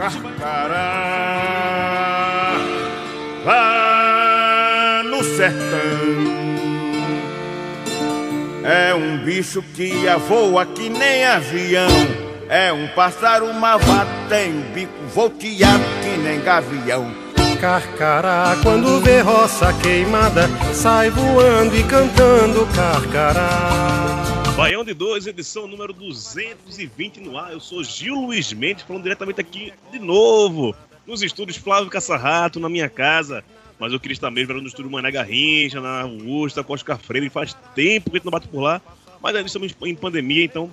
Carcará. 0.00 1.04
Lá 3.44 5.02
no 5.04 5.22
sertão. 5.22 5.60
É 8.64 8.94
um 8.94 9.18
bicho 9.18 9.62
que 9.74 9.92
voa 10.26 10.64
que 10.64 10.88
nem 10.88 11.26
avião. 11.26 11.90
É 12.48 12.72
um 12.72 12.88
pássaro 12.88 13.52
malvado 13.52 14.08
tem 14.30 14.62
bico 14.72 14.90
volteado 15.14 15.84
que 16.02 16.16
nem 16.16 16.40
gavião. 16.40 17.12
Carcará, 17.60 18.56
quando 18.62 19.02
vê 19.02 19.20
roça 19.20 19.70
queimada, 19.82 20.48
sai 20.72 21.10
voando 21.10 21.76
e 21.76 21.84
cantando 21.84 22.66
carcará. 22.74 24.09
Baião 24.60 24.84
de 24.84 24.92
2, 24.92 25.26
edição 25.26 25.66
número 25.66 25.90
220 25.94 27.18
no 27.20 27.38
ar. 27.38 27.50
Eu 27.50 27.60
sou 27.60 27.82
Gil 27.82 28.14
Luiz 28.14 28.52
Mendes, 28.52 28.84
falando 28.84 29.04
diretamente 29.04 29.40
aqui 29.40 29.72
de 29.90 29.98
novo, 29.98 30.76
nos 31.06 31.22
estúdios 31.22 31.56
Flávio 31.56 31.88
Caçarrato, 31.88 32.60
na 32.60 32.68
minha 32.68 32.86
casa. 32.86 33.42
Mas 33.78 33.90
eu 33.90 33.98
queria 33.98 34.12
estar 34.12 34.30
mesmo 34.30 34.52
no 34.52 34.66
estúdio 34.66 34.90
Mané 34.90 35.10
Garrincha, 35.10 35.80
na 35.80 36.02
Augusta, 36.02 36.62
com 36.62 36.74
Oscar 36.74 36.98
Freire. 36.98 37.30
Faz 37.30 37.54
tempo 37.74 38.10
que 38.10 38.16
a 38.16 38.18
gente 38.18 38.26
não 38.26 38.30
bate 38.30 38.48
por 38.48 38.60
lá, 38.60 38.82
mas 39.22 39.34
ainda 39.34 39.46
estamos 39.46 39.74
em 39.80 39.94
pandemia, 39.94 40.44
então 40.44 40.70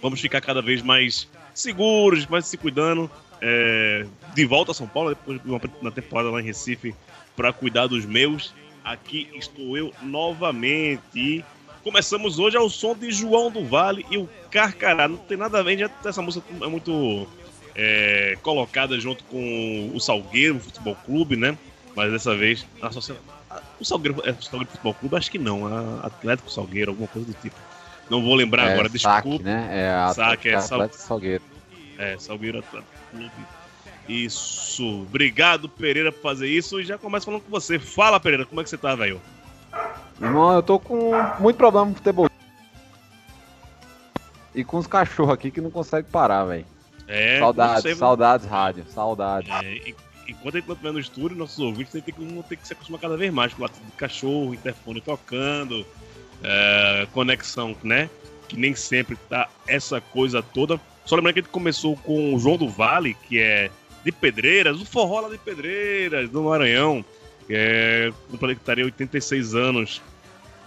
vamos 0.00 0.18
ficar 0.18 0.40
cada 0.40 0.62
vez 0.62 0.80
mais 0.80 1.28
seguros, 1.52 2.26
mais 2.26 2.46
se 2.46 2.56
cuidando. 2.56 3.10
É, 3.42 4.06
de 4.34 4.46
volta 4.46 4.70
a 4.70 4.74
São 4.74 4.88
Paulo, 4.88 5.10
depois 5.10 5.38
de 5.38 5.50
uma 5.82 5.92
temporada 5.92 6.30
lá 6.30 6.40
em 6.40 6.44
Recife, 6.44 6.94
para 7.36 7.52
cuidar 7.52 7.88
dos 7.88 8.06
meus. 8.06 8.54
Aqui 8.82 9.28
estou 9.34 9.76
eu 9.76 9.92
novamente. 10.00 11.44
Começamos 11.82 12.38
hoje 12.38 12.56
ao 12.56 12.68
som 12.70 12.94
de 12.94 13.10
João 13.10 13.50
do 13.50 13.64
Vale 13.64 14.06
e 14.10 14.16
o 14.16 14.28
Carcará. 14.50 15.08
Não 15.08 15.16
tem 15.16 15.36
nada 15.36 15.58
a 15.58 15.62
ver, 15.62 15.78
já 15.78 15.90
essa 16.04 16.22
música 16.22 16.46
é 16.60 16.66
muito 16.68 17.26
é, 17.74 18.38
colocada 18.42 18.98
junto 19.00 19.24
com 19.24 19.90
o 19.92 19.98
Salgueiro, 20.00 20.56
o 20.56 20.60
Futebol 20.60 20.96
Clube, 21.04 21.36
né? 21.36 21.58
Mas 21.96 22.12
dessa 22.12 22.34
vez. 22.36 22.64
O 23.80 23.84
Salgueiro 23.84 24.22
é 24.24 24.30
o 24.30 24.42
Salgueiro 24.42 24.70
Futebol 24.70 24.94
Clube? 24.94 25.16
Acho 25.16 25.30
que 25.30 25.38
não. 25.38 25.66
A 25.66 26.06
Atlético 26.06 26.50
Salgueiro, 26.50 26.92
alguma 26.92 27.08
coisa 27.08 27.26
do 27.26 27.34
tipo. 27.34 27.56
Não 28.08 28.22
vou 28.22 28.34
lembrar 28.34 28.68
é, 28.68 28.72
agora, 28.74 28.88
saque, 28.88 29.28
desculpa. 29.28 29.44
né? 29.44 29.68
É 29.72 29.88
a 29.90 30.14
Saque, 30.14 30.48
é, 30.48 30.54
Atlético 30.54 30.96
Sal- 30.98 31.06
Salgueiro. 31.08 31.42
É, 31.98 32.16
Salgueiro 32.18 32.58
Atlético 32.60 32.90
Clube. 33.10 33.30
Isso. 34.08 35.02
Obrigado, 35.02 35.68
Pereira, 35.68 36.10
por 36.12 36.20
fazer 36.22 36.48
isso. 36.48 36.80
E 36.80 36.84
já 36.84 36.98
começo 36.98 37.26
falando 37.26 37.42
com 37.42 37.50
você. 37.50 37.78
Fala, 37.78 38.18
Pereira, 38.20 38.44
como 38.44 38.60
é 38.60 38.64
que 38.64 38.70
você 38.70 38.78
tá, 38.78 38.94
velho? 38.94 39.20
Irmão, 40.22 40.54
eu 40.54 40.62
tô 40.62 40.78
com 40.78 41.10
muito 41.40 41.56
problema 41.56 41.86
com 41.88 41.94
futebol. 41.94 42.28
E 44.54 44.62
com 44.62 44.78
os 44.78 44.86
cachorros 44.86 45.32
aqui 45.34 45.50
que 45.50 45.60
não 45.60 45.70
conseguem 45.70 46.10
parar, 46.10 46.44
velho. 46.44 46.66
É, 47.08 47.38
saudades, 47.40 47.82
sei, 47.82 47.94
saudades, 47.94 48.46
rádio, 48.46 48.84
saudades. 48.88 49.50
É, 49.50 49.74
en- 49.88 49.94
enquanto 50.28 50.56
a 50.56 50.60
gente 50.60 50.70
estiver 50.70 50.92
no 50.92 50.98
estúdio, 51.00 51.36
nossos 51.36 51.58
ouvintes 51.58 51.92
têm 51.92 52.02
que, 52.02 52.12
vão 52.12 52.42
ter 52.42 52.56
que 52.56 52.66
se 52.66 52.72
acostumar 52.72 53.00
cada 53.00 53.16
vez 53.16 53.32
mais 53.32 53.52
com 53.52 53.60
o 53.60 53.62
latido 53.62 53.84
de 53.86 53.92
cachorro, 53.92 54.54
interfone 54.54 55.00
tocando, 55.00 55.84
é, 56.42 57.06
conexão, 57.12 57.74
né? 57.82 58.08
Que 58.48 58.56
nem 58.56 58.74
sempre 58.74 59.16
tá 59.28 59.48
essa 59.66 60.00
coisa 60.00 60.42
toda. 60.42 60.78
Só 61.04 61.16
lembrando 61.16 61.34
que 61.34 61.40
a 61.40 61.42
gente 61.42 61.50
começou 61.52 61.96
com 61.96 62.34
o 62.34 62.38
João 62.38 62.56
do 62.56 62.68
Vale, 62.68 63.14
que 63.14 63.40
é 63.40 63.70
de 64.04 64.12
Pedreiras, 64.12 64.80
o 64.80 64.84
forró 64.84 65.20
lá 65.20 65.28
de 65.30 65.38
Pedreiras, 65.38 66.28
do 66.30 66.42
Maranhão, 66.42 67.04
que 67.46 67.54
é 67.54 68.12
completaria 68.30 68.84
86 68.84 69.54
anos 69.54 70.00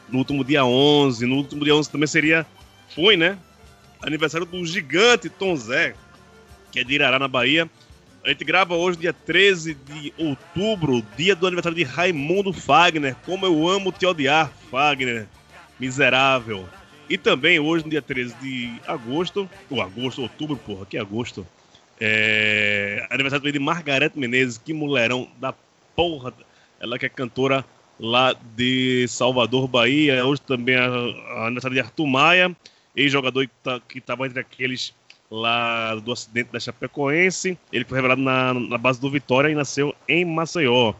no 0.09 0.19
último 0.19 0.43
dia 0.43 0.65
11. 0.65 1.25
No 1.25 1.35
último 1.35 1.63
dia 1.63 1.75
11 1.75 1.89
também 1.89 2.07
seria, 2.07 2.45
foi, 2.93 3.17
né? 3.17 3.37
Aniversário 4.01 4.45
do 4.45 4.65
gigante 4.65 5.29
Tom 5.29 5.55
Zé, 5.55 5.95
que 6.71 6.79
é 6.79 6.83
de 6.83 6.93
Irará, 6.93 7.17
na 7.17 7.27
Bahia. 7.27 7.69
A 8.23 8.29
gente 8.29 8.43
grava 8.43 8.75
hoje, 8.75 8.97
dia 8.97 9.13
13 9.13 9.75
de 9.75 10.13
outubro, 10.17 11.05
dia 11.15 11.35
do 11.35 11.45
aniversário 11.45 11.75
de 11.75 11.83
Raimundo 11.83 12.51
Fagner. 12.51 13.15
Como 13.25 13.45
eu 13.45 13.67
amo 13.67 13.91
te 13.91 14.05
odiar, 14.05 14.51
Fagner. 14.71 15.27
Miserável. 15.79 16.67
E 17.07 17.17
também 17.17 17.59
hoje, 17.59 17.87
dia 17.87 18.01
13 18.01 18.35
de 18.41 18.73
agosto, 18.87 19.47
ou 19.69 19.81
agosto, 19.81 20.23
outubro, 20.23 20.57
porra, 20.57 20.85
que 20.85 20.97
agosto. 20.97 21.45
É 21.99 23.05
aniversário 23.11 23.51
de 23.51 23.59
Margarete 23.59 24.17
Menezes, 24.17 24.57
que 24.57 24.73
mulherão 24.73 25.29
da 25.39 25.53
porra. 25.95 26.33
Ela 26.79 26.97
que 26.97 27.05
é 27.05 27.09
cantora 27.09 27.63
lá 27.99 28.35
de 28.55 29.05
Salvador, 29.07 29.67
Bahia. 29.67 30.25
Hoje 30.25 30.41
também 30.41 30.75
a 30.75 31.45
aniversário 31.45 31.75
de 31.75 31.81
Arthur 31.81 32.07
Maia, 32.07 32.55
ex-jogador 32.95 33.45
que 33.47 33.53
tá- 33.63 33.81
estava 33.95 34.25
entre 34.25 34.39
aqueles 34.39 34.93
lá 35.29 35.95
do 35.95 36.11
acidente 36.11 36.51
da 36.51 36.59
Chapecoense. 36.59 37.57
Ele 37.71 37.85
foi 37.85 37.97
revelado 37.97 38.21
na, 38.21 38.53
na 38.53 38.77
base 38.77 38.99
do 39.01 39.09
Vitória 39.09 39.49
e 39.49 39.55
nasceu 39.55 39.93
em 40.07 40.23
Maceió. 40.25 40.93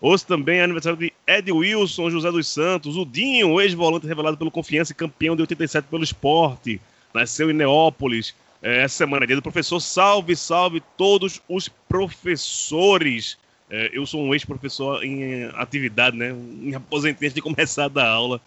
Hoje 0.00 0.24
também 0.24 0.60
é 0.60 0.64
aniversário 0.64 0.98
de 0.98 1.12
Ed 1.26 1.52
Wilson, 1.52 2.08
José 2.10 2.30
dos 2.30 2.46
Santos, 2.46 2.96
o 2.96 3.04
Dinho, 3.04 3.60
ex-volante 3.60 4.06
revelado 4.06 4.36
pelo 4.36 4.50
Confiança 4.50 4.92
e 4.92 4.94
campeão 4.94 5.36
de 5.36 5.42
87 5.42 5.88
pelo 5.88 6.02
esporte. 6.04 6.80
Nasceu 7.12 7.50
em 7.50 7.54
Neópolis. 7.54 8.34
É, 8.62 8.82
Essa 8.82 8.96
semana 8.98 9.24
é 9.24 9.26
dia 9.26 9.36
do 9.36 9.42
professor. 9.42 9.78
Salve, 9.80 10.34
salve 10.36 10.82
todos 10.96 11.42
os 11.48 11.68
professores. 11.88 13.36
É, 13.70 13.88
eu 13.92 14.04
sou 14.04 14.20
um 14.20 14.34
ex-professor 14.34 15.04
em 15.04 15.22
eh, 15.22 15.50
atividade, 15.54 16.16
né? 16.16 16.32
Me 16.32 16.74
aposentei 16.74 17.28
antes 17.28 17.34
de 17.34 17.40
começar 17.40 17.84
a 17.84 17.88
dar 17.88 18.08
aula. 18.08 18.40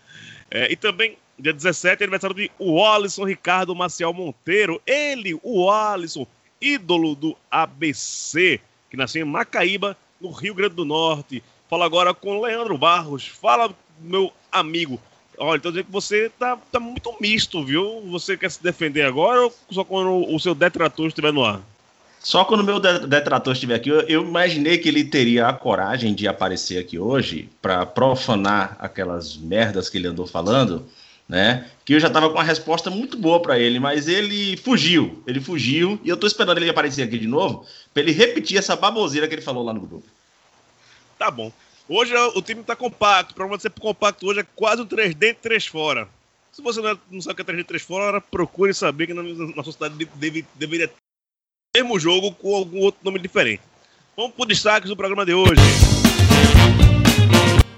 É, 0.51 0.69
e 0.69 0.75
também, 0.75 1.17
dia 1.39 1.53
17, 1.53 2.03
é 2.03 2.05
aniversário 2.05 2.35
de 2.35 2.51
Wallison 2.59 3.23
Ricardo 3.23 3.73
Maciel 3.73 4.13
Monteiro. 4.13 4.81
Ele, 4.85 5.33
o 5.41 5.65
Wallison, 5.65 6.27
ídolo 6.59 7.15
do 7.15 7.37
ABC, 7.49 8.59
que 8.89 8.97
nasceu 8.97 9.25
em 9.25 9.29
Macaíba, 9.29 9.95
no 10.19 10.29
Rio 10.29 10.53
Grande 10.53 10.75
do 10.75 10.83
Norte. 10.83 11.41
Fala 11.69 11.85
agora 11.85 12.13
com 12.13 12.41
Leandro 12.41 12.77
Barros. 12.77 13.25
Fala, 13.25 13.73
meu 13.99 14.31
amigo. 14.51 14.99
Olha, 15.37 15.59
tô 15.59 15.69
dizendo 15.69 15.85
que 15.85 15.91
você 15.91 16.29
tá, 16.37 16.57
tá 16.71 16.79
muito 16.79 17.15
misto, 17.19 17.63
viu? 17.63 18.01
Você 18.11 18.37
quer 18.37 18.51
se 18.51 18.61
defender 18.61 19.03
agora 19.03 19.41
ou 19.41 19.53
só 19.71 19.83
quando 19.83 20.31
o 20.31 20.39
seu 20.39 20.53
detrator 20.53 21.07
estiver 21.07 21.31
no 21.31 21.43
ar? 21.43 21.61
Só 22.23 22.45
quando 22.45 22.61
o 22.61 22.63
meu 22.63 22.79
de- 22.79 23.05
detrator 23.05 23.51
estiver 23.53 23.75
aqui, 23.75 23.89
eu, 23.89 24.23
imaginei 24.23 24.77
que 24.77 24.87
ele 24.87 25.03
teria 25.03 25.47
a 25.49 25.53
coragem 25.53 26.13
de 26.15 26.25
aparecer 26.25 26.77
aqui 26.79 26.97
hoje 26.97 27.49
para 27.61 27.85
profanar 27.85 28.77
aquelas 28.79 29.35
merdas 29.35 29.89
que 29.89 29.97
ele 29.97 30.07
andou 30.07 30.25
falando, 30.25 30.87
né? 31.27 31.69
Que 31.83 31.93
eu 31.93 31.99
já 31.99 32.09
tava 32.09 32.29
com 32.29 32.35
uma 32.35 32.43
resposta 32.43 32.89
muito 32.89 33.17
boa 33.17 33.41
para 33.41 33.59
ele, 33.59 33.77
mas 33.77 34.07
ele 34.07 34.55
fugiu. 34.55 35.21
Ele 35.27 35.41
fugiu 35.41 35.99
e 36.01 36.07
eu 36.07 36.15
tô 36.15 36.25
esperando 36.25 36.57
ele 36.59 36.69
aparecer 36.69 37.03
aqui 37.03 37.19
de 37.19 37.27
novo 37.27 37.65
para 37.93 38.01
ele 38.01 38.13
repetir 38.13 38.57
essa 38.57 38.73
baboseira 38.75 39.27
que 39.27 39.35
ele 39.35 39.41
falou 39.41 39.61
lá 39.63 39.73
no 39.73 39.81
grupo. 39.81 40.05
Tá 41.19 41.29
bom. 41.29 41.51
Hoje 41.89 42.15
o 42.15 42.41
time 42.41 42.63
tá 42.63 42.73
compacto. 42.75 43.35
Pra 43.35 43.45
você 43.47 43.69
compacto 43.69 44.25
hoje 44.27 44.39
é 44.39 44.45
quase 44.55 44.81
um 44.81 44.85
3D 44.85 45.33
3 45.41 45.67
fora. 45.67 46.07
Se 46.53 46.61
você 46.61 46.79
não, 46.81 46.89
é- 46.91 46.97
não 47.11 47.19
sabe 47.21 47.33
o 47.33 47.35
que 47.35 47.41
é 47.41 47.53
3D 47.53 47.63
3 47.65 47.83
fora, 47.83 48.21
procure 48.21 48.73
saber 48.73 49.07
que 49.07 49.13
na, 49.13 49.23
na 49.23 49.63
sociedade 49.63 49.95
deve- 49.95 50.11
deve- 50.15 50.45
deveria 50.55 50.89
mesmo 51.75 51.99
jogo 51.99 52.31
com 52.31 52.55
algum 52.55 52.81
outro 52.81 53.01
nome 53.03 53.17
diferente. 53.17 53.63
Vamos 54.15 54.33
pro 54.35 54.45
destaques 54.45 54.89
do 54.89 54.95
programa 54.95 55.25
de 55.25 55.33
hoje. 55.33 55.59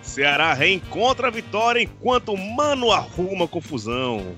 Ceará 0.01 0.53
reencontra 0.53 1.30
a 1.30 1.31
vitória 1.31 1.81
enquanto 1.81 2.36
Mano 2.36 2.92
arruma 2.92 3.47
confusão. 3.47 4.36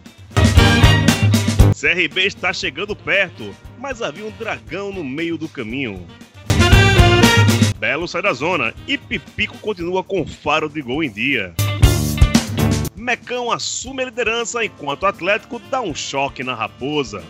CRB 1.74 2.27
está 2.27 2.54
chegando 2.54 2.95
perto, 2.95 3.51
mas 3.80 4.00
havia 4.00 4.27
um 4.27 4.31
dragão 4.38 4.92
no 4.92 5.04
meio 5.04 5.39
do 5.39 5.50
caminho. 5.50 6.06
Belo 7.80 8.07
sai 8.07 8.21
da 8.21 8.33
zona 8.33 8.75
e 8.88 8.95
Pipico 8.95 9.57
continua 9.57 10.04
com 10.04 10.24
faro 10.27 10.69
de 10.69 10.83
gol 10.83 11.04
em 11.04 11.09
dia. 11.09 11.56
Mecão 12.95 13.51
assume 13.51 14.04
a 14.04 14.06
liderança 14.06 14.63
enquanto 14.63 15.01
o 15.01 15.07
Atlético 15.07 15.57
dá 15.57 15.81
um 15.81 15.95
choque 15.95 16.44
na 16.44 16.54
Raposa. 16.54 17.24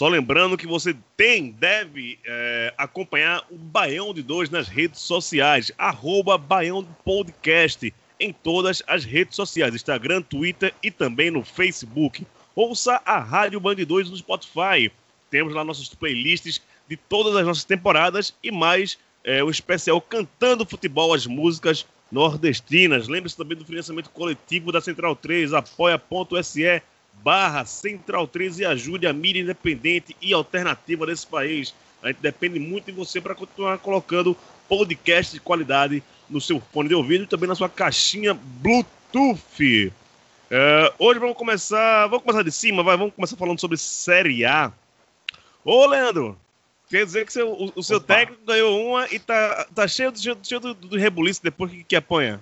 Só 0.00 0.08
lembrando 0.08 0.56
que 0.56 0.66
você 0.66 0.96
tem, 1.14 1.50
deve 1.50 2.18
é, 2.24 2.72
acompanhar 2.78 3.44
o 3.50 3.58
Baião 3.58 4.14
de 4.14 4.22
Dois 4.22 4.48
nas 4.48 4.66
redes 4.66 4.98
sociais, 5.00 5.70
arroba 5.76 6.38
Baião 6.38 6.82
Podcast, 7.04 7.92
em 8.18 8.32
todas 8.32 8.82
as 8.86 9.04
redes 9.04 9.36
sociais, 9.36 9.74
Instagram, 9.74 10.22
Twitter 10.22 10.72
e 10.82 10.90
também 10.90 11.30
no 11.30 11.44
Facebook. 11.44 12.26
Ouça 12.56 13.02
a 13.04 13.18
Rádio 13.18 13.60
Band 13.60 13.74
2 13.74 14.08
no 14.08 14.16
Spotify. 14.16 14.90
Temos 15.30 15.52
lá 15.52 15.62
nossas 15.62 15.90
playlists 15.90 16.62
de 16.88 16.96
todas 16.96 17.36
as 17.36 17.44
nossas 17.44 17.64
temporadas 17.64 18.34
e 18.42 18.50
mais 18.50 18.98
é, 19.22 19.44
o 19.44 19.50
especial 19.50 20.00
Cantando 20.00 20.64
Futebol, 20.64 21.12
as 21.12 21.26
músicas 21.26 21.84
nordestinas. 22.10 23.06
Lembre-se 23.06 23.36
também 23.36 23.58
do 23.58 23.66
financiamento 23.66 24.08
coletivo 24.08 24.72
da 24.72 24.80
Central 24.80 25.14
3, 25.14 25.52
apoia.se 25.52 26.80
barra 27.22 27.64
Central 27.64 28.26
3 28.26 28.60
e 28.60 28.64
ajude 28.64 29.06
a 29.06 29.12
mídia 29.12 29.40
independente 29.40 30.16
e 30.20 30.32
alternativa 30.32 31.06
desse 31.06 31.26
país. 31.26 31.74
A 32.02 32.08
gente 32.08 32.18
depende 32.20 32.58
muito 32.58 32.86
de 32.86 32.92
você 32.92 33.20
para 33.20 33.34
continuar 33.34 33.78
colocando 33.78 34.36
podcast 34.68 35.32
de 35.32 35.40
qualidade 35.40 36.02
no 36.28 36.40
seu 36.40 36.60
fone 36.72 36.88
de 36.88 36.94
ouvido 36.94 37.24
e 37.24 37.26
também 37.26 37.48
na 37.48 37.54
sua 37.54 37.68
caixinha 37.68 38.32
Bluetooth. 38.34 39.92
É, 40.50 40.92
hoje 40.98 41.20
vamos 41.20 41.36
começar. 41.36 42.06
Vamos 42.06 42.24
começar 42.24 42.42
de 42.42 42.52
cima, 42.52 42.82
vai, 42.82 42.96
vamos 42.96 43.14
começar 43.14 43.36
falando 43.36 43.60
sobre 43.60 43.76
Série 43.76 44.44
A. 44.44 44.72
Ô, 45.64 45.86
Leandro, 45.86 46.38
quer 46.88 47.04
dizer 47.04 47.26
que 47.26 47.32
seu, 47.32 47.50
o, 47.52 47.72
o, 47.76 47.82
seu 47.82 48.00
técnico 48.00 48.44
ganhou 48.46 48.84
uma 48.84 49.06
e 49.12 49.18
tá, 49.18 49.66
tá 49.74 49.86
cheio, 49.86 50.12
cheio, 50.16 50.36
cheio 50.42 50.60
do, 50.60 50.74
do 50.74 50.96
rebuliço 50.96 51.42
depois 51.42 51.70
que, 51.70 51.84
que 51.84 51.96
apanha. 51.96 52.40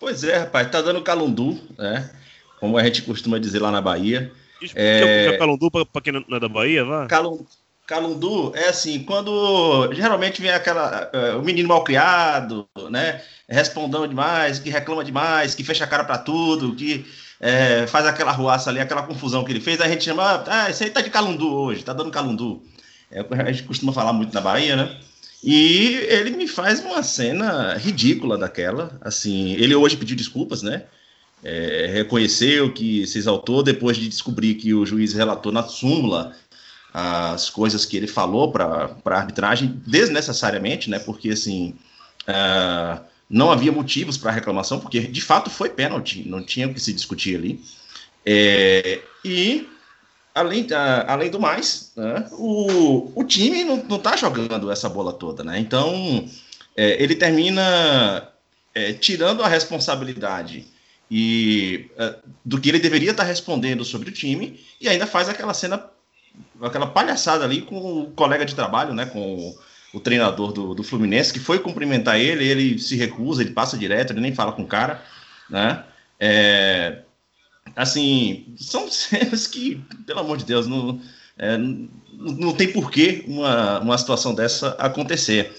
Pois 0.00 0.24
é, 0.24 0.38
rapaz, 0.38 0.70
tá 0.70 0.80
dando 0.80 1.02
calundu, 1.02 1.60
né? 1.76 2.10
Como 2.60 2.76
a 2.76 2.84
gente 2.84 3.02
costuma 3.02 3.38
dizer 3.38 3.60
lá 3.60 3.70
na 3.70 3.80
Bahia. 3.80 4.32
Explica 4.60 4.80
é... 4.80 5.26
o 5.26 5.30
que 5.30 5.34
é 5.34 5.38
calundu 5.38 5.70
pra 5.70 6.02
quem 6.02 6.12
não 6.12 6.36
é 6.36 6.40
da 6.40 6.48
Bahia, 6.48 6.84
vá? 6.84 7.06
Calundu. 7.06 7.46
Calundu 7.86 8.52
é 8.54 8.68
assim, 8.68 9.02
quando 9.02 9.90
geralmente 9.94 10.42
vem 10.42 10.50
aquela. 10.50 11.10
Uh, 11.14 11.38
o 11.38 11.42
menino 11.42 11.70
mal 11.70 11.82
criado, 11.82 12.68
né? 12.90 13.22
Respondão 13.48 14.06
demais, 14.06 14.58
que 14.58 14.68
reclama 14.68 15.02
demais, 15.02 15.54
que 15.54 15.64
fecha 15.64 15.84
a 15.84 15.86
cara 15.86 16.04
para 16.04 16.18
tudo, 16.18 16.74
que 16.74 17.06
é, 17.40 17.86
faz 17.86 18.04
aquela 18.04 18.30
ruaça 18.30 18.68
ali, 18.68 18.78
aquela 18.78 19.04
confusão 19.04 19.42
que 19.42 19.52
ele 19.52 19.60
fez, 19.60 19.80
a 19.80 19.88
gente 19.88 20.04
chama, 20.04 20.44
ah, 20.46 20.68
esse 20.68 20.84
aí 20.84 20.90
tá 20.90 21.00
de 21.00 21.08
calundu 21.08 21.50
hoje, 21.50 21.82
tá 21.82 21.94
dando 21.94 22.10
calundu. 22.10 22.62
É, 23.10 23.24
a 23.42 23.50
gente 23.50 23.62
costuma 23.62 23.92
falar 23.92 24.12
muito 24.12 24.34
na 24.34 24.40
Bahia, 24.40 24.76
né? 24.76 25.00
E 25.42 25.94
ele 26.08 26.30
me 26.30 26.48
faz 26.48 26.80
uma 26.80 27.02
cena 27.02 27.74
ridícula 27.74 28.36
daquela. 28.36 28.98
Assim, 29.00 29.52
ele 29.52 29.74
hoje 29.74 29.96
pediu 29.96 30.16
desculpas, 30.16 30.62
né? 30.62 30.84
É, 31.44 31.88
reconheceu 31.92 32.72
que 32.72 33.06
se 33.06 33.18
exaltou 33.18 33.62
depois 33.62 33.96
de 33.96 34.08
descobrir 34.08 34.54
que 34.54 34.74
o 34.74 34.84
juiz 34.84 35.12
relatou 35.12 35.52
na 35.52 35.62
súmula 35.62 36.34
as 36.92 37.48
coisas 37.48 37.84
que 37.84 37.96
ele 37.96 38.08
falou 38.08 38.50
para 38.50 38.96
a 39.04 39.14
arbitragem 39.14 39.80
desnecessariamente, 39.86 40.90
né? 40.90 40.98
Porque 40.98 41.30
assim. 41.30 41.74
Uh, 42.28 43.00
não 43.28 43.50
havia 43.50 43.70
motivos 43.70 44.16
para 44.16 44.30
reclamação, 44.30 44.80
porque 44.80 45.00
de 45.00 45.20
fato 45.20 45.50
foi 45.50 45.68
pênalti, 45.68 46.26
não 46.26 46.42
tinha 46.42 46.66
o 46.66 46.72
que 46.72 46.80
se 46.80 46.92
discutir 46.92 47.36
ali. 47.36 47.60
É, 48.24 49.02
e, 49.24 49.68
além, 50.34 50.66
além 51.06 51.30
do 51.30 51.38
mais, 51.38 51.92
né, 51.94 52.26
o, 52.32 53.12
o 53.14 53.24
time 53.24 53.64
não 53.64 53.96
está 53.96 54.16
jogando 54.16 54.70
essa 54.70 54.88
bola 54.88 55.12
toda, 55.12 55.44
né? 55.44 55.58
Então, 55.58 56.28
é, 56.76 57.02
ele 57.02 57.14
termina 57.14 58.28
é, 58.74 58.92
tirando 58.94 59.42
a 59.42 59.48
responsabilidade 59.48 60.66
e 61.10 61.90
é, 61.96 62.16
do 62.44 62.60
que 62.60 62.68
ele 62.68 62.78
deveria 62.78 63.12
estar 63.12 63.24
respondendo 63.24 63.84
sobre 63.84 64.10
o 64.10 64.12
time 64.12 64.60
e 64.80 64.88
ainda 64.88 65.06
faz 65.06 65.28
aquela 65.28 65.54
cena, 65.54 65.84
aquela 66.60 66.86
palhaçada 66.86 67.44
ali 67.44 67.62
com 67.62 68.02
o 68.02 68.10
colega 68.10 68.44
de 68.44 68.54
trabalho, 68.54 68.92
né? 68.92 69.06
Com 69.06 69.56
o 69.92 70.00
treinador 70.00 70.52
do, 70.52 70.74
do 70.74 70.84
Fluminense, 70.84 71.32
que 71.32 71.40
foi 71.40 71.58
cumprimentar 71.58 72.20
ele, 72.20 72.46
ele 72.46 72.78
se 72.78 72.94
recusa, 72.96 73.42
ele 73.42 73.52
passa 73.52 73.78
direto, 73.78 74.12
ele 74.12 74.20
nem 74.20 74.34
fala 74.34 74.52
com 74.52 74.62
o 74.62 74.66
cara, 74.66 75.02
né? 75.48 75.84
É, 76.20 76.98
assim, 77.74 78.54
são 78.58 78.88
cenas 78.90 79.46
que, 79.46 79.82
pelo 80.06 80.20
amor 80.20 80.36
de 80.36 80.44
Deus, 80.44 80.66
não, 80.66 81.00
é, 81.38 81.56
não, 81.56 81.88
não 82.12 82.52
tem 82.52 82.70
porquê 82.70 83.24
uma, 83.26 83.80
uma 83.80 83.96
situação 83.96 84.34
dessa 84.34 84.70
acontecer, 84.78 85.56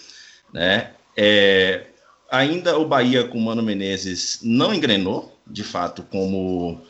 né? 0.53 0.91
É, 1.17 1.87
ainda 2.29 2.77
o 2.77 2.85
Bahia 2.85 3.23
com 3.23 3.37
o 3.37 3.41
Mano 3.41 3.63
Menezes 3.63 4.39
não 4.43 4.73
engrenou, 4.73 5.37
de 5.45 5.63
fato, 5.63 6.03
como 6.03 6.81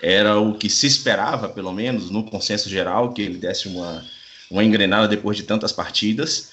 era 0.00 0.38
o 0.38 0.54
que 0.54 0.68
se 0.68 0.86
esperava, 0.86 1.48
pelo 1.48 1.72
menos, 1.72 2.10
no 2.10 2.24
consenso 2.24 2.68
geral, 2.68 3.12
que 3.12 3.22
ele 3.22 3.38
desse 3.38 3.68
uma, 3.68 4.04
uma 4.50 4.62
engrenada 4.62 5.08
depois 5.08 5.36
de 5.36 5.42
tantas 5.42 5.72
partidas. 5.72 6.52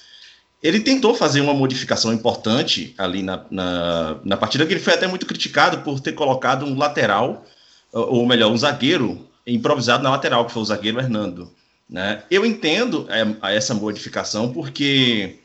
Ele 0.62 0.80
tentou 0.80 1.14
fazer 1.14 1.40
uma 1.40 1.52
modificação 1.52 2.12
importante 2.12 2.94
ali 2.96 3.22
na, 3.22 3.44
na, 3.50 4.16
na, 4.24 4.36
partida, 4.36 4.64
que 4.64 4.72
ele 4.72 4.80
foi 4.80 4.94
até 4.94 5.06
muito 5.06 5.26
criticado 5.26 5.78
por 5.78 6.00
ter 6.00 6.12
colocado 6.12 6.64
um 6.64 6.76
lateral, 6.76 7.44
ou 7.92 8.26
melhor, 8.26 8.50
um 8.50 8.56
zagueiro 8.56 9.28
improvisado 9.46 10.02
na 10.02 10.10
lateral, 10.10 10.46
que 10.46 10.52
foi 10.52 10.62
o 10.62 10.66
zagueiro 10.66 11.00
Hernando. 11.00 11.52
Né? 11.90 12.22
Eu 12.30 12.46
entendo 12.46 13.06
é, 13.10 13.54
essa 13.54 13.74
modificação 13.74 14.52
porque 14.52 15.40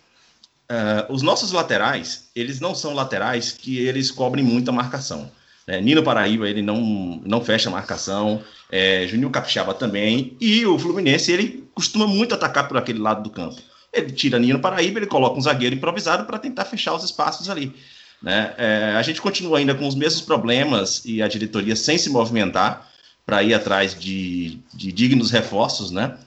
uh, 0.72 1.12
os 1.12 1.22
nossos 1.22 1.52
laterais, 1.52 2.30
eles 2.36 2.60
não 2.60 2.76
são 2.76 2.94
laterais 2.94 3.52
que 3.52 3.80
eles 3.80 4.12
cobrem 4.12 4.44
muita 4.44 4.72
marcação. 4.72 5.32
Né? 5.68 5.82
Nino 5.82 6.04
Paraíba, 6.04 6.50
ele 6.50 6.62
não, 6.62 7.22
não 7.26 7.44
fecha 7.44 7.70
marcação, 7.70 8.42
é, 8.72 9.06
Juninho 9.08 9.30
Capixaba 9.30 9.74
também, 9.74 10.36
e 10.40 10.66
o 10.66 10.80
Fluminense, 10.80 11.32
ele 11.32 11.68
costuma 11.74 12.08
muito 12.08 12.34
atacar 12.34 12.68
por 12.68 12.78
aquele 12.78 13.00
lado 13.00 13.24
do 13.24 13.30
campo. 13.30 13.62
Ele 13.92 14.12
tira 14.12 14.40
Nino 14.40 14.60
Paraíba, 14.60 15.00
ele 15.00 15.08
coloca 15.08 15.38
um 15.38 15.42
zagueiro 15.42 15.76
improvisado 15.76 16.26
para 16.26 16.40
tentar 16.40 16.66
fechar 16.66 16.94
os 16.94 17.04
espaços 17.04 17.50
ali. 17.50 17.74
Né? 18.22 18.54
É, 18.58 18.94
a 18.98 19.02
gente 19.02 19.22
continua 19.22 19.60
ainda 19.60 19.76
com 19.76 19.88
os 19.88 19.96
mesmos 19.96 20.22
problemas 20.22 21.04
e 21.06 21.22
a 21.22 21.28
diretoria 21.28 21.76
sem 21.76 21.98
se 21.98 22.10
movimentar 22.10 22.90
para 23.26 23.44
ir 23.44 23.54
atrás 23.54 23.98
de, 23.98 24.60
de, 24.74 24.92
dignos 24.92 25.32
reforços. 25.32 25.92
Né? 25.92 26.18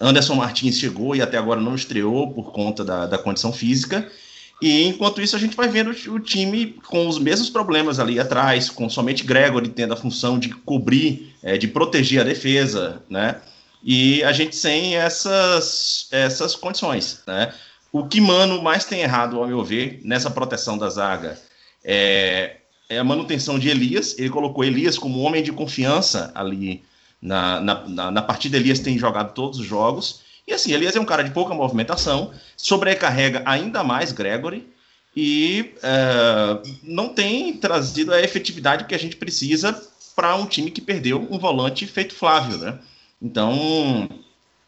Anderson 0.00 0.34
Martins 0.34 0.78
chegou 0.78 1.16
e 1.16 1.22
até 1.22 1.38
agora 1.38 1.60
não 1.60 1.74
estreou 1.74 2.32
por 2.32 2.52
conta 2.52 2.84
da, 2.84 3.06
da 3.06 3.18
condição 3.18 3.52
física. 3.52 4.10
E 4.60 4.84
enquanto 4.84 5.20
isso, 5.20 5.36
a 5.36 5.38
gente 5.38 5.56
vai 5.56 5.68
vendo 5.68 5.90
o 5.90 6.18
time 6.18 6.78
com 6.86 7.06
os 7.06 7.18
mesmos 7.18 7.50
problemas 7.50 7.98
ali 7.98 8.18
atrás, 8.18 8.70
com 8.70 8.88
somente 8.88 9.24
Gregory 9.24 9.68
tendo 9.68 9.92
a 9.92 9.96
função 9.96 10.38
de 10.38 10.50
cobrir, 10.50 11.34
é, 11.42 11.58
de 11.58 11.68
proteger 11.68 12.20
a 12.20 12.24
defesa, 12.24 13.02
né? 13.08 13.40
e 13.86 14.24
a 14.24 14.32
gente 14.32 14.56
sem 14.56 14.96
essas, 14.96 16.08
essas 16.10 16.56
condições. 16.56 17.22
Né? 17.24 17.54
O 17.92 18.08
que 18.08 18.20
Mano 18.20 18.60
mais 18.60 18.84
tem 18.84 19.00
errado, 19.00 19.38
ao 19.38 19.46
meu 19.46 19.62
ver, 19.62 20.00
nessa 20.02 20.28
proteção 20.28 20.76
da 20.76 20.90
zaga 20.90 21.38
é, 21.84 22.56
é 22.88 22.98
a 22.98 23.04
manutenção 23.04 23.60
de 23.60 23.68
Elias. 23.68 24.18
Ele 24.18 24.28
colocou 24.28 24.64
Elias 24.64 24.98
como 24.98 25.20
homem 25.20 25.40
de 25.40 25.52
confiança 25.52 26.32
ali 26.34 26.82
na, 27.20 27.60
na, 27.60 27.88
na, 27.88 28.10
na 28.10 28.22
partida. 28.22 28.56
Elias 28.56 28.78
tem 28.78 28.98
jogado 28.98 29.34
todos 29.34 29.58
os 29.58 29.66
jogos. 29.66 30.20
E 30.46 30.52
assim, 30.52 30.72
Elias 30.72 30.94
é 30.94 31.00
um 31.00 31.04
cara 31.04 31.24
de 31.24 31.30
pouca 31.30 31.54
movimentação, 31.54 32.32
sobrecarrega 32.56 33.42
ainda 33.44 33.82
mais 33.82 34.12
Gregory 34.12 34.66
e 35.16 35.72
é, 35.82 36.62
não 36.82 37.08
tem 37.08 37.54
trazido 37.54 38.12
a 38.12 38.20
efetividade 38.20 38.84
que 38.84 38.94
a 38.94 38.98
gente 38.98 39.16
precisa 39.16 39.72
para 40.14 40.36
um 40.36 40.46
time 40.46 40.70
que 40.70 40.80
perdeu 40.80 41.26
um 41.30 41.38
volante 41.38 41.86
feito 41.86 42.14
Flávio, 42.14 42.58
né? 42.58 42.78
Então, 43.20 44.08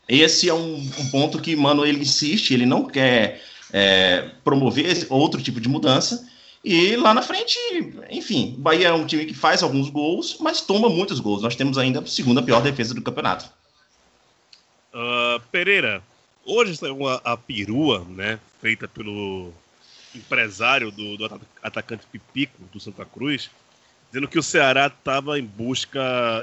esse 0.08 0.48
é 0.48 0.54
um, 0.54 0.76
um 0.76 1.10
ponto 1.10 1.40
que, 1.40 1.54
mano, 1.54 1.84
ele 1.84 2.00
insiste, 2.00 2.52
ele 2.52 2.64
não 2.64 2.84
quer 2.86 3.42
é, 3.72 4.30
promover 4.42 5.06
outro 5.10 5.42
tipo 5.42 5.60
de 5.60 5.68
mudança. 5.68 6.26
E 6.64 6.96
lá 6.96 7.14
na 7.14 7.22
frente, 7.22 7.56
enfim, 8.10 8.54
o 8.56 8.60
Bahia 8.60 8.88
é 8.88 8.92
um 8.92 9.06
time 9.06 9.24
que 9.24 9.34
faz 9.34 9.62
alguns 9.62 9.88
gols, 9.88 10.36
mas 10.40 10.60
toma 10.60 10.88
muitos 10.88 11.20
gols. 11.20 11.42
Nós 11.42 11.54
temos 11.54 11.78
ainda 11.78 12.00
a 12.00 12.06
segunda 12.06 12.42
pior 12.42 12.60
defesa 12.60 12.94
do 12.94 13.02
campeonato. 13.02 13.48
Uh, 14.92 15.40
Pereira, 15.52 16.02
hoje 16.44 16.76
saiu 16.76 17.06
a, 17.06 17.20
a 17.24 17.36
perua, 17.36 18.04
né, 18.08 18.40
feita 18.60 18.88
pelo 18.88 19.52
empresário 20.14 20.90
do, 20.90 21.16
do 21.16 21.40
atacante 21.62 22.06
Pipico 22.10 22.62
do 22.72 22.80
Santa 22.80 23.04
Cruz, 23.04 23.50
dizendo 24.08 24.26
que 24.26 24.38
o 24.38 24.42
Ceará 24.42 24.86
estava 24.86 25.38
em 25.38 25.44
busca, 25.44 26.00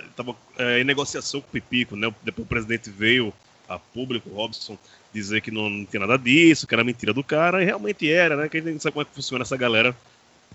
estava 0.07 0.36
é, 0.57 0.79
em 0.79 0.84
negociação 0.84 1.41
com 1.41 1.48
o 1.48 1.51
Pipico, 1.51 1.95
né? 1.95 2.13
Depois 2.24 2.45
o 2.45 2.50
presidente 2.50 2.89
veio 2.89 3.34
a 3.67 3.79
público, 3.79 4.29
Robson, 4.29 4.77
dizer 5.15 5.41
que 5.41 5.50
não, 5.50 5.69
não 5.69 5.86
tinha 5.86 6.01
nada 6.01 6.17
disso, 6.17 6.67
que 6.67 6.75
era 6.75 6.84
mentira 6.84 7.13
do 7.13 7.24
cara, 7.24 7.62
e 7.62 7.65
realmente 7.65 8.12
era, 8.12 8.36
né? 8.36 8.50
Que 8.50 8.57
a 8.57 8.62
gente 8.62 8.84
sabe 8.84 8.93
como 8.93 9.01
é 9.01 9.05
que 9.05 9.15
funciona 9.15 9.43
essa 9.43 9.57
galera. 9.57 9.95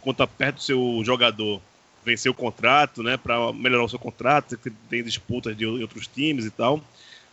Quando 0.02 0.16
tá 0.16 0.26
perto 0.26 0.56
do 0.56 0.62
seu 0.62 1.02
jogador 1.04 1.60
vencer 2.04 2.30
o 2.30 2.34
contrato, 2.34 3.02
né? 3.02 3.16
Para 3.16 3.52
melhorar 3.52 3.84
o 3.84 3.88
seu 3.88 3.98
contrato, 3.98 4.56
tem 4.88 5.02
disputas 5.02 5.56
de 5.56 5.66
outros 5.66 6.06
times 6.06 6.44
e 6.44 6.50
tal. 6.50 6.82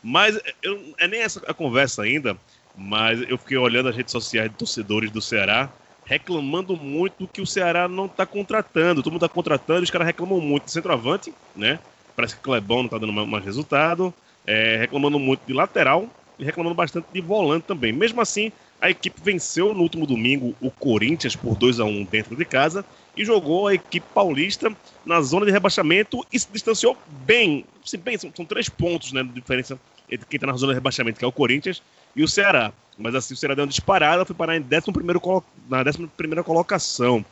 Mas 0.02 0.40
eu, 0.64 0.94
é 0.98 1.08
nem 1.08 1.22
essa 1.22 1.42
a 1.48 1.54
conversa 1.54 2.04
ainda, 2.04 2.38
mas 2.76 3.22
eu 3.30 3.38
fiquei 3.38 3.58
olhando 3.58 3.90
as 3.90 3.96
redes 3.96 4.12
sociais 4.12 4.50
de 4.50 4.56
torcedores 4.56 5.12
do 5.12 5.22
Ceará 5.22 5.70
reclamando 6.08 6.78
muito 6.78 7.28
que 7.28 7.42
o 7.42 7.46
Ceará 7.46 7.88
não 7.88 8.06
está 8.06 8.26
contratando. 8.26 9.04
Todo 9.04 9.12
mundo 9.12 9.26
está 9.26 9.34
contratando, 9.34 9.84
os 9.84 9.92
caras 9.92 10.08
reclamam 10.08 10.40
muito 10.40 10.66
de 10.66 10.72
centroavante, 10.72 11.34
né? 11.54 11.80
Parece 12.16 12.34
que 12.34 12.40
o 12.40 12.44
Clebão 12.44 12.78
não 12.78 12.86
está 12.86 12.98
dando 12.98 13.14
mais, 13.14 13.44
resultado. 13.44 14.14
É, 14.46 14.78
reclamando 14.78 15.20
muito 15.20 15.42
de 15.46 15.52
lateral 15.52 16.10
e 16.40 16.44
reclamando 16.44 16.76
bastante 16.76 17.08
de 17.12 17.22
volante 17.22 17.66
também. 17.66 17.92
Mesmo 17.92 18.22
assim, 18.22 18.52
a 18.80 18.90
equipe 18.90 19.20
venceu 19.24 19.74
no 19.74 19.82
último 19.82 20.06
domingo 20.06 20.56
o 20.62 20.70
Corinthians 20.70 21.36
por 21.36 21.56
2 21.56 21.80
a 21.80 21.86
1 21.86 22.04
dentro 22.06 22.36
de 22.36 22.46
casa 22.46 22.86
e 23.16 23.26
jogou 23.26 23.68
a 23.68 23.74
equipe 23.74 24.06
paulista 24.14 24.72
na 25.06 25.20
zona 25.22 25.46
de 25.46 25.52
rebaixamento 25.52 26.26
e 26.32 26.40
se 26.40 26.48
distanciou 26.52 26.96
bem. 27.26 27.66
Se 27.84 27.98
bem 27.98 28.18
são, 28.18 28.32
são, 28.36 28.46
três 28.46 28.70
pontos 28.70 29.12
né, 29.12 29.24
de 29.24 29.30
diferença 29.30 29.80
entre 30.10 30.28
quem 30.28 30.38
está 30.38 30.48
na 30.48 30.54
zona 30.54 30.74
de 30.74 30.78
rebaixamento, 30.78 31.18
que 31.18 31.26
é 31.26 31.28
o 31.28 31.32
Corinthians, 31.32 31.82
e 32.16 32.24
o 32.24 32.28
Ceará. 32.28 32.72
Mas 32.98 33.16
assim, 33.16 33.34
o 33.34 33.38
Ceará 33.38 33.56
deu 33.56 33.64
uma 33.64 33.70
disparada, 33.70 34.26
foi 34.26 34.36
parar 34.36 34.56
em 34.56 34.62
11 34.62 35.20
colo 35.20 35.44
na 35.68 35.80
11 35.80 36.44
colocação. 36.44 37.26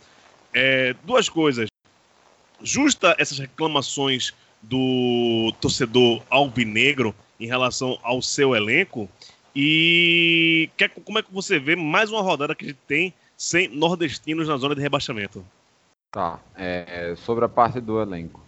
É, 0.53 0.95
duas 1.03 1.29
coisas. 1.29 1.69
Justa 2.61 3.15
essas 3.19 3.37
reclamações 3.37 4.33
do 4.61 5.53
torcedor 5.61 6.23
albinegro 6.29 7.13
em 7.39 7.47
relação 7.47 7.97
ao 8.03 8.21
seu 8.21 8.55
elenco. 8.55 9.09
E 9.55 10.69
que, 10.77 10.89
como 10.89 11.19
é 11.19 11.23
que 11.23 11.33
você 11.33 11.59
vê 11.59 11.75
mais 11.75 12.11
uma 12.11 12.21
rodada 12.21 12.53
que 12.53 12.65
a 12.65 12.67
gente 12.67 12.79
tem 12.87 13.13
sem 13.37 13.67
nordestinos 13.69 14.47
na 14.47 14.57
zona 14.57 14.75
de 14.75 14.81
rebaixamento? 14.81 15.45
Tá, 16.11 16.39
é, 16.55 17.13
sobre 17.17 17.45
a 17.45 17.49
parte 17.49 17.79
do 17.79 18.01
elenco. 18.01 18.41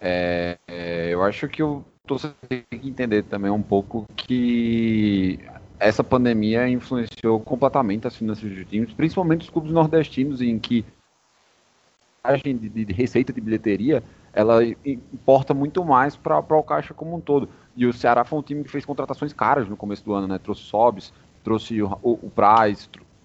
É, 0.00 0.58
é, 0.66 1.08
eu 1.10 1.22
acho 1.22 1.48
que 1.48 1.62
o 1.62 1.84
torcedor 2.06 2.34
tem 2.48 2.64
que 2.70 2.88
entender 2.88 3.22
também 3.24 3.50
um 3.50 3.62
pouco 3.62 4.06
que 4.16 5.38
essa 5.78 6.02
pandemia 6.02 6.68
influenciou 6.68 7.40
completamente 7.40 8.06
as 8.06 8.16
finanças 8.16 8.48
dos 8.48 8.66
times, 8.68 8.92
principalmente 8.92 9.42
os 9.42 9.50
clubes 9.50 9.72
nordestinos, 9.72 10.40
em 10.40 10.58
que 10.58 10.84
a 12.22 12.36
de, 12.36 12.52
de 12.54 12.92
receita 12.92 13.32
de 13.32 13.40
bilheteria 13.40 14.02
ela 14.32 14.64
importa 14.64 15.52
muito 15.52 15.84
mais 15.84 16.16
para 16.16 16.38
o 16.38 16.62
caixa 16.62 16.94
como 16.94 17.16
um 17.16 17.20
todo. 17.20 17.48
E 17.76 17.86
o 17.86 17.92
Ceará 17.92 18.24
foi 18.24 18.38
um 18.38 18.42
time 18.42 18.64
que 18.64 18.70
fez 18.70 18.84
contratações 18.84 19.32
caras 19.32 19.68
no 19.68 19.76
começo 19.76 20.04
do 20.04 20.12
ano, 20.14 20.26
né? 20.26 20.38
Trouxe 20.38 20.62
Sobs, 20.62 21.12
trouxe 21.42 21.82
o, 21.82 21.98
o, 22.02 22.12
o 22.12 22.32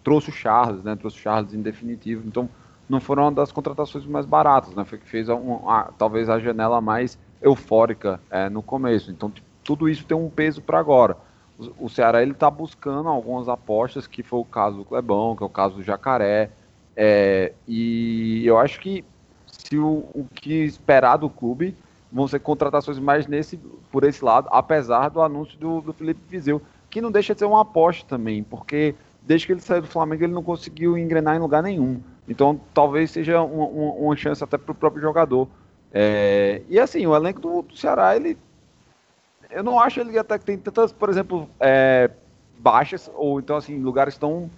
trouxe 0.03 0.29
o 0.29 0.33
Charles, 0.33 0.83
né? 0.83 0.95
Trouxe 0.95 1.17
o 1.17 1.21
Charles 1.21 1.53
em 1.53 1.61
definitivo. 1.61 2.23
Então, 2.25 2.49
não 2.89 2.99
foram 2.99 3.23
uma 3.23 3.31
das 3.31 3.51
contratações 3.51 4.05
mais 4.05 4.25
baratas, 4.25 4.73
né? 4.73 4.85
Foi 4.85 4.97
que 4.97 5.07
fez 5.07 5.29
um, 5.29 5.69
a, 5.69 5.91
talvez 5.97 6.29
a 6.29 6.39
janela 6.39 6.79
mais 6.81 7.17
eufórica 7.41 8.19
é, 8.29 8.49
no 8.49 8.61
começo. 8.61 9.11
Então, 9.11 9.31
tudo 9.63 9.89
isso 9.89 10.05
tem 10.05 10.17
um 10.17 10.29
peso 10.29 10.61
para 10.61 10.79
agora 10.79 11.17
o 11.79 11.89
Ceará 11.89 12.21
ele 12.21 12.31
está 12.31 12.49
buscando 12.51 13.09
algumas 13.09 13.49
apostas, 13.49 14.05
que 14.05 14.21
foi 14.21 14.39
o 14.39 14.45
caso 14.45 14.77
do 14.77 14.85
Clebão, 14.85 15.35
que 15.35 15.43
é 15.43 15.45
o 15.45 15.49
caso 15.49 15.75
do 15.75 15.83
Jacaré, 15.83 16.51
é, 16.95 17.53
e 17.67 18.43
eu 18.45 18.57
acho 18.57 18.79
que 18.79 19.03
se 19.67 19.77
o, 19.77 20.05
o, 20.13 20.25
que 20.33 20.63
esperar 20.63 21.17
do 21.17 21.29
clube 21.29 21.75
vão 22.12 22.27
ser 22.27 22.39
contratações 22.39 23.00
mais 23.00 23.27
nesse, 23.27 23.57
por 23.91 24.03
esse 24.03 24.24
lado, 24.24 24.47
apesar 24.51 25.09
do 25.09 25.21
anúncio 25.21 25.57
do, 25.57 25.81
do 25.81 25.93
Felipe 25.93 26.21
Vizeu, 26.29 26.62
que 26.89 27.01
não 27.01 27.12
deixa 27.12 27.33
de 27.33 27.39
ser 27.39 27.45
uma 27.45 27.62
aposta 27.62 28.05
também, 28.07 28.43
porque 28.43 28.95
desde 29.21 29.45
que 29.45 29.53
ele 29.53 29.62
saiu 29.62 29.81
do 29.81 29.88
Flamengo 29.88 30.24
ele 30.24 30.33
não 30.33 30.43
conseguiu 30.43 30.97
engrenar 30.97 31.36
em 31.36 31.39
lugar 31.39 31.62
nenhum. 31.62 32.00
Então 32.27 32.59
talvez 32.74 33.12
seja 33.12 33.41
uma, 33.41 33.65
uma, 33.65 33.93
uma 33.93 34.15
chance 34.15 34.43
até 34.43 34.57
para 34.57 34.71
o 34.71 34.75
próprio 34.75 35.01
jogador. 35.01 35.47
É, 35.91 36.62
e 36.69 36.79
assim, 36.79 37.05
o 37.05 37.15
elenco 37.15 37.41
do, 37.41 37.62
do 37.62 37.75
Ceará 37.75 38.15
ele 38.15 38.38
eu 39.50 39.63
não 39.63 39.79
acho 39.79 40.00
ele 40.00 40.17
até 40.17 40.38
que 40.38 40.45
tem 40.45 40.57
tantas, 40.57 40.91
por 40.91 41.09
exemplo, 41.09 41.50
é, 41.59 42.09
baixas, 42.57 43.09
ou 43.15 43.39
então 43.39 43.55
assim, 43.55 43.79
lugares 43.79 44.17
tão. 44.17 44.50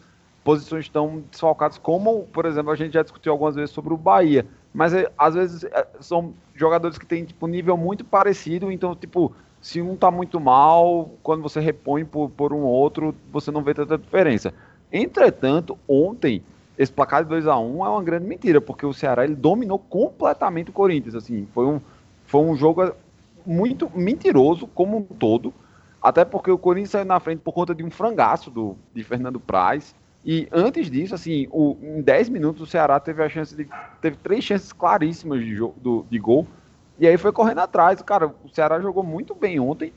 posições 0.44 0.90
tão 0.90 1.24
desfalcadas, 1.30 1.78
como, 1.78 2.24
por 2.34 2.46
exemplo, 2.46 2.72
a 2.72 2.76
gente 2.76 2.94
já 2.94 3.04
discutiu 3.04 3.32
algumas 3.32 3.56
vezes 3.56 3.72
sobre 3.72 3.94
o 3.94 3.98
Bahia. 3.98 4.46
Mas 4.74 4.94
é, 4.94 5.12
às 5.18 5.34
vezes 5.34 5.64
é, 5.64 5.88
são 6.00 6.34
jogadores 6.56 6.98
que 6.98 7.06
têm 7.06 7.26
tipo, 7.26 7.48
nível 7.48 7.76
muito 7.76 8.04
parecido, 8.04 8.72
então, 8.72 8.96
tipo, 8.96 9.34
se 9.62 9.82
um 9.82 9.96
tá 9.96 10.10
muito 10.10 10.40
mal, 10.40 11.12
quando 11.24 11.42
você 11.42 11.60
repõe 11.60 12.06
por, 12.06 12.30
por 12.30 12.54
um 12.54 12.62
outro, 12.62 13.16
você 13.32 13.52
não 13.52 13.64
vê 13.64 13.74
tanta 13.74 13.98
diferença. 13.98 14.54
Entretanto, 14.92 15.78
ontem, 15.88 16.44
esse 16.78 16.92
placar 16.92 17.24
de 17.24 17.30
2 17.30 17.48
a 17.48 17.58
1 17.60 17.86
é 17.86 17.90
uma 17.90 18.04
grande 18.04 18.26
mentira, 18.26 18.62
porque 18.62 18.86
o 18.86 18.94
Ceará 18.94 19.24
ele 19.24 19.36
dominou 19.36 19.78
completamente 19.78 20.70
o 20.70 20.74
Corinthians. 20.74 21.16
Assim, 21.16 21.48
foi 21.54 21.66
um, 21.66 21.82
foi 22.26 22.42
um 22.42 22.56
jogo 22.56 22.94
muito 23.46 23.92
mentiroso 23.94 24.68
como 24.68 24.98
um 24.98 25.04
todo, 25.04 25.54
até 26.02 26.24
porque 26.24 26.50
o 26.50 26.58
Corinthians 26.58 26.92
saiu 26.92 27.06
na 27.06 27.20
frente 27.20 27.40
por 27.40 27.52
conta 27.54 27.76
de 27.76 27.84
um 27.84 27.92
frangaço 27.92 28.50
do, 28.50 28.78
de 28.94 29.04
Fernando 29.04 29.40
Praz. 29.40 29.94
E 30.24 30.48
antes 30.52 30.92
disso, 30.92 31.16
assim, 31.16 31.48
o, 31.50 31.78
em 31.82 32.02
10 32.02 32.30
minutos 32.30 32.62
o 32.62 32.66
Ceará 32.66 33.00
teve 33.00 33.24
a 33.24 33.30
chance 33.30 33.56
de. 33.56 33.68
teve 34.02 34.18
três 34.18 34.44
chances 34.44 34.74
claríssimas 34.74 35.44
de, 35.44 35.56
do, 35.56 36.06
de 36.10 36.20
gol. 36.20 36.46
E 37.00 37.08
aí 37.08 37.18
foi 37.18 37.32
correndo 37.32 37.60
atrás. 37.60 38.02
Cara, 38.02 38.28
o 38.28 38.50
Ceará 38.54 38.80
jogou 38.80 39.04
muito 39.04 39.34
bem 39.34 39.60
ontem. 39.60 39.94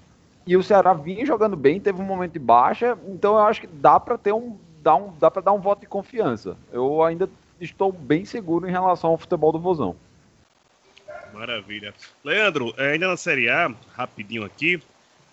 E 0.46 0.56
o 0.56 0.62
Ceará 0.62 0.92
vinha 0.92 1.24
jogando 1.24 1.56
bem, 1.56 1.80
teve 1.80 2.00
um 2.00 2.04
momento 2.04 2.32
de 2.32 2.38
baixa. 2.38 2.96
Então 3.08 3.34
eu 3.34 3.40
acho 3.40 3.60
que 3.60 3.66
dá 3.66 3.98
para 3.98 4.16
ter 4.16 4.32
um. 4.32 4.56
Dá, 4.80 4.96
um, 4.96 5.12
dá 5.18 5.30
para 5.30 5.42
dar 5.42 5.52
um 5.52 5.60
voto 5.60 5.80
de 5.80 5.86
confiança. 5.86 6.56
Eu 6.72 7.04
ainda 7.04 7.28
estou 7.60 7.92
bem 7.92 8.24
seguro 8.24 8.68
em 8.68 8.70
relação 8.72 9.10
ao 9.10 9.18
futebol 9.18 9.52
do 9.52 9.60
Vozão. 9.60 9.94
Maravilha. 11.32 11.94
Leandro, 12.24 12.74
é, 12.76 12.92
ainda 12.92 13.08
na 13.08 13.16
Série 13.16 13.48
A, 13.48 13.72
rapidinho 13.94 14.44
aqui, 14.44 14.82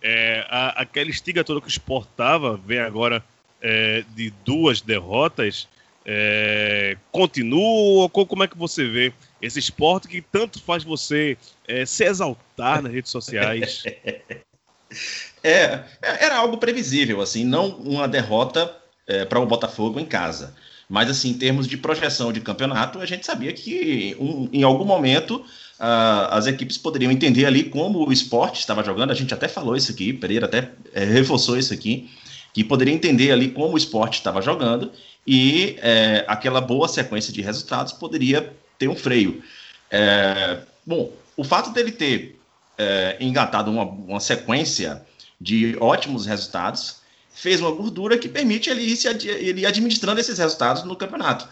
é, 0.02 0.46
a, 0.50 0.82
aquela 0.82 1.10
estiga 1.10 1.44
toda 1.44 1.62
que 1.62 1.68
exportava 1.68 2.58
vem 2.58 2.80
agora 2.80 3.24
é, 3.62 4.04
de 4.16 4.32
duas 4.46 4.82
derrotas. 4.82 5.68
É, 6.06 6.98
continua? 7.12 8.10
Como 8.10 8.44
é 8.44 8.48
que 8.48 8.58
você 8.58 8.88
vê 8.88 9.14
esse 9.42 9.60
esporte 9.60 10.08
que 10.08 10.22
tanto 10.22 10.62
faz 10.62 10.84
você 10.84 11.38
é, 11.68 11.86
se 11.86 12.04
exaltar 12.04 12.82
nas 12.82 12.92
redes 12.92 13.12
sociais? 13.12 13.84
É, 15.44 15.84
era 16.02 16.38
algo 16.38 16.58
previsível, 16.58 17.22
assim, 17.22 17.46
não 17.46 17.68
uma 17.78 18.08
derrota 18.08 18.76
é, 19.08 19.24
para 19.24 19.40
o 19.40 19.46
Botafogo 19.46 20.00
em 20.00 20.06
casa. 20.06 20.56
Mas, 20.90 21.10
assim, 21.10 21.30
em 21.30 21.38
termos 21.38 21.68
de 21.68 21.78
projeção 21.78 22.34
de 22.34 22.42
campeonato, 22.42 23.00
a 23.00 23.06
gente 23.06 23.24
sabia 23.26 23.54
que 23.54 24.18
um, 24.20 24.50
em 24.52 24.64
algum 24.64 24.84
momento 24.84 25.46
as 25.80 26.46
equipes 26.46 26.78
poderiam 26.78 27.12
entender 27.12 27.46
ali 27.46 27.64
como 27.64 28.06
o 28.06 28.12
esporte 28.12 28.60
estava 28.60 28.84
jogando. 28.84 29.12
A 29.12 29.16
gente 29.16 29.34
até 29.34 29.48
falou 29.48 29.78
isso 29.78 29.92
aqui, 29.92 30.12
Pereira 30.12 30.46
até 30.46 30.72
é, 30.94 31.06
reforçou 31.06 31.58
isso 31.58 31.74
aqui, 31.74 32.10
que 32.54 32.64
poderia 32.64 32.94
entender 32.94 33.32
ali 33.32 33.50
como 33.50 33.74
o 33.74 33.78
esporte 33.78 34.16
estava 34.16 34.42
jogando 34.42 34.92
e 35.26 35.78
é, 35.82 36.26
aquela 36.28 36.60
boa 36.60 36.88
sequência 36.88 37.32
de 37.32 37.42
resultados 37.42 37.94
poderia 37.94 38.54
ter 38.78 38.88
um 38.88 38.96
freio. 38.96 39.44
É, 39.92 40.60
bom, 40.86 41.12
o 41.38 41.44
fato 41.44 41.72
dele 41.72 41.92
ter 41.92 42.40
é, 42.78 43.18
engatado 43.20 43.70
uma, 43.70 43.84
uma 43.84 44.20
sequência 44.20 45.06
de 45.40 45.78
ótimos 45.80 46.26
resultados 46.26 46.98
fez 47.34 47.62
uma 47.62 47.72
gordura 47.72 48.18
que 48.18 48.28
permite 48.28 48.70
ele 48.70 48.82
ir, 48.82 48.96
se, 48.96 49.08
ele 49.08 49.62
ir 49.62 49.66
administrando 49.66 50.20
esses 50.20 50.38
resultados 50.38 50.84
no 50.84 50.96
campeonato 50.96 51.48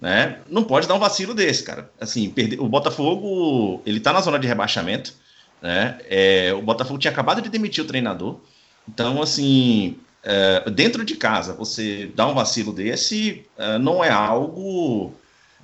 né? 0.00 0.38
Não 0.48 0.64
pode 0.64 0.88
dar 0.88 0.94
um 0.94 0.98
vacilo 0.98 1.34
desse, 1.34 1.62
cara. 1.62 1.90
Assim, 2.00 2.30
perder, 2.30 2.60
o 2.60 2.68
Botafogo, 2.68 3.82
ele 3.84 4.00
tá 4.00 4.12
na 4.12 4.20
zona 4.20 4.38
de 4.38 4.46
rebaixamento, 4.46 5.12
né? 5.60 5.98
É, 6.08 6.52
o 6.54 6.62
Botafogo 6.62 6.98
tinha 6.98 7.10
acabado 7.10 7.42
de 7.42 7.50
demitir 7.50 7.84
o 7.84 7.86
treinador. 7.86 8.40
Então, 8.88 9.20
assim, 9.20 9.98
é, 10.22 10.68
dentro 10.70 11.04
de 11.04 11.16
casa, 11.16 11.54
você 11.54 12.10
dar 12.14 12.26
um 12.26 12.34
vacilo 12.34 12.72
desse 12.72 13.44
é, 13.56 13.78
não 13.78 14.04
é 14.04 14.10
algo 14.10 15.14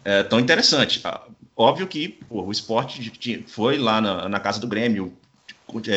é, 0.04 0.22
tão 0.22 0.40
interessante. 0.40 1.00
Ah, 1.04 1.22
óbvio 1.56 1.86
que 1.86 2.08
pô, 2.08 2.42
o 2.42 2.52
esporte 2.52 3.44
foi 3.46 3.76
lá 3.78 4.00
na, 4.00 4.28
na 4.28 4.40
casa 4.40 4.60
do 4.60 4.66
Grêmio, 4.66 5.12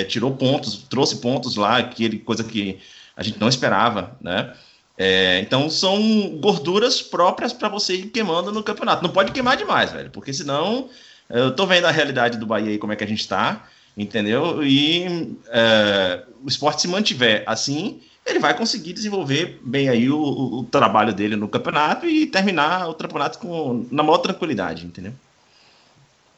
tirou 0.08 0.36
pontos, 0.36 0.84
trouxe 0.90 1.18
pontos 1.18 1.56
lá, 1.56 1.78
aquele 1.78 2.20
coisa 2.20 2.44
que 2.44 2.80
a 3.16 3.24
gente 3.24 3.40
não 3.40 3.48
esperava, 3.48 4.18
né? 4.22 4.54
É, 4.98 5.40
então 5.40 5.70
são 5.70 6.38
gorduras 6.42 7.02
próprias 7.02 7.54
para 7.54 7.70
você 7.70 7.96
ir 7.96 8.08
queimando 8.08 8.52
no 8.52 8.62
campeonato. 8.62 9.02
Não 9.02 9.10
pode 9.10 9.32
queimar 9.32 9.56
demais, 9.56 9.94
velho, 9.94 10.10
porque 10.12 10.34
senão 10.34 10.90
eu 11.30 11.56
tô 11.56 11.66
vendo 11.66 11.86
a 11.86 11.92
realidade 11.92 12.38
do 12.38 12.46
Bahia 12.46 12.72
aí, 12.72 12.78
como 12.78 12.92
é 12.92 12.98
que 12.98 13.04
a 13.04 13.08
gente 13.08 13.26
tá, 13.26 13.70
entendeu? 13.96 14.62
E 14.62 15.38
é, 15.48 16.24
o 16.44 16.50
esporte 16.50 16.82
se 16.82 16.88
mantiver 16.90 17.44
assim, 17.46 18.02
ele 18.30 18.40
vai 18.40 18.56
conseguir 18.56 18.94
desenvolver 18.94 19.60
bem 19.64 19.90
aí 19.90 20.10
o, 20.10 20.20
o, 20.20 20.64
trabalho 20.64 21.14
dele 21.14 21.36
no 21.36 21.48
campeonato 21.48 22.06
e 22.06 22.26
terminar 22.26 22.90
o 22.90 22.94
campeonato 22.94 23.40
com, 23.40 23.86
na 23.92 24.04
maior 24.04 24.20
tranquilidade, 24.20 24.86
entendeu? 24.86 25.14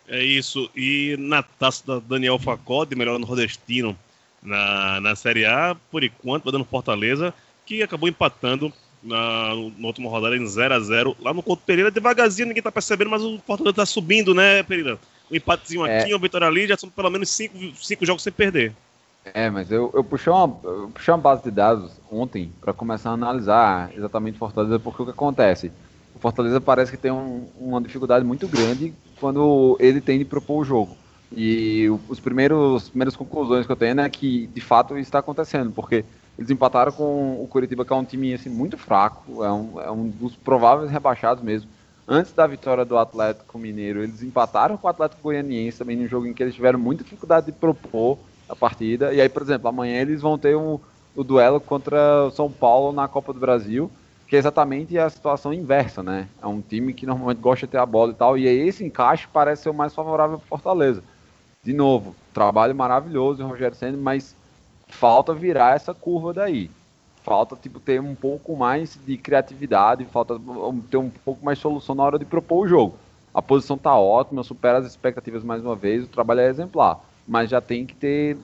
É 0.07 0.23
isso. 0.23 0.69
E 0.75 1.15
na 1.17 1.41
taça 1.43 1.83
da 1.85 1.99
Daniel 1.99 2.37
Facode, 2.37 2.95
melhor 2.95 3.17
no 3.17 3.25
Rodestino, 3.25 3.97
na, 4.41 4.99
na 4.99 5.15
Série 5.15 5.45
A, 5.45 5.75
por 5.89 6.03
enquanto, 6.03 6.43
vai 6.43 6.51
dando 6.51 6.65
Fortaleza 6.65 7.33
que 7.65 7.81
acabou 7.81 8.09
empatando 8.09 8.73
na, 9.01 9.49
na 9.77 9.87
última 9.87 10.09
rodada 10.09 10.35
em 10.35 10.45
0 10.45 10.73
a 10.73 10.79
0 10.79 11.17
lá 11.19 11.33
no 11.33 11.43
Couto 11.43 11.63
Pereira. 11.65 11.91
Devagarzinho, 11.91 12.47
ninguém 12.47 12.63
tá 12.63 12.71
percebendo, 12.71 13.09
mas 13.09 13.21
o 13.21 13.39
Fortaleza 13.39 13.75
tá 13.75 13.85
subindo, 13.85 14.33
né, 14.33 14.63
Pereira? 14.63 14.99
Um 15.31 15.35
empatezinho 15.35 15.85
é. 15.85 16.01
aqui, 16.01 16.13
uma 16.13 16.19
vitória 16.19 16.47
ali, 16.47 16.67
já 16.67 16.75
são 16.75 16.89
pelo 16.89 17.09
menos 17.09 17.29
cinco, 17.29 17.57
cinco 17.75 18.05
jogos 18.05 18.23
sem 18.23 18.33
perder. 18.33 18.73
É, 19.23 19.49
mas 19.49 19.71
eu, 19.71 19.91
eu, 19.93 20.03
puxei 20.03 20.33
uma, 20.33 20.59
eu 20.63 20.89
puxei 20.89 21.13
uma 21.13 21.19
base 21.19 21.43
de 21.43 21.51
dados 21.51 21.99
ontem 22.11 22.51
para 22.59 22.73
começar 22.73 23.11
a 23.11 23.13
analisar 23.13 23.91
exatamente 23.95 24.37
Fortaleza, 24.37 24.79
porque 24.79 25.03
o 25.03 25.05
que 25.05 25.11
acontece? 25.11 25.71
O 26.15 26.19
Fortaleza 26.19 26.59
parece 26.59 26.91
que 26.91 26.97
tem 26.97 27.11
um, 27.11 27.47
uma 27.59 27.79
dificuldade 27.79 28.25
muito 28.25 28.47
grande 28.47 28.93
quando 29.19 29.77
ele 29.79 30.01
tem 30.01 30.17
de 30.17 30.25
propor 30.25 30.61
o 30.61 30.63
jogo. 30.63 30.97
E 31.31 31.87
os 32.09 32.19
primeiros 32.19 32.89
primeiras 32.89 33.15
conclusões 33.15 33.65
que 33.65 33.71
eu 33.71 33.75
tenho 33.75 34.01
é 34.01 34.09
que 34.09 34.47
de 34.47 34.59
fato 34.59 34.95
isso 34.95 35.01
está 35.01 35.19
acontecendo, 35.19 35.71
porque 35.71 36.03
eles 36.37 36.49
empataram 36.49 36.91
com 36.91 37.41
o 37.41 37.47
Curitiba, 37.47 37.85
que 37.85 37.93
é 37.93 37.95
um 37.95 38.03
time 38.03 38.33
assim, 38.33 38.49
muito 38.49 38.77
fraco, 38.77 39.43
é 39.43 39.51
um, 39.51 39.81
é 39.81 39.91
um 39.91 40.09
dos 40.09 40.35
prováveis 40.35 40.89
rebaixados 40.89 41.43
mesmo. 41.43 41.69
Antes 42.07 42.33
da 42.33 42.47
vitória 42.47 42.83
do 42.83 42.97
Atlético 42.97 43.59
Mineiro, 43.59 44.03
eles 44.03 44.23
empataram 44.23 44.75
com 44.75 44.87
o 44.87 44.89
Atlético 44.89 45.21
Goianiense 45.21 45.77
também 45.77 45.95
num 45.95 46.07
jogo 46.07 46.25
em 46.25 46.33
que 46.33 46.41
eles 46.41 46.55
tiveram 46.55 46.79
muita 46.79 47.03
dificuldade 47.03 47.45
de 47.45 47.51
propor 47.51 48.17
a 48.51 48.55
partida. 48.55 49.13
E 49.13 49.21
aí, 49.21 49.29
por 49.29 49.41
exemplo, 49.41 49.67
amanhã 49.67 50.01
eles 50.01 50.21
vão 50.21 50.37
ter 50.37 50.55
um, 50.55 50.79
o 51.15 51.23
duelo 51.23 51.59
contra 51.59 52.25
o 52.25 52.31
São 52.31 52.51
Paulo 52.51 52.91
na 52.91 53.07
Copa 53.07 53.31
do 53.33 53.39
Brasil, 53.39 53.89
que 54.27 54.35
é 54.35 54.39
exatamente 54.39 54.97
a 54.97 55.09
situação 55.09 55.53
inversa, 55.53 56.03
né? 56.03 56.27
É 56.41 56.47
um 56.47 56.61
time 56.61 56.93
que 56.93 57.05
normalmente 57.05 57.39
gosta 57.39 57.65
de 57.65 57.71
ter 57.71 57.77
a 57.77 57.85
bola 57.85 58.11
e 58.11 58.15
tal, 58.15 58.37
e 58.37 58.45
esse 58.45 58.83
encaixe 58.83 59.27
parece 59.31 59.63
ser 59.63 59.69
o 59.69 59.73
mais 59.73 59.93
favorável 59.95 60.37
para 60.37 60.47
Fortaleza. 60.47 61.03
De 61.63 61.73
novo, 61.73 62.15
trabalho 62.33 62.75
maravilhoso, 62.75 63.45
Rogério 63.45 63.75
Senna, 63.75 63.97
mas 63.97 64.35
falta 64.87 65.33
virar 65.33 65.75
essa 65.75 65.93
curva 65.93 66.33
daí. 66.33 66.69
Falta 67.23 67.55
tipo 67.55 67.79
ter 67.79 68.01
um 68.01 68.15
pouco 68.15 68.55
mais 68.55 68.97
de 69.05 69.15
criatividade, 69.15 70.05
falta 70.05 70.39
ter 70.89 70.97
um 70.97 71.09
pouco 71.09 71.45
mais 71.45 71.57
de 71.57 71.61
solução 71.61 71.93
na 71.93 72.03
hora 72.03 72.17
de 72.17 72.25
propor 72.25 72.65
o 72.65 72.67
jogo. 72.67 72.95
A 73.33 73.41
posição 73.41 73.77
tá 73.77 73.95
ótima, 73.95 74.43
supera 74.43 74.79
as 74.79 74.85
expectativas 74.85 75.43
mais 75.43 75.61
uma 75.61 75.75
vez, 75.75 76.03
o 76.03 76.07
trabalho 76.07 76.41
é 76.41 76.49
exemplar, 76.49 76.99
mas 77.27 77.49
já 77.49 77.61
tem 77.61 77.85
que 77.85 77.95
ter 77.95 78.37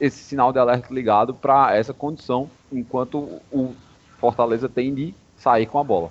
esse 0.00 0.18
sinal 0.18 0.52
de 0.52 0.58
alerta 0.58 0.92
ligado 0.92 1.34
para 1.34 1.76
essa 1.76 1.92
condição, 1.92 2.50
enquanto 2.72 3.40
o 3.52 3.74
Fortaleza 4.18 4.68
tem 4.68 4.94
de 4.94 5.14
sair 5.36 5.66
com 5.66 5.78
a 5.78 5.84
bola. 5.84 6.10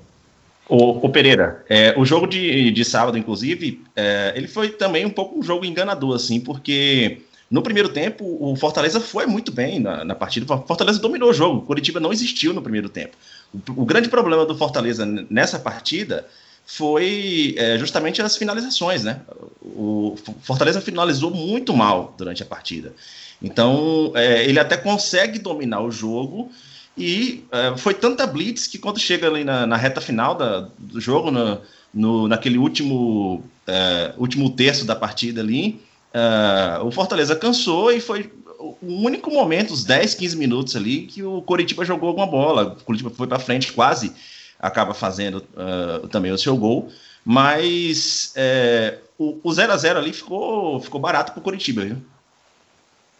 O, 0.67 1.07
o 1.07 1.09
Pereira, 1.09 1.65
é, 1.67 1.95
o 1.97 2.05
jogo 2.05 2.27
de, 2.27 2.69
de 2.69 2.85
sábado, 2.85 3.17
inclusive, 3.17 3.83
é, 3.95 4.33
ele 4.35 4.47
foi 4.47 4.69
também 4.69 5.05
um 5.05 5.09
pouco 5.09 5.39
um 5.39 5.41
jogo 5.41 5.65
enganador, 5.65 6.15
assim, 6.15 6.39
porque 6.39 7.23
no 7.49 7.63
primeiro 7.63 7.89
tempo 7.89 8.38
o 8.39 8.55
Fortaleza 8.55 8.99
foi 8.99 9.25
muito 9.25 9.51
bem 9.51 9.79
na, 9.79 10.05
na 10.05 10.13
partida, 10.13 10.53
o 10.53 10.61
Fortaleza 10.67 10.99
dominou 10.99 11.31
o 11.31 11.33
jogo, 11.33 11.57
o 11.57 11.61
Curitiba 11.63 11.99
não 11.99 12.13
existiu 12.13 12.53
no 12.53 12.61
primeiro 12.61 12.88
tempo. 12.88 13.17
O, 13.51 13.81
o 13.81 13.85
grande 13.85 14.09
problema 14.09 14.45
do 14.45 14.55
Fortaleza 14.55 15.05
nessa 15.29 15.57
partida 15.57 16.27
foi 16.71 17.55
é, 17.57 17.79
justamente 17.79 18.21
as 18.21 18.38
finalizações, 18.38 19.03
né? 19.03 19.21
O 19.59 20.15
Fortaleza 20.43 20.79
finalizou 20.79 21.31
muito 21.31 21.75
mal 21.75 22.13
durante 22.15 22.43
a 22.43 22.45
partida. 22.45 22.93
Então, 23.41 24.11
é, 24.13 24.47
ele 24.47 24.59
até 24.59 24.77
consegue 24.77 25.39
dominar 25.39 25.81
o 25.81 25.89
jogo 25.89 26.51
e 26.95 27.43
é, 27.51 27.75
foi 27.75 27.95
tanta 27.95 28.27
blitz 28.27 28.67
que 28.67 28.77
quando 28.77 28.99
chega 28.99 29.27
ali 29.27 29.43
na, 29.43 29.65
na 29.65 29.75
reta 29.75 29.99
final 29.99 30.35
da, 30.35 30.69
do 30.77 31.01
jogo, 31.01 31.31
no, 31.31 31.59
no, 31.91 32.27
naquele 32.27 32.59
último, 32.59 33.43
é, 33.65 34.13
último 34.15 34.51
terço 34.51 34.85
da 34.85 34.95
partida 34.95 35.41
ali, 35.41 35.81
é, 36.13 36.83
o 36.83 36.91
Fortaleza 36.91 37.35
cansou 37.35 37.91
e 37.91 37.99
foi 37.99 38.31
o 38.59 38.75
único 39.03 39.31
momento, 39.31 39.73
os 39.73 39.83
10, 39.83 40.13
15 40.13 40.38
minutos 40.38 40.75
ali, 40.75 41.07
que 41.07 41.23
o 41.23 41.41
Coritiba 41.41 41.83
jogou 41.83 42.09
alguma 42.09 42.27
bola. 42.27 42.77
O 42.79 42.83
Coritiba 42.83 43.09
foi 43.09 43.25
para 43.25 43.39
frente, 43.39 43.73
quase 43.73 44.13
acaba 44.59 44.93
fazendo 44.93 45.43
uh, 45.55 46.07
também 46.09 46.31
o 46.31 46.37
seu 46.37 46.55
gol. 46.57 46.91
Mas 47.23 48.31
é, 48.35 48.97
o 49.17 49.51
0 49.51 49.71
a 49.71 49.77
0 49.77 49.99
ali 49.99 50.13
ficou, 50.13 50.79
ficou 50.79 50.99
barato 50.99 51.31
para 51.31 51.39
o 51.39 51.43
Coritiba, 51.43 51.85
viu? 51.85 51.97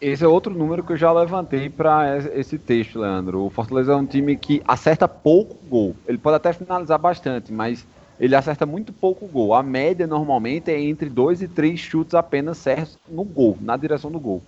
Esse 0.02 0.24
é 0.24 0.28
outro 0.28 0.54
número 0.54 0.82
que 0.84 0.94
eu 0.94 0.98
já 0.98 1.12
levantei 1.12 1.70
para 1.70 2.18
esse 2.34 2.58
texto, 2.58 3.00
Leandro. 3.00 3.46
O 3.46 3.50
Fortaleza 3.50 3.92
é 3.92 3.96
um 3.96 4.06
time 4.06 4.38
que 4.38 4.62
acerta 4.66 5.08
pouco 5.10 5.56
gol. 5.68 5.96
Ele 6.08 6.18
pode 6.18 6.38
até 6.38 6.54
finalizar 6.54 6.98
bastante, 6.98 7.52
mas 7.52 7.86
ele 8.18 8.34
acerta 8.34 8.66
muito 8.66 8.94
pouco 8.94 9.28
gol. 9.28 9.54
A 9.54 9.62
média 9.62 10.08
normalmente 10.08 10.72
é 10.72 10.80
entre 10.80 11.10
dois 11.10 11.42
e 11.42 11.50
três 11.50 11.82
chutes 11.82 12.14
apenas 12.14 12.58
certos 12.58 12.98
no 13.10 13.26
gol, 13.26 13.58
na 13.60 13.76
direção 13.76 14.10
do 14.10 14.20
gol. 14.20 14.42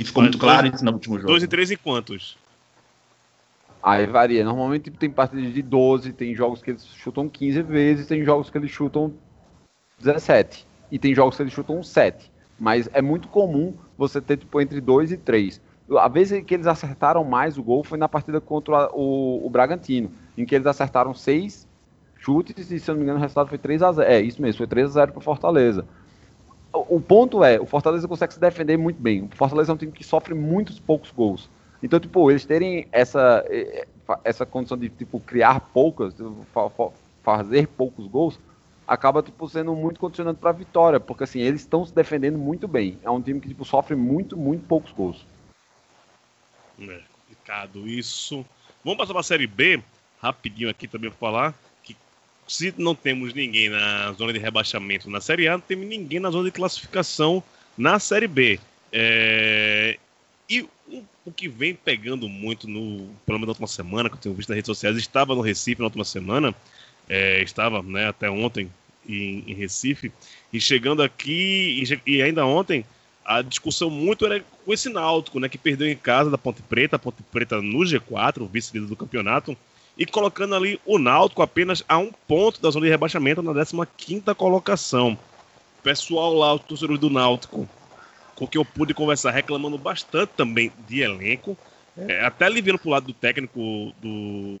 E 0.00 0.04
ficou 0.04 0.22
muito 0.22 0.38
claro 0.38 0.66
isso 0.66 0.84
no 0.84 0.92
último 0.92 1.16
jogo. 1.16 1.28
Dois 1.28 1.42
e 1.44 1.48
três 1.48 1.70
e 1.70 1.76
quantos? 1.76 2.36
Aí 3.88 4.06
varia. 4.06 4.44
Normalmente 4.44 4.90
tem 4.90 5.10
partidas 5.10 5.54
de 5.54 5.62
12, 5.62 6.12
tem 6.12 6.34
jogos 6.34 6.60
que 6.60 6.72
eles 6.72 6.84
chutam 6.84 7.26
15 7.26 7.62
vezes, 7.62 8.06
tem 8.06 8.22
jogos 8.22 8.50
que 8.50 8.58
eles 8.58 8.70
chutam 8.70 9.14
17. 9.98 10.66
E 10.92 10.98
tem 10.98 11.14
jogos 11.14 11.36
que 11.36 11.42
eles 11.42 11.52
chutam 11.54 11.82
7. 11.82 12.30
Mas 12.60 12.88
é 12.92 13.00
muito 13.00 13.28
comum 13.28 13.74
você 13.96 14.20
ter 14.20 14.36
tipo, 14.36 14.60
entre 14.60 14.80
2 14.80 15.12
e 15.12 15.16
3. 15.16 15.60
A 15.98 16.08
vez 16.08 16.30
que 16.42 16.54
eles 16.54 16.66
acertaram 16.66 17.24
mais 17.24 17.56
o 17.56 17.62
gol 17.62 17.82
foi 17.82 17.96
na 17.96 18.08
partida 18.08 18.42
contra 18.42 18.90
o, 18.92 19.46
o 19.46 19.48
Bragantino, 19.48 20.10
em 20.36 20.44
que 20.44 20.54
eles 20.54 20.66
acertaram 20.66 21.14
6 21.14 21.66
chutes 22.18 22.70
e, 22.70 22.78
se 22.78 22.90
eu 22.90 22.94
não 22.94 22.98
me 22.98 23.04
engano, 23.04 23.18
o 23.18 23.22
resultado 23.22 23.48
foi 23.48 23.56
3 23.56 23.82
a 23.82 23.92
0 23.92 24.10
É, 24.10 24.20
isso 24.20 24.42
mesmo, 24.42 24.58
foi 24.58 24.66
3 24.66 24.88
a 24.88 24.90
0 24.90 25.12
para 25.12 25.18
o 25.18 25.22
Fortaleza. 25.22 25.86
O, 26.74 27.00
ponto 27.00 27.42
é, 27.42 27.58
o 27.58 27.64
Fortaleza 27.64 28.06
consegue 28.06 28.34
se 28.34 28.40
defender 28.40 28.76
muito 28.76 29.00
bem. 29.00 29.22
O 29.24 29.34
Fortaleza 29.34 29.72
é 29.72 29.74
um 29.74 29.78
time 29.78 29.92
que 29.92 30.04
sofre 30.04 30.34
muitos 30.34 30.78
poucos 30.78 31.10
gols. 31.10 31.48
Então, 31.82 32.00
tipo, 32.00 32.30
eles 32.30 32.44
terem 32.44 32.86
essa, 32.90 33.44
essa 34.24 34.44
condição 34.44 34.76
de, 34.76 34.88
tipo, 34.88 35.20
criar 35.20 35.60
poucas, 35.60 36.14
fazer 37.22 37.68
poucos 37.68 38.06
gols, 38.06 38.38
acaba 38.88 39.22
tipo, 39.22 39.46
sendo 39.48 39.74
muito 39.76 40.00
condicionante 40.00 40.40
para 40.40 40.50
a 40.50 40.54
vitória, 40.54 40.98
porque 40.98 41.24
assim, 41.24 41.40
eles 41.40 41.60
estão 41.60 41.84
se 41.84 41.94
defendendo 41.94 42.38
muito 42.38 42.66
bem. 42.66 42.98
É 43.02 43.10
um 43.10 43.20
time 43.20 43.38
que 43.38 43.48
tipo, 43.48 43.64
sofre 43.64 43.94
muito, 43.94 44.34
muito 44.34 44.66
poucos 44.66 44.90
gols. 44.92 45.26
É 46.80 47.00
complicado 47.12 47.86
isso. 47.86 48.46
Vamos 48.82 48.98
passar 48.98 49.12
para 49.12 49.20
a 49.20 49.24
Série 49.24 49.46
B, 49.46 49.82
rapidinho 50.22 50.70
aqui 50.70 50.88
também 50.88 51.10
para 51.10 51.18
falar 51.18 51.54
que 51.82 51.94
se 52.46 52.72
não 52.78 52.94
temos 52.94 53.34
ninguém 53.34 53.68
na 53.68 54.10
zona 54.12 54.32
de 54.32 54.38
rebaixamento 54.38 55.10
na 55.10 55.20
Série 55.20 55.48
A, 55.48 55.52
não 55.52 55.60
temos 55.60 55.86
ninguém 55.86 56.18
na 56.18 56.30
zona 56.30 56.44
de 56.44 56.52
classificação 56.52 57.42
na 57.76 57.98
Série 57.98 58.26
B. 58.26 58.58
É... 58.90 59.98
E 60.48 60.62
o, 60.62 61.04
o, 61.26 61.32
que 61.32 61.48
vem 61.48 61.74
pegando 61.74 62.28
muito 62.28 62.66
no, 62.66 63.08
pelo 63.26 63.38
menos 63.38 63.46
na 63.46 63.50
última 63.50 63.66
semana, 63.66 64.08
que 64.08 64.16
eu 64.16 64.20
tenho 64.20 64.34
visto 64.34 64.48
nas 64.48 64.56
redes 64.56 64.66
sociais, 64.66 64.96
estava 64.96 65.34
no 65.34 65.42
Recife 65.42 65.80
na 65.80 65.86
última 65.86 66.04
semana, 66.04 66.54
é, 67.08 67.42
estava 67.42 67.82
né, 67.82 68.08
até 68.08 68.30
ontem 68.30 68.70
em, 69.06 69.44
em, 69.46 69.54
Recife, 69.54 70.10
e 70.50 70.58
chegando 70.58 71.02
aqui, 71.02 71.84
e, 72.06 72.14
e, 72.16 72.22
ainda 72.22 72.46
ontem, 72.46 72.84
a 73.24 73.42
discussão 73.42 73.90
muito 73.90 74.24
era 74.24 74.42
com 74.64 74.72
esse 74.72 74.88
Náutico, 74.88 75.38
né, 75.38 75.50
que 75.50 75.58
perdeu 75.58 75.86
em 75.86 75.96
casa 75.96 76.30
da 76.30 76.38
Ponte 76.38 76.62
Preta, 76.62 76.96
a 76.96 76.98
Ponte 76.98 77.22
Preta 77.30 77.60
no 77.60 77.80
G4, 77.80 78.40
o 78.40 78.46
vice-líder 78.46 78.88
do 78.88 78.96
campeonato, 78.96 79.54
e 79.98 80.06
colocando 80.06 80.54
ali 80.54 80.80
o 80.86 80.98
Náutico 80.98 81.42
apenas 81.42 81.84
a 81.86 81.98
um 81.98 82.10
ponto 82.26 82.62
da 82.62 82.70
zona 82.70 82.86
de 82.86 82.90
rebaixamento 82.90 83.42
na 83.42 83.52
15ª 83.52 84.34
colocação. 84.34 85.18
Pessoal 85.82 86.32
lá, 86.34 86.54
os 86.54 86.62
torcedores 86.62 87.00
do 87.00 87.10
Náutico, 87.10 87.68
com 88.38 88.46
que 88.46 88.56
eu 88.56 88.64
pude 88.64 88.94
conversar, 88.94 89.32
reclamando 89.32 89.76
bastante 89.76 90.30
também 90.36 90.70
de 90.86 91.00
elenco, 91.00 91.58
é, 91.96 92.24
até 92.24 92.44
aliviando 92.44 92.78
pro 92.78 92.90
lado 92.90 93.06
do 93.06 93.12
técnico 93.12 93.92
do, 94.00 94.56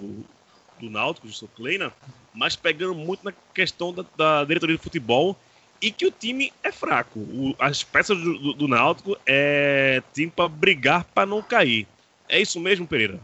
do 0.80 0.90
Náutico, 0.90 1.28
Justo 1.28 1.48
Kleina, 1.54 1.92
mas 2.34 2.56
pegando 2.56 2.94
muito 2.94 3.24
na 3.24 3.32
questão 3.54 3.92
da, 3.92 4.04
da, 4.16 4.44
diretoria 4.44 4.76
de 4.76 4.82
futebol 4.82 5.36
e 5.80 5.92
que 5.92 6.04
o 6.04 6.10
time 6.10 6.52
é 6.64 6.72
fraco. 6.72 7.20
O, 7.20 7.54
as 7.56 7.84
peças 7.84 8.18
do, 8.18 8.38
do, 8.38 8.52
do 8.54 8.68
Náutico 8.68 9.16
é 9.24 10.02
time 10.12 10.32
para 10.34 10.48
brigar 10.48 11.04
para 11.04 11.24
não 11.24 11.40
cair. 11.40 11.86
É 12.28 12.40
isso 12.40 12.58
mesmo, 12.58 12.84
Pereira? 12.84 13.20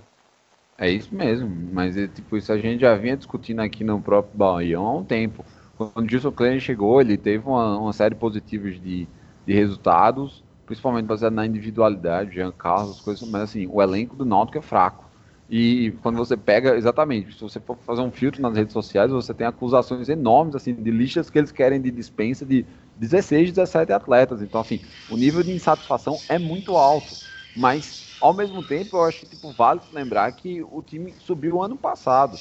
É 0.79 0.89
isso 0.89 1.13
mesmo, 1.13 1.51
mas 1.73 1.97
é, 1.97 2.07
tipo, 2.07 2.37
isso 2.37 2.53
a 2.53 2.59
gente 2.59 2.81
já 2.81 2.95
vinha 2.95 3.17
discutindo 3.17 3.61
aqui 3.61 3.83
no 3.83 4.01
próprio 4.01 4.39
Bahia 4.39 4.79
há 4.79 4.93
um 4.93 5.05
tempo. 5.05 5.45
Quando 5.77 6.07
o 6.07 6.09
Gilson 6.09 6.31
Klein 6.31 6.61
chegou, 6.61 7.01
ele 7.01 7.17
teve 7.17 7.45
uma, 7.45 7.77
uma 7.77 7.93
série 7.93 8.15
positiva 8.15 8.71
de, 8.71 9.09
de 9.45 9.53
resultados, 9.53 10.44
principalmente 10.67 11.07
baseado 11.07 11.35
na 11.35 11.47
individualidade, 11.47 12.35
Jean 12.35 12.53
Carlos, 12.53 13.01
coisas, 13.01 13.29
mas 13.29 13.43
assim, 13.43 13.67
o 13.71 13.83
elenco 13.83 14.17
do 14.17 14.25
Náutico 14.25 14.59
é 14.59 14.63
fraco. 14.63 15.05
E 15.49 15.93
quando 16.03 16.17
você 16.17 16.37
pega, 16.37 16.75
exatamente, 16.77 17.35
se 17.35 17.41
você 17.41 17.61
for 17.61 17.77
fazer 17.77 18.01
um 18.01 18.11
filtro 18.11 18.41
nas 18.41 18.57
redes 18.57 18.73
sociais, 18.73 19.11
você 19.11 19.35
tem 19.35 19.47
acusações 19.47 20.09
enormes, 20.09 20.55
assim, 20.55 20.75
de 20.75 20.91
listas 20.91 21.29
que 21.29 21.39
eles 21.39 21.53
querem 21.53 21.81
de 21.81 21.91
dispensa 21.91 22.47
de 22.47 22.65
16, 22.97 23.51
17 23.51 23.93
atletas. 23.93 24.41
Então, 24.41 24.61
assim, 24.61 24.81
o 25.07 25.17
nível 25.17 25.43
de 25.43 25.53
insatisfação 25.53 26.23
é 26.29 26.39
muito 26.39 26.77
alto. 26.77 27.19
Mas, 27.55 27.99
ao 28.19 28.33
mesmo 28.33 28.63
tempo, 28.63 28.97
eu 28.97 29.05
acho 29.05 29.21
que, 29.21 29.27
tipo, 29.27 29.51
vale 29.53 29.81
lembrar 29.93 30.33
que 30.33 30.63
o 30.63 30.83
time 30.83 31.15
subiu 31.19 31.63
ano 31.63 31.77
passado. 31.77 32.41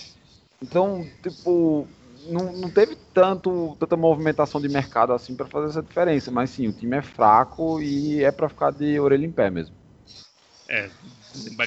Então, 0.61 1.11
tipo, 1.21 1.89
não, 2.27 2.51
não 2.53 2.69
teve 2.69 2.95
tanto, 3.13 3.75
tanta 3.79 3.95
movimentação 3.95 4.61
de 4.61 4.69
mercado 4.69 5.13
assim 5.13 5.35
para 5.35 5.45
fazer 5.45 5.67
essa 5.69 5.81
diferença. 5.81 6.31
Mas, 6.31 6.49
sim, 6.51 6.67
o 6.67 6.73
time 6.73 6.97
é 6.97 7.01
fraco 7.01 7.81
e 7.81 8.23
é 8.23 8.31
para 8.31 8.49
ficar 8.49 8.71
de 8.71 8.99
orelha 8.99 9.25
em 9.25 9.31
pé 9.31 9.49
mesmo. 9.49 9.75
É, 10.69 10.89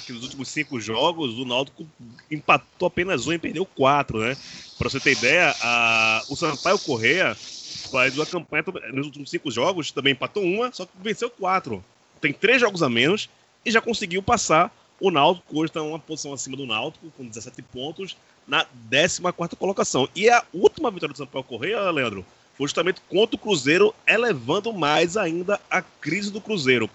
que 0.00 0.12
nos 0.12 0.22
últimos 0.22 0.48
cinco 0.48 0.80
jogos 0.80 1.38
o 1.38 1.44
Náutico 1.44 1.86
empatou 2.30 2.88
apenas 2.88 3.26
um 3.26 3.32
e 3.32 3.38
perdeu 3.38 3.66
quatro, 3.66 4.18
né? 4.20 4.36
Pra 4.78 4.88
você 4.88 4.98
ter 4.98 5.12
ideia, 5.12 5.54
a... 5.62 6.22
o 6.28 6.36
Sampaio 6.36 6.78
Correa 6.78 7.34
faz 7.90 8.16
uma 8.16 8.26
campanha 8.26 8.64
nos 8.92 9.06
últimos 9.06 9.30
cinco 9.30 9.50
jogos, 9.50 9.92
também 9.92 10.12
empatou 10.12 10.42
uma, 10.42 10.72
só 10.72 10.86
que 10.86 10.92
venceu 11.00 11.30
quatro. 11.30 11.84
Tem 12.20 12.32
três 12.32 12.60
jogos 12.60 12.82
a 12.82 12.88
menos 12.88 13.28
e 13.64 13.70
já 13.70 13.80
conseguiu 13.80 14.22
passar 14.22 14.72
o 15.00 15.10
Náutico. 15.10 15.58
Hoje 15.58 15.70
está 15.70 15.82
uma 15.82 15.98
posição 15.98 16.32
acima 16.32 16.56
do 16.56 16.66
Náutico, 16.66 17.10
com 17.16 17.26
17 17.26 17.62
pontos, 17.62 18.16
na 18.46 18.64
14 18.64 19.56
colocação. 19.56 20.08
E 20.14 20.28
a 20.28 20.44
última 20.52 20.90
vitória 20.90 21.12
do 21.12 21.18
Sampaio 21.18 21.44
Correa, 21.44 21.90
Leandro, 21.90 22.24
foi 22.56 22.66
justamente 22.66 23.00
contra 23.08 23.36
o 23.36 23.38
Cruzeiro, 23.38 23.94
elevando 24.06 24.72
mais 24.72 25.16
ainda 25.16 25.60
a 25.70 25.82
crise 25.82 26.30
do 26.30 26.40
Cruzeiro. 26.40 26.88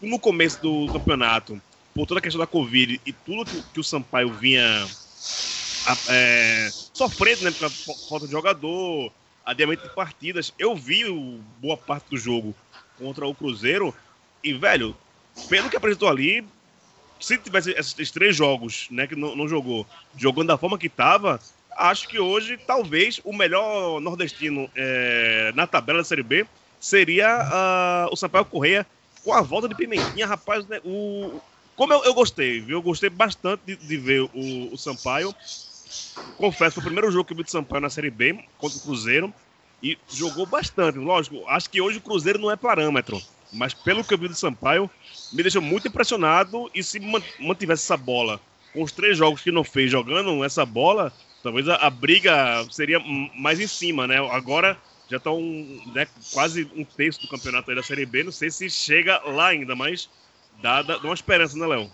No 0.00 0.18
começo 0.18 0.62
do 0.62 0.90
campeonato, 0.92 1.60
por 1.94 2.06
toda 2.06 2.20
a 2.20 2.22
questão 2.22 2.38
da 2.38 2.46
Covid 2.46 3.00
e 3.04 3.12
tudo 3.12 3.44
que, 3.44 3.80
o 3.80 3.84
Sampaio 3.84 4.32
vinha 4.32 4.86
é, 6.08 6.70
sofrendo, 6.94 7.44
né? 7.44 7.50
Por 7.50 7.68
falta 8.08 8.26
de 8.26 8.32
jogador, 8.32 9.12
adiamento 9.44 9.86
de 9.86 9.94
partidas. 9.94 10.54
Eu 10.58 10.74
vi 10.74 11.04
boa 11.60 11.76
parte 11.76 12.08
do 12.10 12.16
jogo 12.16 12.54
contra 12.98 13.26
o 13.26 13.34
Cruzeiro 13.34 13.94
e, 14.42 14.54
velho, 14.54 14.96
pelo 15.48 15.68
que 15.68 15.76
apresentou 15.76 16.08
ali, 16.08 16.46
se 17.20 17.38
tivesse 17.38 17.70
esses 17.72 18.10
três 18.10 18.34
jogos, 18.34 18.88
né, 18.90 19.06
que 19.06 19.14
não, 19.14 19.36
não 19.36 19.46
jogou, 19.46 19.86
jogando 20.16 20.48
da 20.48 20.58
forma 20.58 20.78
que 20.78 20.86
estava, 20.86 21.40
acho 21.76 22.08
que 22.08 22.18
hoje 22.18 22.58
talvez 22.66 23.20
o 23.24 23.32
melhor 23.32 24.00
nordestino 24.00 24.68
é, 24.74 25.52
na 25.54 25.66
tabela 25.66 25.98
da 25.98 26.04
Série 26.04 26.22
B 26.22 26.46
seria 26.80 28.08
uh, 28.08 28.12
o 28.12 28.16
Sampaio 28.16 28.44
Correia 28.44 28.86
com 29.22 29.34
a 29.34 29.42
volta 29.42 29.68
de 29.68 29.74
Pimentinha, 29.74 30.26
rapaz, 30.26 30.66
né, 30.66 30.80
o, 30.84 31.40
como 31.80 31.92
eu, 31.92 32.04
eu, 32.04 32.12
gostei, 32.12 32.60
viu? 32.60 32.76
Eu 32.76 32.82
gostei 32.82 33.08
bastante 33.08 33.62
de, 33.64 33.76
de 33.76 33.96
ver 33.96 34.20
o, 34.34 34.70
o, 34.70 34.76
Sampaio. 34.76 35.34
Confesso, 36.36 36.74
foi 36.74 36.82
o 36.82 36.84
primeiro 36.84 37.10
jogo 37.10 37.24
que 37.24 37.32
eu 37.32 37.36
vi 37.38 37.42
do 37.42 37.50
Sampaio 37.50 37.80
na 37.80 37.88
Série 37.88 38.10
B 38.10 38.38
contra 38.58 38.76
o 38.76 38.82
Cruzeiro 38.82 39.32
e 39.82 39.96
jogou 40.10 40.44
bastante. 40.44 40.98
Lógico, 40.98 41.42
acho 41.48 41.70
que 41.70 41.80
hoje 41.80 41.96
o 41.96 42.02
Cruzeiro 42.02 42.38
não 42.38 42.50
é 42.50 42.56
parâmetro, 42.56 43.18
mas 43.52 43.74
pelo 43.74 44.02
vi 44.02 44.28
do 44.28 44.34
Sampaio, 44.34 44.90
me 45.32 45.42
deixou 45.42 45.62
muito 45.62 45.88
impressionado 45.88 46.70
e 46.74 46.82
se 46.82 47.00
mantivesse 47.38 47.84
essa 47.84 47.96
bola 47.96 48.40
com 48.72 48.82
os 48.82 48.92
três 48.92 49.18
jogos 49.18 49.42
que 49.42 49.50
não 49.50 49.64
fez 49.64 49.90
jogando 49.90 50.44
essa 50.44 50.64
bola, 50.64 51.12
talvez 51.42 51.68
a, 51.68 51.76
a 51.76 51.90
briga 51.90 52.64
seria 52.70 53.00
mais 53.36 53.60
em 53.60 53.66
cima, 53.66 54.06
né? 54.06 54.18
Agora 54.30 54.76
já 55.10 55.16
está 55.16 55.32
um, 55.32 55.82
né, 55.92 56.06
quase 56.32 56.70
um 56.76 56.84
terço 56.84 57.20
do 57.20 57.28
campeonato 57.28 57.74
da 57.74 57.82
Série 57.82 58.06
B. 58.06 58.22
Não 58.22 58.32
sei 58.32 58.50
se 58.50 58.70
chega 58.70 59.20
lá 59.26 59.48
ainda, 59.48 59.74
mas 59.74 60.08
dá, 60.62 60.82
dá 60.82 60.98
uma 60.98 61.14
esperança, 61.14 61.58
né, 61.58 61.66
Léo? 61.66 61.90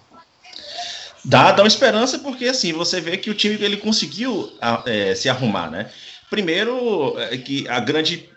Dá, 1.24 1.50
dá 1.52 1.62
uma 1.62 1.68
esperança 1.68 2.18
porque 2.18 2.44
assim 2.44 2.72
você 2.72 3.00
vê 3.00 3.16
que 3.16 3.30
o 3.30 3.34
time 3.34 3.56
ele 3.60 3.78
conseguiu 3.78 4.52
é, 4.84 5.14
se 5.14 5.28
arrumar, 5.28 5.70
né? 5.70 5.90
Primeiro 6.28 7.18
é, 7.18 7.36
que 7.38 7.66
a 7.68 7.80
grande 7.80 8.28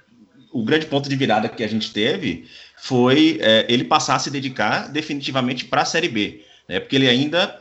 o 0.52 0.64
grande 0.64 0.88
ponto 0.88 1.08
de 1.08 1.16
virada 1.16 1.48
que 1.48 1.64
a 1.64 1.68
gente 1.68 1.94
teve 1.94 2.50
foi 2.82 3.40
é, 3.42 3.66
ele 3.70 3.84
passar 3.84 4.16
a 4.16 4.20
se 4.20 4.30
dedicar 4.30 4.90
definitivamente 4.90 5.66
para 5.66 5.82
a 5.82 5.86
Série 5.86 6.10
B, 6.10 6.44
né? 6.68 6.80
Porque 6.80 6.96
ele 6.96 7.08
ainda 7.08 7.60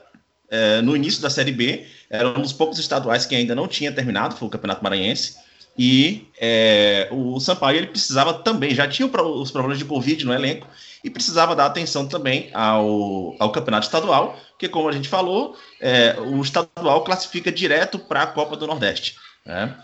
é, 0.51 0.81
no 0.81 0.97
início 0.97 1.21
da 1.21 1.31
Série 1.31 1.53
B 1.53 1.87
era 2.09 2.29
um 2.29 2.43
dos 2.43 2.53
poucos 2.53 2.79
estaduais 2.79 3.27
que 3.27 3.35
ainda 3.35 3.55
não 3.55 3.69
tinha 3.69 3.93
terminado, 3.93 4.35
foi 4.37 4.49
o 4.49 4.51
Campeonato 4.51 4.83
Maranhense. 4.83 5.37
E 5.77 6.27
é, 6.41 7.09
o 7.13 7.39
Sampaio 7.39 7.77
ele 7.77 7.87
precisava 7.87 8.35
também, 8.35 8.75
já 8.75 8.89
tinha 8.89 9.07
os 9.07 9.51
problemas 9.51 9.79
de 9.79 9.85
Covid 9.85 10.25
no 10.27 10.35
elenco, 10.35 10.67
e 11.05 11.09
precisava 11.09 11.55
dar 11.55 11.67
atenção 11.67 12.09
também 12.09 12.51
ao, 12.53 13.37
ao 13.39 13.53
campeonato 13.53 13.87
estadual, 13.87 14.37
que, 14.59 14.69
como 14.69 14.89
a 14.89 14.93
gente 14.93 15.09
falou, 15.09 15.57
é, 15.81 16.17
o 16.19 16.43
estadual 16.43 17.05
classifica 17.05 17.53
direto 17.53 17.97
para 17.97 18.23
a 18.23 18.27
Copa 18.27 18.57
do 18.57 18.67
Nordeste. 18.67 19.15
Né? 19.47 19.77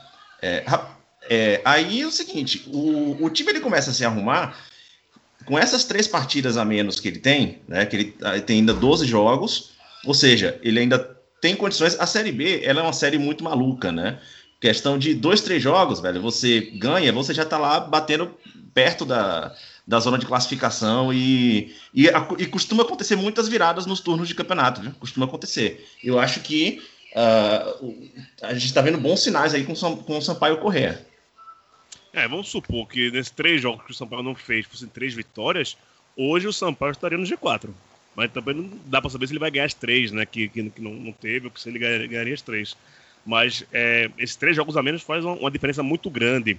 É, 0.42 0.64
é, 1.31 1.61
aí 1.64 2.03
é 2.03 2.07
o 2.07 2.11
seguinte: 2.11 2.64
o, 2.66 3.25
o 3.25 3.31
time 3.31 3.51
ele 3.51 3.61
começa 3.61 3.90
a 3.90 3.94
se 3.94 4.05
arrumar 4.05 4.57
com 5.44 5.59
essas 5.59 5.85
três 5.85 6.07
partidas 6.07 6.57
a 6.57 6.64
menos 6.64 6.98
que 6.98 7.09
ele 7.09 7.18
tem, 7.18 7.61
né, 7.68 7.87
que 7.87 7.96
ele, 7.96 8.16
ele 8.20 8.40
tem 8.42 8.59
ainda 8.61 8.72
12 8.72 9.07
jogos, 9.07 9.70
ou 10.04 10.14
seja, 10.14 10.59
ele 10.62 10.80
ainda 10.80 10.98
tem 11.40 11.54
condições. 11.54 11.98
A 11.98 12.07
Série 12.07 12.33
B 12.33 12.62
ela 12.64 12.80
é 12.80 12.83
uma 12.83 12.92
série 12.92 13.18
muito 13.18 13.44
maluca, 13.44 13.92
né? 13.92 14.18
Questão 14.61 14.98
de 14.98 15.14
dois, 15.14 15.42
três 15.42 15.62
jogos, 15.62 16.00
velho, 16.00 16.22
você 16.22 16.61
ganha, 16.76 17.12
você 17.12 17.35
já 17.35 17.44
tá 17.44 17.59
lá 17.59 17.80
batendo 17.80 18.30
perto 18.72 19.04
da, 19.04 19.54
da 19.87 20.00
zona 20.00 20.16
de 20.16 20.24
classificação 20.24 21.12
e, 21.12 21.74
e, 21.92 22.07
e 22.38 22.46
costuma 22.46 22.83
acontecer 22.83 23.16
muitas 23.16 23.48
viradas 23.48 23.85
nos 23.85 24.00
turnos 24.00 24.26
de 24.26 24.35
campeonato, 24.35 24.80
viu? 24.80 24.92
Costuma 24.98 25.26
acontecer. 25.26 25.87
Eu 26.02 26.18
acho 26.18 26.40
que 26.40 26.83
uh, 27.14 27.94
a 28.42 28.54
gente 28.54 28.66
está 28.66 28.80
vendo 28.80 28.98
bons 28.98 29.20
sinais 29.20 29.52
aí 29.54 29.64
com, 29.64 29.74
com 29.74 30.18
o 30.18 30.22
Sampaio 30.22 30.59
Correa. 30.59 31.07
É, 32.14 32.29
vamos 32.29 32.48
supor 32.48 32.87
que 32.87 33.11
nesses 33.11 33.33
três 33.33 33.61
jogos 33.61 33.85
que 33.85 33.90
o 33.90 33.94
Sampaio 33.94 34.22
não 34.22 34.37
fez 34.37 34.64
fossem 34.66 34.87
três 34.87 35.12
vitórias, 35.12 35.77
hoje 36.16 36.46
o 36.46 36.53
Sampaio 36.53 36.92
estaria 36.92 37.18
no 37.18 37.24
G4. 37.24 37.68
Mas 38.14 38.31
também 38.31 38.55
não 38.55 38.70
dá 38.87 39.00
para 39.00 39.11
saber 39.11 39.27
se 39.27 39.33
ele 39.33 39.40
vai 39.40 39.50
ganhar 39.50 39.64
as 39.64 39.74
três, 39.74 40.12
né? 40.12 40.24
Que, 40.24 40.48
que, 40.48 40.70
que 40.70 40.81
não, 40.81 40.92
não, 40.92 41.11
teve, 41.11 41.48
ou 41.48 41.53
se 41.57 41.68
ele 41.68 41.81
ganharia 41.81 42.33
as 42.33 42.40
três. 42.40 42.77
Mas 43.27 43.66
é, 43.72 44.09
esses 44.16 44.37
três 44.37 44.55
jogos 44.55 44.77
a 44.77 44.83
menos 44.83 45.03
faz 45.03 45.24
uma, 45.24 45.35
uma 45.35 45.50
diferença 45.50 45.83
muito 45.83 46.09
grande. 46.09 46.57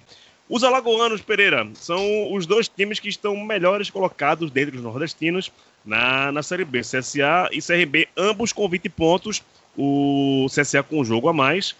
Os 0.49 0.61
alagoanos, 0.65 1.21
Pereira, 1.21 1.65
são 1.75 2.33
os 2.33 2.45
dois 2.45 2.67
times 2.67 2.99
que 2.99 3.07
estão 3.07 3.37
melhores 3.37 3.89
colocados 3.89 4.51
dentro 4.51 4.73
dos 4.73 4.83
nordestinos 4.83 5.49
na, 5.85 6.33
na 6.33 6.43
Série 6.43 6.65
B. 6.65 6.81
CSA 6.81 7.49
e 7.53 7.61
CRB, 7.61 8.09
ambos 8.17 8.51
com 8.51 8.67
20 8.67 8.89
pontos. 8.89 9.41
O 9.77 10.47
CSA 10.49 10.83
com 10.83 10.99
um 10.99 11.05
jogo 11.05 11.29
a 11.29 11.33
mais 11.33 11.73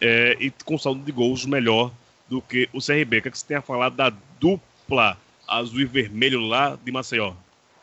é, 0.00 0.34
e 0.40 0.50
com 0.64 0.78
saldo 0.78 1.04
de 1.04 1.12
gols 1.12 1.44
melhor 1.44 1.92
do 2.28 2.40
que 2.42 2.68
o 2.72 2.78
CRB. 2.78 3.18
O 3.18 3.22
que, 3.22 3.28
é 3.28 3.30
que 3.30 3.38
você 3.38 3.46
tem 3.46 3.56
a 3.56 3.62
falar 3.62 3.90
da 3.90 4.12
dupla 4.38 5.16
azul 5.46 5.80
e 5.80 5.84
vermelho 5.84 6.40
lá 6.40 6.78
de 6.82 6.92
Maceió? 6.92 7.34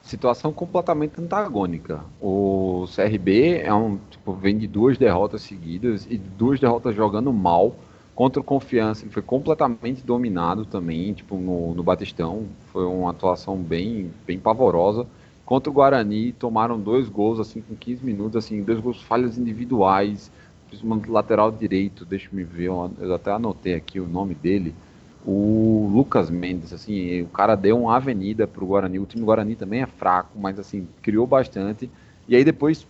situação 0.05 0.53
completamente 0.53 1.19
antagônica. 1.19 1.99
O 2.21 2.85
CRB 2.95 3.61
é 3.63 3.73
um 3.73 3.97
tipo, 4.09 4.33
vem 4.33 4.57
de 4.57 4.67
duas 4.67 4.97
derrotas 4.97 5.41
seguidas 5.41 6.07
e 6.09 6.17
duas 6.17 6.59
derrotas 6.59 6.95
jogando 6.95 7.33
mal. 7.33 7.75
Contra 8.13 8.39
o 8.39 8.43
Confiança, 8.43 9.03
ele 9.03 9.11
foi 9.11 9.21
completamente 9.21 10.01
dominado 10.05 10.63
também, 10.63 11.11
tipo, 11.11 11.35
no, 11.35 11.73
no 11.73 11.83
Batistão. 11.83 12.45
Foi 12.71 12.85
uma 12.85 13.09
atuação 13.09 13.57
bem, 13.57 14.09
bem 14.25 14.39
pavorosa. 14.39 15.05
Contra 15.45 15.69
o 15.69 15.73
Guarani, 15.73 16.31
tomaram 16.31 16.79
dois 16.79 17.09
gols, 17.09 17.39
assim, 17.39 17.61
com 17.61 17.75
15 17.75 18.05
minutos, 18.05 18.37
assim, 18.37 18.63
dois 18.63 18.79
gols 18.79 19.01
falhas 19.01 19.37
individuais, 19.37 20.31
principalmente 20.67 21.09
lateral 21.09 21.51
direito, 21.51 22.05
deixa 22.05 22.29
me 22.31 22.43
ver, 22.43 22.65
eu 22.65 23.13
até 23.13 23.31
anotei 23.31 23.75
aqui 23.75 23.99
o 23.99 24.07
nome 24.07 24.35
dele, 24.35 24.73
o 25.25 25.89
Lucas 25.91 26.29
Mendes, 26.29 26.71
assim, 26.71 27.23
o 27.23 27.27
cara 27.27 27.55
deu 27.55 27.81
uma 27.81 27.95
avenida 27.95 28.45
pro 28.45 28.65
Guarani. 28.65 28.99
O 28.99 29.05
time 29.05 29.21
do 29.21 29.25
Guarani 29.25 29.55
também 29.55 29.81
é 29.81 29.87
fraco, 29.87 30.37
mas 30.37 30.59
assim, 30.59 30.87
criou 31.01 31.25
bastante. 31.25 31.89
E 32.27 32.35
aí 32.35 32.43
depois 32.43 32.85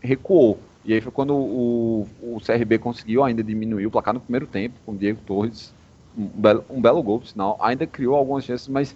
recuou. 0.00 0.58
E 0.84 0.92
aí 0.92 1.00
foi 1.00 1.10
quando 1.10 1.34
o, 1.34 2.06
o 2.22 2.40
CRB 2.44 2.78
conseguiu 2.78 3.24
ainda 3.24 3.42
diminuir 3.42 3.86
o 3.86 3.90
placar 3.90 4.12
no 4.12 4.20
primeiro 4.20 4.46
tempo, 4.46 4.74
com 4.84 4.92
o 4.92 4.96
Diego 4.96 5.20
Torres. 5.26 5.72
Um 6.16 6.26
belo, 6.26 6.64
um 6.68 6.80
belo 6.80 7.02
gol, 7.02 7.20
por 7.20 7.26
sinal. 7.26 7.56
Ainda 7.60 7.86
criou 7.86 8.16
algumas 8.16 8.44
chances, 8.44 8.68
mas 8.68 8.94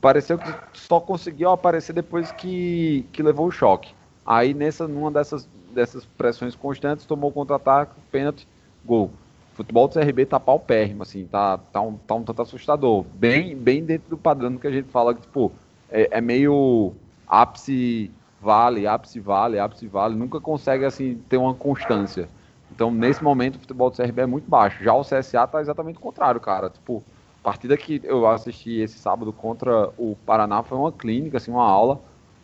pareceu 0.00 0.36
que 0.36 0.52
só 0.74 1.00
conseguiu 1.00 1.50
aparecer 1.50 1.94
depois 1.94 2.30
que, 2.32 3.06
que 3.12 3.22
levou 3.22 3.46
o 3.46 3.50
choque. 3.50 3.94
Aí 4.24 4.52
nessa, 4.52 4.86
numa 4.86 5.10
dessas, 5.10 5.48
dessas 5.72 6.04
pressões 6.04 6.54
constantes, 6.54 7.06
tomou 7.06 7.32
contra-ataque, 7.32 7.92
pênalti, 8.10 8.46
gol 8.84 9.10
futebol 9.54 9.86
do 9.86 9.94
CRB 9.94 10.26
tá 10.26 10.40
paupérrimo, 10.40 11.02
assim, 11.02 11.26
tá, 11.26 11.58
tá, 11.58 11.80
um, 11.80 11.96
tá 11.96 12.14
um 12.14 12.22
tanto 12.22 12.42
assustador. 12.42 13.04
Bem, 13.14 13.56
bem 13.56 13.84
dentro 13.84 14.08
do 14.10 14.16
padrão 14.16 14.56
que 14.56 14.66
a 14.66 14.70
gente 14.70 14.88
fala, 14.88 15.14
que, 15.14 15.20
tipo, 15.20 15.52
é, 15.90 16.08
é 16.10 16.20
meio 16.20 16.92
ápice 17.28 18.10
vale, 18.40 18.86
ápice 18.86 19.20
vale, 19.20 19.58
ápice 19.58 19.86
vale, 19.86 20.14
nunca 20.14 20.40
consegue, 20.40 20.84
assim, 20.84 21.20
ter 21.28 21.36
uma 21.36 21.54
constância. 21.54 22.28
Então, 22.74 22.90
nesse 22.90 23.22
momento, 23.22 23.56
o 23.56 23.60
futebol 23.60 23.90
do 23.90 23.96
CRB 23.96 24.22
é 24.22 24.26
muito 24.26 24.48
baixo. 24.48 24.82
Já 24.82 24.94
o 24.94 25.02
CSA 25.02 25.46
tá 25.46 25.60
exatamente 25.60 25.98
o 25.98 26.00
contrário, 26.00 26.40
cara. 26.40 26.70
Tipo, 26.70 27.02
a 27.40 27.44
partida 27.44 27.76
que 27.76 28.00
eu 28.02 28.26
assisti 28.26 28.80
esse 28.80 28.98
sábado 28.98 29.32
contra 29.32 29.90
o 29.98 30.16
Paraná 30.24 30.62
foi 30.62 30.78
uma 30.78 30.90
clínica, 30.90 31.36
assim, 31.36 31.50
uma 31.50 31.68
aula. 31.68 32.00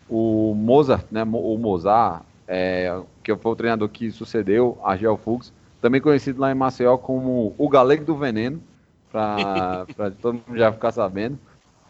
O 0.07 0.53
Mozart, 0.55 1.05
né, 1.11 1.23
o 1.23 1.57
Mozart, 1.57 2.23
é, 2.51 2.99
que 3.23 3.35
foi 3.35 3.51
o 3.51 3.55
treinador 3.55 3.87
que 3.87 4.09
sucedeu 4.09 4.79
a 4.83 4.97
Gel 4.97 5.15
Fuchs, 5.17 5.53
também 5.79 6.01
conhecido 6.01 6.41
lá 6.41 6.51
em 6.51 6.55
Maceió 6.55 6.97
como 6.97 7.53
o 7.55 7.69
Galego 7.69 8.03
do 8.03 8.17
Veneno, 8.17 8.61
para 9.11 9.85
todo 10.19 10.33
mundo 10.33 10.57
já 10.57 10.71
ficar 10.71 10.91
sabendo. 10.91 11.37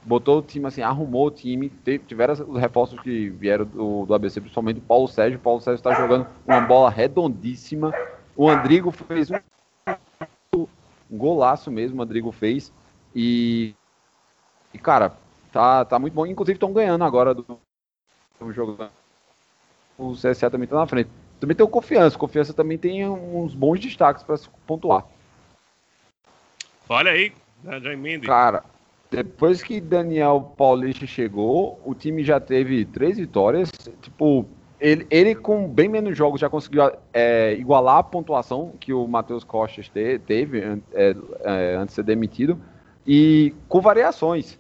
Botou 0.04 0.39
o 0.39 0.41
time 0.41 0.65
assim, 0.65 0.82
arrumou 0.82 1.28
o 1.28 1.32
time, 1.32 1.72
tiveram 2.06 2.34
os 2.34 2.60
reforços 2.60 3.00
que 3.00 3.30
vieram 3.30 3.65
do, 3.65 4.06
do 4.06 4.13
ABC, 4.13 4.41
principalmente 4.41 4.80
o 4.80 4.82
Paulo 4.82 5.08
Sérgio. 5.08 5.39
O 5.39 5.41
Paulo 5.41 5.62
Sérgio 5.62 5.80
está 5.80 5.93
jogando 5.93 6.28
uma 6.45 6.62
bola 6.62 6.89
redondíssima. 6.89 7.93
O 8.36 8.50
Andrigo 8.50 8.91
fez 8.91 9.30
um, 9.32 9.38
um 10.56 11.17
golaço 11.17 11.72
mesmo, 11.72 12.00
o 12.00 12.04
Andrigo 12.04 12.32
fez. 12.32 12.72
E, 13.15 13.76
e 14.74 14.80
cara, 14.80 15.13
tá, 15.52 15.86
tá 15.86 16.00
muito 16.00 16.13
bom. 16.13 16.26
Inclusive 16.26 16.56
estão 16.56 16.74
ganhando 16.74 17.04
agora 17.04 17.34
do, 17.34 17.60
do 18.39 18.54
jogo. 18.54 18.78
O 19.99 20.13
CSA 20.13 20.49
também 20.49 20.63
está 20.63 20.77
na 20.77 20.88
frente. 20.88 21.09
Também 21.39 21.55
tem 21.55 21.65
o 21.65 21.69
Confiança. 21.69 22.15
O 22.15 22.19
Confiança 22.19 22.53
também 22.53 22.77
tem 22.77 23.07
uns 23.07 23.53
bons 23.53 23.79
destaques 23.79 24.23
para 24.23 24.38
se 24.38 24.49
pontuar. 24.65 25.05
Olha 26.88 27.12
aí, 27.12 27.31
já 27.63 27.93
emenda. 27.93 28.25
Cara, 28.25 28.63
depois 29.12 29.62
que 29.62 29.81
Daniel 29.81 30.53
Paulista 30.57 31.05
chegou, 31.05 31.79
o 31.85 31.93
time 31.93 32.23
já 32.23 32.39
teve 32.39 32.85
três 32.85 33.17
vitórias. 33.17 33.69
Tipo, 34.01 34.45
ele, 34.79 35.05
ele 35.09 35.35
com 35.35 35.67
bem 35.67 35.89
menos 35.89 36.17
jogos 36.17 36.39
já 36.39 36.49
conseguiu 36.49 36.91
é, 37.13 37.53
igualar 37.53 37.97
a 37.97 38.03
pontuação 38.03 38.73
que 38.79 38.93
o 38.93 39.07
Matheus 39.07 39.43
Costa 39.43 39.81
te, 39.81 40.19
teve 40.19 40.62
é, 40.93 41.15
é, 41.41 41.75
antes 41.75 41.89
de 41.89 41.95
ser 41.95 42.03
demitido. 42.03 42.59
E 43.05 43.53
com 43.67 43.81
variações. 43.81 44.59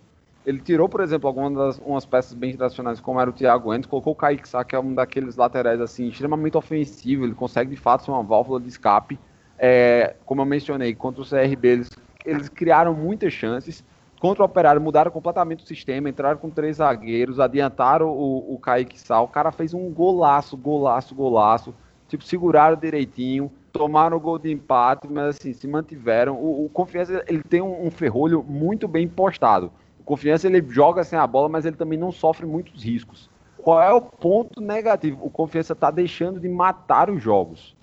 Ele 0.49 0.59
tirou, 0.59 0.89
por 0.89 1.01
exemplo, 1.01 1.27
algumas 1.27 1.79
das, 1.79 2.05
peças 2.05 2.33
bem 2.33 2.55
tradicionais, 2.55 2.99
como 2.99 3.21
era 3.21 3.29
o 3.29 3.33
Thiago 3.33 3.73
Endes, 3.73 3.87
colocou 3.87 4.13
o 4.13 4.15
Kaique 4.15 4.49
Sá, 4.49 4.63
que 4.63 4.75
é 4.75 4.79
um 4.79 4.95
daqueles 4.95 5.35
laterais 5.35 5.79
assim, 5.79 6.07
extremamente 6.07 6.57
ofensivo, 6.57 7.23
ele 7.23 7.35
consegue 7.35 7.69
de 7.69 7.75
fato 7.75 8.05
ser 8.05 8.11
uma 8.11 8.23
válvula 8.23 8.59
de 8.59 8.67
escape. 8.67 9.19
É, 9.59 10.15
como 10.25 10.41
eu 10.41 10.45
mencionei, 10.45 10.95
contra 10.95 11.21
o 11.21 11.25
CRB, 11.25 11.67
eles, 11.67 11.89
eles 12.25 12.49
criaram 12.49 12.95
muitas 12.95 13.31
chances, 13.31 13.83
Contra 14.19 14.43
o 14.43 14.45
Operário, 14.45 14.81
mudaram 14.81 15.09
completamente 15.09 15.63
o 15.63 15.67
sistema, 15.67 16.09
entraram 16.09 16.37
com 16.37 16.49
três 16.49 16.75
zagueiros, 16.77 17.39
adiantaram 17.39 18.09
o, 18.09 18.53
o 18.53 18.59
Kaique 18.59 18.99
Sal. 18.99 19.23
O 19.23 19.29
cara 19.29 19.49
fez 19.49 19.73
um 19.73 19.89
golaço, 19.89 20.57
golaço, 20.57 21.15
golaço. 21.15 21.73
Tipo, 22.09 22.25
seguraram 22.25 22.75
direitinho, 22.75 23.49
tomaram 23.71 24.17
o 24.17 24.19
gol 24.19 24.37
de 24.37 24.51
empate, 24.51 25.07
mas 25.09 25.37
assim, 25.37 25.53
se 25.53 25.65
mantiveram. 25.67 26.35
O, 26.35 26.65
o 26.65 26.69
Confiança, 26.69 27.23
ele 27.27 27.41
tem 27.43 27.61
um, 27.61 27.87
um, 27.87 27.89
ferrolho 27.89 28.43
muito 28.43 28.89
bem 28.89 29.07
postado. 29.07 29.71
Confiança, 30.09 30.47
ele 30.47 30.65
joga 30.67 31.03
sem 31.03 31.19
a 31.19 31.27
bola, 31.27 31.47
mas 31.47 31.65
ele 31.65 31.75
também 31.75 31.95
não 31.95 32.11
sofre 32.11 32.43
muitos 32.43 32.83
riscos. 32.83 33.29
Qual 33.59 33.79
é 33.79 33.93
o 33.93 34.01
ponto 34.01 34.59
negativo? 34.59 35.23
O 35.23 35.29
Confiança 35.29 35.73
está 35.73 35.91
deixando 35.91 36.39
de 36.39 36.49
matar 36.49 37.11
os 37.11 37.21
jogos. 37.21 37.75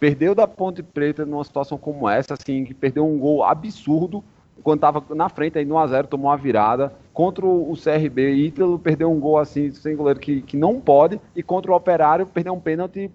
Perdeu 0.00 0.34
da 0.34 0.48
Ponte 0.48 0.82
Preta 0.82 1.26
numa 1.26 1.44
situação 1.44 1.76
como 1.76 2.08
essa, 2.08 2.32
assim, 2.32 2.64
que 2.64 2.72
perdeu 2.72 3.06
um 3.06 3.18
gol 3.18 3.44
absurdo 3.44 4.24
quando 4.62 4.78
estava 4.78 5.04
na 5.14 5.28
frente, 5.28 5.58
aí 5.58 5.64
no 5.66 5.74
1x0, 5.74 6.06
tomou 6.06 6.30
uma 6.30 6.38
virada. 6.38 6.90
Contra 7.12 7.44
o 7.44 7.74
CRB, 7.74 8.32
Ítalo 8.32 8.78
perdeu 8.78 9.12
um 9.12 9.20
gol 9.20 9.36
assim, 9.36 9.70
sem 9.70 9.94
goleiro 9.94 10.20
que, 10.20 10.40
que 10.40 10.56
não 10.56 10.80
pode. 10.80 11.20
E 11.36 11.42
contra 11.42 11.70
o 11.70 11.74
Operário, 11.74 12.26
perdeu 12.26 12.54
um 12.54 12.60
pênalti 12.60 13.10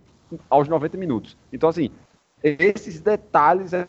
aos 0.48 0.68
90 0.68 0.96
minutos. 0.96 1.36
Então, 1.52 1.70
assim, 1.70 1.89
esses 2.44 3.02
detalhes 3.02 3.74
é 3.74 3.88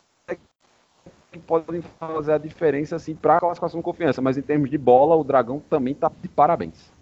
que 1.34 1.46
podem 1.46 1.82
fazer 1.98 2.32
a 2.32 2.38
diferença 2.38 2.96
assim, 2.96 3.14
para 3.14 3.36
a 3.36 3.40
classificação 3.40 3.80
de 3.80 3.84
confiança. 3.84 4.22
Mas 4.22 4.36
em 4.36 4.42
termos 4.42 4.70
de 4.70 4.78
bola, 4.78 5.14
o 5.14 5.24
Dragão 5.24 5.60
também 5.68 5.92
está 5.92 6.10
de 6.22 6.28
parabéns. 6.28 6.92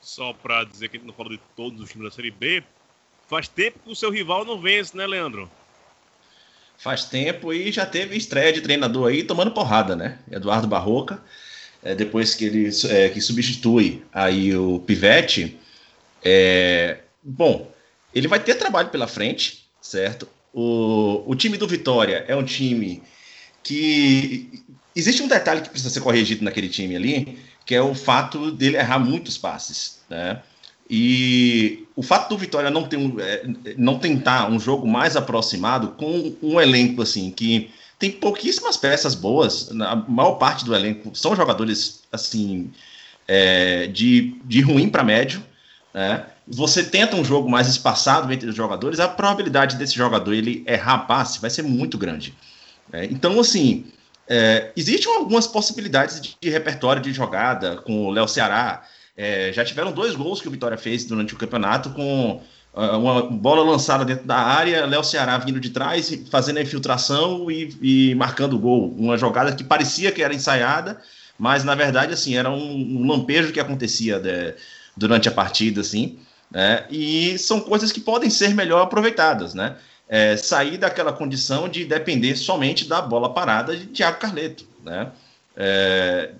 Só 0.00 0.32
para 0.32 0.64
dizer 0.64 0.88
que 0.88 0.96
a 0.96 0.98
gente 0.98 1.06
não 1.06 1.14
fala 1.14 1.30
de 1.30 1.40
todos 1.54 1.80
os 1.80 1.90
times 1.90 2.08
da 2.08 2.14
Série 2.14 2.30
B, 2.30 2.62
faz 3.28 3.48
tempo 3.48 3.78
que 3.84 3.92
o 3.92 3.96
seu 3.96 4.10
rival 4.10 4.44
não 4.44 4.60
vence, 4.60 4.96
né, 4.96 5.06
Leandro? 5.06 5.48
faz 6.80 7.04
tempo 7.04 7.52
e 7.52 7.70
já 7.70 7.84
teve 7.84 8.16
estreia 8.16 8.52
de 8.52 8.62
treinador 8.62 9.10
aí 9.10 9.22
tomando 9.22 9.50
porrada, 9.50 9.94
né? 9.94 10.18
Eduardo 10.30 10.66
Barroca, 10.66 11.22
é, 11.82 11.94
depois 11.94 12.34
que 12.34 12.46
ele 12.46 12.70
é, 12.88 13.10
que 13.10 13.20
substitui 13.20 14.02
aí 14.10 14.56
o 14.56 14.80
Pivete, 14.80 15.58
é, 16.24 16.98
bom, 17.22 17.70
ele 18.14 18.26
vai 18.26 18.40
ter 18.40 18.54
trabalho 18.54 18.88
pela 18.88 19.06
frente, 19.06 19.66
certo? 19.80 20.26
O, 20.54 21.22
o 21.26 21.34
time 21.36 21.58
do 21.58 21.68
Vitória 21.68 22.24
é 22.26 22.34
um 22.34 22.44
time 22.44 23.02
que 23.62 24.62
existe 24.94 25.22
um 25.22 25.28
detalhe 25.28 25.60
que 25.60 25.70
precisa 25.70 25.90
ser 25.90 26.00
corrigido 26.00 26.44
naquele 26.44 26.68
time 26.68 26.96
ali, 26.96 27.38
que 27.64 27.74
é 27.74 27.82
o 27.82 27.94
fato 27.94 28.50
dele 28.50 28.76
errar 28.76 28.98
muitos 28.98 29.38
passes, 29.38 30.00
né? 30.08 30.40
E 30.92 31.86
o 31.94 32.02
fato 32.02 32.30
do 32.30 32.38
Vitória 32.38 32.68
não, 32.68 32.82
ter 32.82 32.98
é, 33.20 33.46
não 33.78 33.96
tentar 33.98 34.50
um 34.50 34.58
jogo 34.58 34.88
mais 34.88 35.16
aproximado 35.16 35.88
com 35.90 36.34
um 36.42 36.60
elenco 36.60 37.00
assim 37.00 37.30
que 37.30 37.70
tem 37.96 38.10
pouquíssimas 38.10 38.76
peças 38.76 39.14
boas, 39.14 39.70
a 39.70 39.94
maior 39.94 40.32
parte 40.32 40.64
do 40.64 40.74
elenco 40.74 41.14
são 41.14 41.36
jogadores 41.36 42.02
assim 42.10 42.72
é, 43.28 43.86
de, 43.86 44.34
de 44.44 44.62
ruim 44.62 44.88
para 44.88 45.04
médio, 45.04 45.44
né? 45.94 46.26
Você 46.48 46.82
tenta 46.82 47.14
um 47.14 47.24
jogo 47.24 47.48
mais 47.48 47.68
espaçado 47.68 48.32
entre 48.32 48.48
os 48.48 48.56
jogadores, 48.56 48.98
a 48.98 49.06
probabilidade 49.06 49.76
desse 49.76 49.94
jogador 49.94 50.32
ele 50.32 50.64
errar 50.66 51.06
passe 51.06 51.40
vai 51.40 51.50
ser 51.50 51.62
muito 51.62 51.96
grande. 51.96 52.34
Né? 52.92 53.06
Então, 53.10 53.38
assim, 53.40 53.86
é, 54.28 54.70
existem 54.76 55.12
algumas 55.14 55.46
possibilidades 55.46 56.20
de, 56.20 56.36
de 56.40 56.50
repertório 56.50 57.02
de 57.02 57.12
jogada 57.12 57.76
com 57.78 58.06
o 58.06 58.10
Léo 58.10 58.28
Ceará, 58.28 58.84
é, 59.16 59.52
já 59.52 59.64
tiveram 59.64 59.92
dois 59.92 60.14
gols 60.14 60.40
que 60.40 60.48
o 60.48 60.50
Vitória 60.50 60.78
fez 60.78 61.04
durante 61.04 61.34
o 61.34 61.36
campeonato 61.36 61.90
com 61.90 62.42
uh, 62.72 62.98
uma 62.98 63.22
bola 63.22 63.62
lançada 63.62 64.04
dentro 64.04 64.26
da 64.26 64.36
área, 64.36 64.86
Léo 64.86 65.04
Ceará 65.04 65.36
vindo 65.36 65.60
de 65.60 65.70
trás, 65.70 66.10
fazendo 66.30 66.58
a 66.58 66.62
infiltração 66.62 67.50
e, 67.50 67.76
e, 67.82 68.14
marcando 68.14 68.54
o 68.54 68.58
gol. 68.58 68.94
Uma 68.96 69.18
jogada 69.18 69.54
que 69.54 69.62
parecia 69.62 70.10
que 70.10 70.22
era 70.22 70.34
ensaiada, 70.34 71.02
mas 71.38 71.64
na 71.64 71.74
verdade 71.74 72.14
assim 72.14 72.36
era 72.36 72.50
um, 72.50 73.02
um 73.02 73.06
lampejo 73.06 73.52
que 73.52 73.60
acontecia 73.60 74.18
de, 74.18 74.54
durante 74.96 75.28
a 75.28 75.32
partida, 75.32 75.82
assim. 75.82 76.18
Né? 76.50 76.86
E 76.90 77.36
são 77.36 77.60
coisas 77.60 77.92
que 77.92 78.00
podem 78.00 78.30
ser 78.30 78.54
melhor 78.54 78.82
aproveitadas, 78.82 79.54
né? 79.54 79.76
É, 80.12 80.36
sair 80.36 80.76
daquela 80.76 81.12
condição 81.12 81.68
de 81.68 81.84
depender 81.84 82.34
somente 82.34 82.88
da 82.88 83.00
bola 83.00 83.32
parada 83.32 83.76
de 83.76 83.86
Thiago 83.86 84.18
Carleto, 84.18 84.66
né? 84.84 85.12
É, 85.56 86.32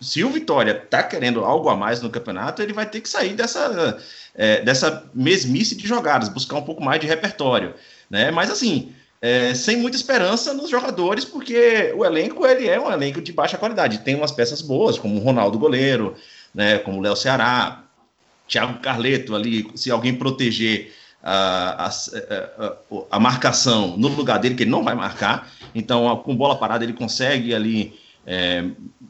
se 0.00 0.24
o 0.24 0.30
Vitória 0.30 0.74
tá 0.74 1.02
querendo 1.02 1.44
algo 1.44 1.68
a 1.68 1.76
mais 1.76 2.00
no 2.00 2.08
campeonato, 2.08 2.62
ele 2.62 2.72
vai 2.72 2.86
ter 2.86 3.02
que 3.02 3.08
sair 3.08 3.34
dessa, 3.34 3.98
é, 4.34 4.62
dessa 4.62 5.04
mesmice 5.12 5.74
de 5.74 5.86
jogadas, 5.86 6.28
buscar 6.28 6.56
um 6.56 6.62
pouco 6.62 6.82
mais 6.82 7.00
de 7.00 7.06
repertório, 7.06 7.74
né? 8.08 8.30
Mas 8.30 8.50
assim, 8.50 8.94
é, 9.20 9.52
sem 9.54 9.76
muita 9.76 9.96
esperança 9.96 10.54
nos 10.54 10.70
jogadores, 10.70 11.24
porque 11.24 11.92
o 11.96 12.04
elenco 12.04 12.46
ele 12.46 12.68
é 12.68 12.80
um 12.80 12.90
elenco 12.90 13.20
de 13.20 13.32
baixa 13.32 13.58
qualidade. 13.58 13.98
Tem 13.98 14.14
umas 14.14 14.32
peças 14.32 14.62
boas, 14.62 14.96
como 14.98 15.16
o 15.16 15.22
Ronaldo 15.22 15.58
Goleiro, 15.58 16.14
né? 16.54 16.78
Como 16.78 16.98
o 16.98 17.02
Léo 17.02 17.16
Ceará, 17.16 17.84
Thiago 18.46 18.78
Carleto 18.80 19.34
ali, 19.34 19.68
se 19.74 19.90
alguém 19.90 20.14
proteger 20.14 20.94
a, 21.22 21.86
a, 21.86 22.72
a, 23.10 23.20
marcação 23.20 23.96
no 23.96 24.08
lugar 24.08 24.38
dele, 24.38 24.54
que 24.54 24.62
ele 24.62 24.70
não 24.70 24.84
vai 24.84 24.94
marcar. 24.94 25.50
Então, 25.74 26.16
com 26.18 26.36
bola 26.36 26.56
parada, 26.56 26.84
ele 26.84 26.92
consegue 26.92 27.54
ali 27.54 27.98
é, 28.26 28.64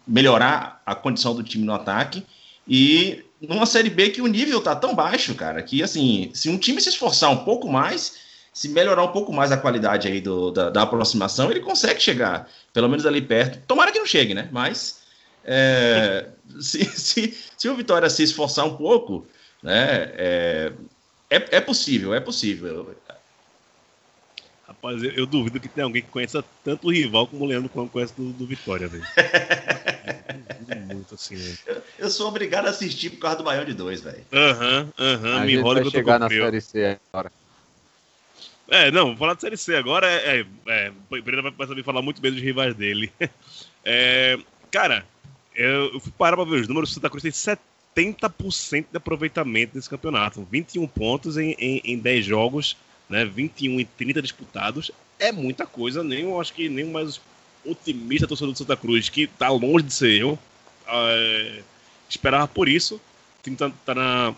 melhorar 0.07 0.81
a 0.85 0.95
condição 0.95 1.35
do 1.35 1.43
time 1.43 1.65
no 1.65 1.75
ataque. 1.75 2.25
E 2.67 3.25
numa 3.41 3.67
Série 3.67 3.91
B 3.91 4.11
que 4.11 4.23
o 4.23 4.27
nível 4.27 4.61
tá 4.61 4.75
tão 4.75 4.95
baixo, 4.95 5.35
cara, 5.35 5.63
que 5.63 5.83
assim, 5.83 6.31
se 6.35 6.49
um 6.49 6.59
time 6.59 6.81
se 6.81 6.89
esforçar 6.89 7.31
um 7.31 7.45
pouco 7.45 7.69
mais, 7.69 8.19
se 8.53 8.69
melhorar 8.69 9.05
um 9.05 9.13
pouco 9.13 9.33
mais 9.33 9.53
a 9.53 9.57
qualidade 9.57 10.09
aí 10.09 10.21
do, 10.21 10.51
da, 10.51 10.71
da 10.71 10.83
aproximação, 10.83 11.51
ele 11.51 11.61
consegue 11.61 12.01
chegar, 12.01 12.49
pelo 12.73 12.89
menos 12.89 13.07
ali 13.07 13.21
perto. 13.23 13.61
Tomara 13.67 13.93
que 13.93 13.99
não 13.99 14.07
chegue, 14.07 14.35
né? 14.35 14.49
Mas 14.51 15.03
é, 15.45 16.27
se, 16.61 16.85
se, 16.85 17.39
se 17.57 17.69
o 17.69 17.77
Vitória 17.77 18.11
se 18.11 18.23
esforçar 18.23 18.67
um 18.67 18.77
pouco, 18.77 19.27
né? 19.63 20.11
É, 20.17 20.73
é, 21.31 21.57
é 21.57 21.61
possível, 21.61 22.15
é 22.15 22.21
possível. 22.21 22.95
Rapaz, 24.67 25.03
eu, 25.03 25.11
eu, 25.13 25.27
duvido 25.27 25.59
que 25.59 25.69
tenha 25.69 25.85
alguém 25.85 26.03
que 26.03 26.09
conheça 26.09 26.45
tanto 26.63 26.89
o 26.89 26.93
rival 26.93 27.27
como 27.27 27.45
o 27.45 27.47
Leandro 27.47 27.71
conhece 27.89 28.15
do, 28.15 28.33
do 28.33 28.47
Vitória, 28.47 28.87
velho. 28.87 29.05
muito 31.09 31.15
assim, 31.15 31.37
velho. 31.37 31.59
Eu, 31.67 31.83
eu, 31.99 32.11
sou 32.11 32.29
obrigado 32.29 32.67
a 32.67 32.71
assistir 32.71 33.11
por 33.11 33.19
causa 33.21 33.39
do 33.39 33.45
Baião 33.45 33.65
de 33.65 33.73
dois, 33.75 34.01
velho. 34.01 34.25
Aham, 34.33 34.93
aham, 34.99 35.45
me 35.45 35.55
enrola 35.55 35.81
que 35.81 35.87
eu 35.87 35.91
tô 35.91 35.99
chegar 35.99 36.19
na 36.19 36.29
Série 36.29 36.61
C 36.61 36.99
agora. 37.13 37.33
É, 38.71 38.91
não, 38.91 39.07
vou 39.09 39.17
falar 39.17 39.35
de 39.35 39.41
Série 39.41 39.57
C 39.57 39.77
agora. 39.77 40.07
É, 40.07 40.41
é, 40.41 40.47
é 40.67 40.91
o 40.91 41.23
Pereira 41.23 41.51
vai 41.51 41.67
saber 41.67 41.83
falar 41.83 42.03
muito 42.03 42.21
bem 42.21 42.33
dos 42.33 42.43
rivais 42.43 42.75
dele. 42.75 43.13
É, 43.91 44.37
cara, 44.71 45.07
eu, 45.55 45.95
eu 45.95 46.01
fui 46.01 46.13
parar 46.13 46.37
pra 46.37 46.45
ver 46.45 46.61
os 46.61 46.69
números. 46.69 46.91
O 46.91 46.95
Santa 46.95 47.09
Cruz 47.09 47.23
tem 47.23 47.33
70% 47.33 47.59
de 47.95 48.97
aproveitamento 48.97 49.73
nesse 49.75 49.91
campeonato. 49.91 50.47
21 50.51 50.87
pontos 50.87 51.37
em, 51.37 51.57
em, 51.59 51.81
em 51.85 51.99
10 51.99 52.25
jogos 52.25 52.77
né? 53.09 53.25
21 53.25 53.81
e 53.81 53.85
30 53.85 54.21
disputados 54.21 54.91
é 55.19 55.33
muita 55.33 55.67
coisa, 55.67 56.05
nem 56.05 56.21
eu 56.21 56.41
acho 56.41 56.53
que 56.53 56.69
nem 56.69 56.85
o 56.85 56.93
mais 56.93 57.21
otimista 57.65 58.27
torcedor 58.27 58.53
do 58.53 58.59
Santa 58.59 58.77
Cruz, 58.77 59.09
que 59.09 59.27
tá 59.27 59.49
longe 59.49 59.85
de 59.85 59.93
ser 59.93 60.21
eu, 60.21 60.39
é, 60.87 61.63
esperava 62.09 62.47
por 62.47 62.69
isso. 62.69 62.97
O 62.97 63.43
time 63.43 63.57
tá, 63.57 63.71
tá, 63.85 63.95
na 63.95 64.35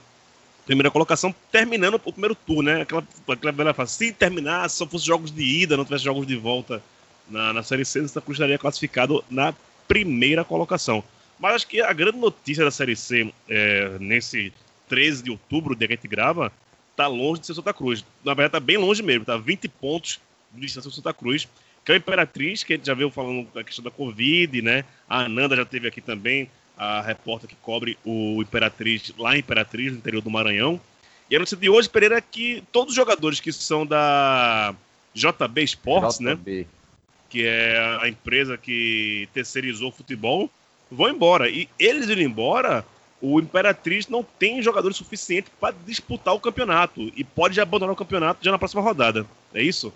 primeira 0.64 0.90
colocação, 0.90 1.34
terminando 1.50 1.94
o 1.94 2.12
primeiro 2.12 2.34
turno, 2.34 2.62
né? 2.62 2.82
Aquela, 2.82 3.06
aquela 3.28 3.52
velha 3.52 3.74
fase. 3.74 3.92
Se 3.92 4.12
terminar, 4.12 4.68
se 4.70 4.76
só 4.76 4.86
fosse 4.86 5.04
jogos 5.04 5.30
de 5.30 5.42
ida, 5.42 5.76
não 5.76 5.84
tivesse 5.84 6.04
jogos 6.04 6.26
de 6.26 6.36
volta 6.36 6.82
na, 7.28 7.52
na 7.52 7.62
Série 7.62 7.84
C, 7.84 8.00
o 8.00 8.08
Santa 8.08 8.22
Cruz 8.22 8.38
estaria 8.38 8.58
classificado 8.58 9.22
na 9.30 9.54
primeira 9.86 10.44
colocação. 10.44 11.04
Mas 11.40 11.54
acho 11.54 11.66
que 11.66 11.80
a 11.80 11.92
grande 11.92 12.18
notícia 12.18 12.64
da 12.64 12.70
Série 12.70 12.94
C, 12.94 13.32
é, 13.48 13.96
nesse 13.98 14.52
13 14.88 15.22
de 15.22 15.30
outubro, 15.30 15.74
dia 15.74 15.88
que 15.88 15.94
a 15.94 15.96
gente 15.96 16.06
grava, 16.06 16.52
tá 16.94 17.06
longe 17.06 17.40
de 17.40 17.46
ser 17.46 17.54
Santa 17.54 17.72
Cruz. 17.72 18.04
Na 18.22 18.34
verdade, 18.34 18.52
tá 18.52 18.60
bem 18.60 18.76
longe 18.76 19.02
mesmo, 19.02 19.24
tá 19.24 19.38
20 19.38 19.66
pontos 19.68 20.20
de 20.52 20.60
distância 20.60 20.90
do 20.90 20.94
Santa 20.94 21.14
Cruz. 21.14 21.48
Que 21.82 21.92
é 21.92 21.94
a 21.94 21.98
Imperatriz, 21.98 22.62
que 22.62 22.74
a 22.74 22.76
gente 22.76 22.86
já 22.86 22.92
veio 22.92 23.10
falando 23.10 23.48
da 23.54 23.64
questão 23.64 23.82
da 23.82 23.90
Covid, 23.90 24.60
né? 24.60 24.84
A 25.08 25.20
Ananda 25.20 25.56
já 25.56 25.64
teve 25.64 25.88
aqui 25.88 26.02
também, 26.02 26.50
a 26.76 27.00
repórter 27.00 27.48
que 27.48 27.56
cobre 27.56 27.96
o 28.04 28.42
Imperatriz, 28.42 29.10
lá 29.16 29.34
em 29.34 29.40
Imperatriz, 29.40 29.90
no 29.90 29.98
interior 29.98 30.20
do 30.20 30.28
Maranhão. 30.28 30.78
E 31.30 31.36
a 31.36 31.38
notícia 31.38 31.56
de 31.56 31.70
hoje, 31.70 31.88
Pereira, 31.88 32.18
é 32.18 32.20
que 32.20 32.62
todos 32.70 32.90
os 32.90 32.96
jogadores 32.96 33.40
que 33.40 33.50
são 33.50 33.86
da 33.86 34.74
JB 35.14 35.62
Sports, 35.62 36.18
JB. 36.18 36.24
né? 36.24 36.66
Que 37.30 37.46
é 37.46 37.98
a 38.02 38.08
empresa 38.08 38.58
que 38.58 39.26
terceirizou 39.32 39.88
o 39.88 39.92
futebol, 39.92 40.50
vão 40.90 41.08
embora. 41.08 41.48
E 41.48 41.68
eles 41.78 42.08
indo 42.08 42.20
embora, 42.20 42.84
o 43.20 43.38
Imperatriz 43.40 44.08
não 44.08 44.22
tem 44.22 44.62
jogadores 44.62 44.96
suficientes 44.96 45.52
para 45.60 45.74
disputar 45.86 46.34
o 46.34 46.40
campeonato 46.40 47.00
e 47.14 47.22
pode 47.22 47.60
abandonar 47.60 47.92
o 47.92 47.98
campeonato 47.98 48.44
já 48.44 48.50
na 48.50 48.58
próxima 48.58 48.82
rodada. 48.82 49.26
É 49.54 49.62
isso? 49.62 49.92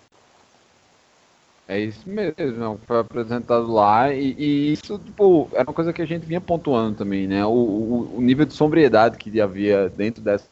É 1.67 1.81
isso 1.81 2.07
mesmo, 2.07 2.79
foi 2.87 2.99
apresentado 2.99 3.73
lá 3.73 4.13
e, 4.13 4.35
e, 4.39 4.73
isso, 4.75 4.99
tipo, 4.99 5.49
era 5.55 5.63
uma 5.63 5.73
coisa 5.73 5.95
que 5.95 6.03
a 6.03 6.07
gente 6.07 6.27
vinha 6.27 6.41
pontuando 6.41 6.99
também, 6.99 7.27
né? 7.27 7.43
O, 7.47 7.49
o, 7.49 8.17
o, 8.19 8.21
nível 8.21 8.45
de 8.45 8.53
sobriedade 8.53 9.17
que 9.17 9.41
havia 9.41 9.89
dentro 9.89 10.23
dessa, 10.23 10.47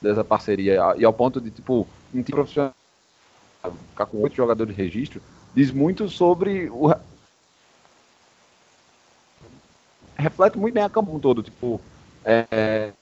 dessa 0.00 0.24
parceria 0.24 0.94
e 0.96 1.04
ao 1.04 1.12
ponto 1.12 1.42
de, 1.42 1.50
tipo, 1.50 1.86
um 2.14 2.22
time 2.22 2.36
profissional 2.36 2.72
ficar 3.90 4.06
com 4.06 4.22
oito 4.22 4.34
jogadores 4.34 4.74
de 4.74 4.82
registro, 4.82 5.20
diz 5.54 5.70
muito 5.70 6.08
sobre 6.08 6.70
o, 6.70 6.90
reflete 10.16 10.58
muito 10.58 10.74
bem 10.74 10.82
a 10.82 10.88
campo 10.88 11.18
todo. 11.18 11.42
Tipo, 11.42 11.80
é, 12.24 12.92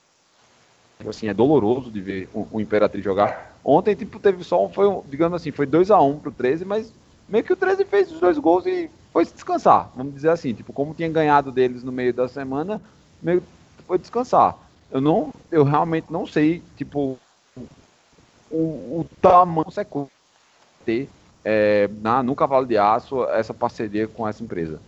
assim, 1.09 1.29
é 1.29 1.35
doloroso 1.35 1.91
de 1.91 2.01
ver 2.01 2.29
o, 2.33 2.47
o 2.51 2.61
Imperatriz 2.61 3.05
jogar. 3.05 3.57
Ontem, 3.65 3.95
tipo, 3.95 4.19
teve 4.19 4.43
só 4.45 4.65
um, 4.65 4.69
foi, 4.69 4.87
digamos 5.09 5.41
assim, 5.41 5.51
foi 5.51 5.67
2 5.67 5.91
a 5.91 6.01
1 6.01 6.11
um 6.11 6.19
pro 6.19 6.33
13, 6.33 6.65
mas 6.65 6.93
meio 7.29 7.45
que 7.45 7.53
o 7.53 7.57
13 7.57 7.85
fez 7.85 8.11
os 8.11 8.21
dois 8.21 8.39
gols 8.39 8.67
e 8.67 8.91
foi 9.13 9.25
descansar, 9.25 9.91
vamos 9.95 10.15
dizer 10.15 10.31
assim, 10.31 10.55
tipo, 10.55 10.73
como 10.73 10.95
tinha 10.95 11.09
ganhado 11.09 11.51
deles 11.51 11.83
no 11.83 11.91
meio 11.91 12.15
da 12.15 12.29
semana, 12.29 12.81
meio 13.21 13.43
foi 13.87 13.99
descansar. 13.99 14.57
Eu 14.91 15.01
não, 15.01 15.33
eu 15.51 15.65
realmente 15.65 16.07
não 16.11 16.27
sei, 16.27 16.63
tipo, 16.77 17.19
o, 18.51 18.57
o 18.57 19.07
tamanho 19.21 19.67
que 19.71 20.07
ter 20.85 21.09
é, 21.45 21.89
na, 22.01 22.23
no 22.23 22.35
Cavalo 22.35 22.67
de 22.67 22.77
Aço 22.77 23.25
essa 23.25 23.55
parceria 23.55 24.07
com 24.07 24.27
essa 24.27 24.43
empresa. 24.43 24.81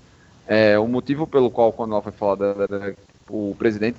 É, 0.54 0.78
o 0.78 0.86
motivo 0.86 1.26
pelo 1.26 1.50
qual, 1.50 1.72
quando 1.72 1.92
ela 1.92 2.02
foi 2.02 2.12
falada, 2.12 2.54
era 2.58 2.94
o 3.26 3.56
presidente 3.58 3.96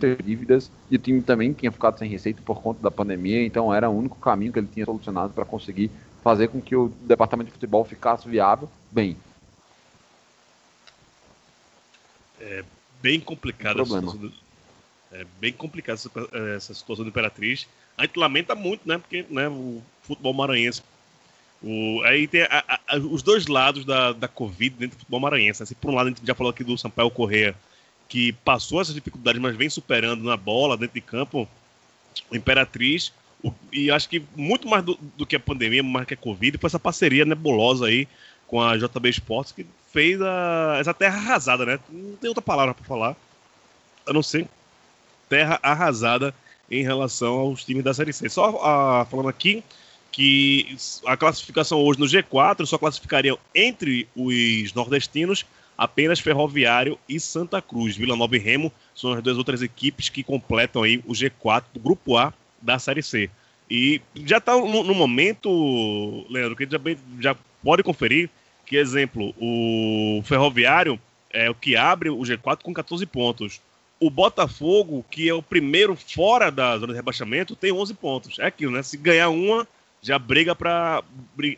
ter 0.00 0.22
dívidas 0.22 0.70
e 0.90 0.96
o 0.96 0.98
time 0.98 1.20
também 1.20 1.52
tinha 1.52 1.70
ficado 1.70 1.98
sem 1.98 2.08
receita 2.08 2.40
por 2.40 2.62
conta 2.62 2.80
da 2.80 2.90
pandemia, 2.90 3.44
então 3.44 3.74
era 3.74 3.90
o 3.90 3.98
único 3.98 4.16
caminho 4.16 4.50
que 4.50 4.58
ele 4.58 4.70
tinha 4.72 4.86
solucionado 4.86 5.34
para 5.34 5.44
conseguir 5.44 5.90
fazer 6.24 6.48
com 6.48 6.62
que 6.62 6.74
o 6.74 6.88
departamento 7.02 7.48
de 7.48 7.52
futebol 7.52 7.84
ficasse 7.84 8.26
viável. 8.26 8.70
Bem, 8.90 9.18
é 12.40 12.64
bem 13.02 13.20
complicada 13.20 13.84
situação 13.84 14.16
do, 14.16 14.32
é 15.12 15.26
bem 15.38 15.52
complicada 15.52 15.96
essa, 15.96 16.10
essa, 16.56 16.72
situação 16.72 17.04
do 17.04 17.10
Imperatriz. 17.10 17.68
A 17.98 18.06
gente 18.06 18.18
lamenta 18.18 18.54
muito, 18.54 18.88
né? 18.88 18.96
Porque 18.96 19.26
né, 19.28 19.46
o 19.46 19.82
futebol 20.02 20.32
maranhense. 20.32 20.82
O, 21.62 22.02
aí 22.04 22.26
tem 22.26 22.42
a, 22.42 22.80
a, 22.88 22.96
os 22.96 23.22
dois 23.22 23.46
lados 23.46 23.84
da, 23.84 24.12
da 24.12 24.26
Covid 24.26 24.76
dentro 24.76 24.96
do 24.96 25.00
futebol 25.00 25.20
maranhense. 25.20 25.62
Assim, 25.62 25.74
por 25.74 25.90
um 25.90 25.94
lado, 25.94 26.06
a 26.06 26.10
gente 26.10 26.26
já 26.26 26.34
falou 26.34 26.50
aqui 26.50 26.64
do 26.64 26.76
Sampaio 26.76 27.10
Correia, 27.10 27.54
que 28.08 28.32
passou 28.44 28.80
essas 28.80 28.94
dificuldades, 28.94 29.40
mas 29.40 29.56
vem 29.56 29.70
superando 29.70 30.24
na 30.24 30.36
bola, 30.36 30.76
dentro 30.76 30.94
de 30.94 31.00
campo. 31.00 31.48
O 32.30 32.36
Imperatriz. 32.36 33.12
O, 33.42 33.52
e 33.72 33.90
acho 33.90 34.08
que 34.08 34.22
muito 34.36 34.68
mais 34.68 34.84
do, 34.84 34.98
do, 35.16 35.24
que 35.24 35.36
a 35.36 35.40
pandemia, 35.40 35.82
mais 35.82 36.06
que 36.06 36.14
a 36.14 36.16
Covid, 36.16 36.58
foi 36.58 36.68
essa 36.68 36.78
parceria 36.80 37.24
nebulosa 37.24 37.86
aí 37.86 38.08
com 38.46 38.60
a 38.60 38.76
JB 38.76 39.08
Sports, 39.10 39.52
que 39.52 39.64
fez 39.92 40.20
a, 40.20 40.76
essa 40.80 40.92
terra 40.92 41.16
arrasada, 41.16 41.64
né? 41.64 41.78
Não 41.88 42.16
tem 42.16 42.28
outra 42.28 42.42
palavra 42.42 42.74
para 42.74 42.84
falar, 42.84 43.16
a 44.06 44.12
não 44.12 44.22
ser 44.22 44.48
terra 45.28 45.58
arrasada 45.62 46.34
em 46.70 46.82
relação 46.82 47.34
aos 47.34 47.64
times 47.64 47.84
da 47.84 47.94
Série 47.94 48.12
C. 48.12 48.28
Só 48.28 48.60
ah, 48.62 49.06
falando 49.10 49.28
aqui 49.28 49.62
que 50.12 50.76
a 51.06 51.16
classificação 51.16 51.82
hoje 51.82 51.98
no 51.98 52.06
G4 52.06 52.66
só 52.66 52.76
classificariam 52.76 53.38
entre 53.54 54.06
os 54.14 54.72
nordestinos 54.74 55.46
apenas 55.76 56.20
Ferroviário 56.20 56.98
e 57.08 57.18
Santa 57.18 57.60
Cruz. 57.62 57.96
Vila 57.96 58.14
Nova 58.14 58.36
e 58.36 58.38
Remo 58.38 58.70
são 58.94 59.14
as 59.14 59.22
duas 59.22 59.38
outras 59.38 59.62
equipes 59.62 60.10
que 60.10 60.22
completam 60.22 60.82
aí 60.82 61.02
o 61.06 61.12
G4 61.12 61.64
do 61.72 61.80
Grupo 61.80 62.16
A 62.16 62.32
da 62.60 62.78
Série 62.78 63.02
C. 63.02 63.30
E 63.70 64.02
já 64.14 64.36
está 64.36 64.54
no, 64.54 64.84
no, 64.84 64.94
momento, 64.94 66.26
Leandro, 66.28 66.54
que 66.54 66.68
já, 66.70 66.78
já 67.18 67.36
pode 67.62 67.82
conferir 67.82 68.28
que, 68.66 68.76
exemplo, 68.76 69.34
o 69.40 70.22
Ferroviário 70.24 71.00
é 71.30 71.48
o 71.48 71.54
que 71.54 71.74
abre 71.74 72.10
o 72.10 72.18
G4 72.18 72.62
com 72.62 72.74
14 72.74 73.06
pontos. 73.06 73.60
O 73.98 74.10
Botafogo, 74.10 75.04
que 75.10 75.28
é 75.28 75.32
o 75.32 75.42
primeiro 75.42 75.96
fora 75.96 76.50
da 76.50 76.76
zona 76.76 76.92
de 76.92 76.98
rebaixamento, 76.98 77.56
tem 77.56 77.72
11 77.72 77.94
pontos. 77.94 78.38
É 78.38 78.46
aquilo, 78.46 78.72
né? 78.72 78.82
Se 78.82 78.96
ganhar 78.96 79.30
uma, 79.30 79.66
já 80.02 80.18
briga 80.18 80.54
para 80.54 81.02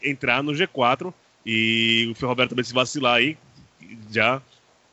entrar 0.03 0.43
no 0.43 0.53
G4. 0.53 1.13
E 1.47 2.09
o 2.11 2.15
Ferroviário 2.15 2.51
também 2.51 2.65
se 2.65 2.73
vacilar 2.73 3.17
aí, 3.17 3.37
já 4.11 4.41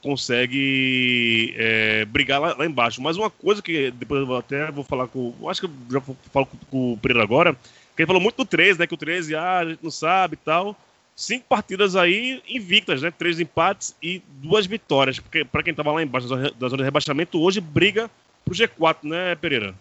consegue 0.02 1.54
é, 1.58 2.06
brigar 2.06 2.42
lá, 2.42 2.56
lá, 2.58 2.66
embaixo. 2.66 3.02
Mas 3.02 3.16
uma 3.16 3.30
coisa 3.30 3.62
que 3.62 3.92
depois 3.92 4.28
eu 4.28 4.36
até 4.36 4.72
vou 4.72 4.84
falar 4.84 5.08
com. 5.08 5.34
Acho 5.48 5.62
que 5.62 5.68
eu 5.68 5.72
já 5.90 6.02
falo 6.32 6.48
com, 6.70 6.94
o 6.94 6.98
Pereira 6.98 7.24
agora. 7.24 7.54
Que 7.96 8.02
ele 8.02 8.08
falou 8.08 8.22
muito 8.22 8.38
do 8.38 8.46
13, 8.46 8.80
né? 8.80 8.88
Que 8.88 8.94
o 8.94 8.98
13, 8.98 9.36
ah, 9.36 9.60
a 9.60 9.66
gente 9.66 9.84
não 9.84 9.92
sabe 9.92 10.34
e 10.34 10.38
tal 10.38 10.76
cinco 11.22 11.46
partidas 11.48 11.96
aí 11.96 12.42
invictas, 12.48 13.02
né? 13.02 13.12
Três 13.12 13.40
empates 13.40 13.96
e 14.02 14.22
duas 14.42 14.66
vitórias. 14.66 15.20
Porque 15.20 15.46
para 15.46 15.64
quem 15.64 15.72
estava 15.72 15.92
lá 15.92 16.02
embaixo 16.02 16.28
da 16.28 16.68
zona 16.68 16.78
de 16.78 16.84
rebaixamento, 16.84 17.40
hoje 17.40 17.62
briga 17.62 18.10
pro 18.44 18.56
G4, 18.56 18.98
né, 19.04 19.36
Pereira? 19.36 19.76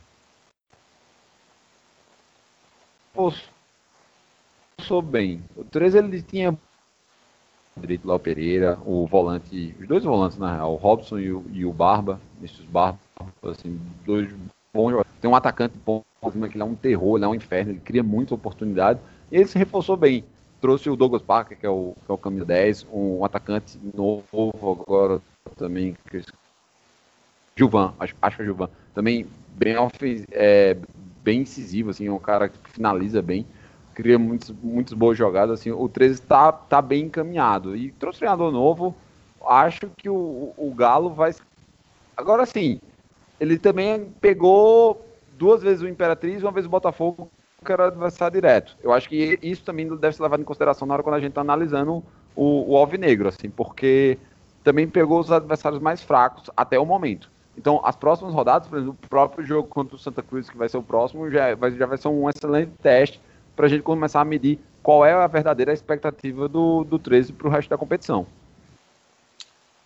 Sou 4.81 5.03
bem. 5.03 5.43
O 5.57 5.65
13 5.65 5.99
ele 5.99 6.23
tinha 6.23 6.57
direito 7.77 8.07
lá 8.07 8.15
o 8.15 8.19
Pereira, 8.19 8.79
o 8.85 9.07
volante, 9.07 9.75
os 9.81 9.87
dois 9.87 10.05
volantes 10.05 10.39
na 10.39 10.55
real, 10.55 10.75
o 10.75 10.77
Robson 10.77 11.19
e 11.19 11.33
o, 11.33 11.45
e 11.53 11.65
o 11.65 11.73
Barba, 11.73 12.21
esses 12.43 12.65
Barba, 12.67 12.99
assim, 13.43 13.81
dois 14.05 14.29
bons 14.73 14.91
jogadores. 14.91 15.13
Tem 15.21 15.31
um 15.31 15.35
atacante 15.35 15.75
bom, 15.85 16.03
que 16.23 16.57
ele 16.57 16.63
é 16.63 16.65
um 16.65 16.75
terror, 16.75 17.17
ele 17.17 17.25
é 17.25 17.29
um 17.29 17.35
inferno, 17.35 17.73
ele 17.73 17.81
cria 17.81 18.03
muita 18.03 18.35
oportunidade. 18.35 19.01
E 19.31 19.37
ele 19.37 19.47
se 19.47 19.59
reforçou 19.59 19.97
bem. 19.97 20.25
Trouxe 20.61 20.91
o 20.91 20.97
Douglas 20.97 21.23
Parker, 21.23 21.59
que 21.59 21.65
é 21.65 21.71
o, 21.71 21.95
que 22.05 22.11
é 22.11 22.15
o 22.15 22.19
caminho 22.19 22.45
10, 22.45 22.87
um, 22.93 23.25
atacante 23.25 23.79
novo 23.95 24.53
agora 24.63 25.21
também, 25.57 25.97
que 26.11 26.23
Gilvan, 27.57 27.95
acho, 27.99 28.15
acho 28.21 28.37
que 28.37 28.43
é 28.43 28.45
Gilvan, 28.45 28.69
também 28.95 29.27
bem, 29.57 29.75
é, 30.33 30.77
bem 31.23 31.41
incisivo, 31.41 31.91
assim, 31.91 32.07
é 32.07 32.13
um 32.13 32.19
cara 32.19 32.49
que 32.49 32.59
finaliza 32.71 33.23
bem, 33.23 33.47
cria 33.95 34.19
muitos, 34.19 34.51
muitas 34.63 34.95
boas 34.95 35.17
jogadas, 35.17 35.61
assim, 35.61 35.71
o 35.71 35.89
13 35.89 36.15
está 36.15 36.53
tá 36.53 36.81
bem 36.81 37.05
encaminhado, 37.05 37.77
e 37.77 37.93
trouxe 37.93 38.21
treinador 38.21 38.51
novo, 38.51 38.95
acho 39.47 39.91
que 39.97 40.09
o, 40.09 40.53
o 40.57 40.73
Galo 40.75 41.11
vai... 41.11 41.35
Agora 42.17 42.45
sim, 42.47 42.81
ele 43.39 43.59
também 43.59 44.13
pegou 44.21 45.05
duas 45.39 45.63
vezes 45.63 45.83
o 45.83 45.89
Imperatriz, 45.89 46.43
uma 46.43 46.53
vez 46.53 46.67
o 46.67 46.71
Botafogo, 46.71 47.31
que 47.65 47.73
era 47.73 47.87
adversário 47.87 48.35
direto. 48.35 48.77
Eu 48.83 48.93
acho 48.93 49.09
que 49.09 49.39
isso 49.43 49.65
também 49.65 49.87
deve 49.97 50.15
ser 50.15 50.23
levado 50.23 50.41
em 50.41 50.45
consideração 50.45 50.87
na 50.87 50.95
hora 50.95 51.03
quando 51.03 51.17
a 51.17 51.21
gente 51.21 51.31
está 51.31 51.41
analisando 51.41 52.03
o, 52.37 52.73
o 52.73 52.77
Alvinegro, 52.77 53.29
assim, 53.29 53.49
porque 53.49 54.19
também 54.63 54.87
pegou 54.87 55.19
os 55.19 55.33
adversários 55.33 55.81
mais 55.81 56.03
fracos 56.03 56.51
até 56.57 56.79
o 56.79 56.85
momento. 56.85 57.31
Então, 57.57 57.81
as 57.85 57.97
próximas 57.97 58.33
rodadas, 58.33 58.69
por 58.69 58.79
exemplo, 58.79 58.97
o 59.03 59.09
próprio 59.09 59.45
jogo 59.45 59.69
contra 59.69 59.97
o 59.97 59.99
Santa 59.99 60.23
Cruz, 60.23 60.49
que 60.49 60.57
vai 60.57 60.69
ser 60.69 60.79
o 60.79 60.83
próximo, 60.83 61.31
já 61.31 61.55
vai, 61.55 61.71
já 61.73 61.87
vai 61.87 61.99
ser 61.99 62.09
um 62.09 62.29
excelente 62.29 62.73
teste 62.83 63.21
para 63.61 63.67
a 63.67 63.69
gente 63.69 63.83
começar 63.83 64.23
a 64.23 64.25
medir 64.25 64.59
qual 64.83 65.05
é 65.05 65.13
a 65.13 65.27
verdadeira 65.27 65.71
expectativa 65.71 66.49
do, 66.49 66.83
do 66.83 66.99
13 66.99 67.35
para 67.35 67.47
o 67.47 67.51
resto 67.51 67.69
da 67.69 67.77
competição. 67.77 68.27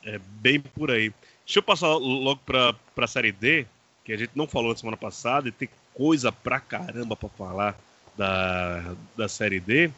É 0.04 0.20
bem 0.40 0.60
por 0.60 0.92
aí. 0.92 1.12
Deixa 1.44 1.58
eu 1.58 1.62
passar 1.64 1.88
logo 1.88 2.38
para 2.46 2.76
a 2.96 3.06
Série 3.08 3.32
D, 3.32 3.66
que 4.04 4.12
a 4.12 4.16
gente 4.16 4.30
não 4.36 4.46
falou 4.46 4.70
na 4.70 4.76
semana 4.76 4.96
passada, 4.96 5.48
e 5.48 5.50
tem 5.52 5.68
coisa 5.92 6.30
pra 6.30 6.60
caramba 6.60 7.16
pra 7.16 7.28
falar 7.30 7.76
da, 8.16 8.94
da 9.16 9.28
Série 9.28 9.58
D. 9.58 9.90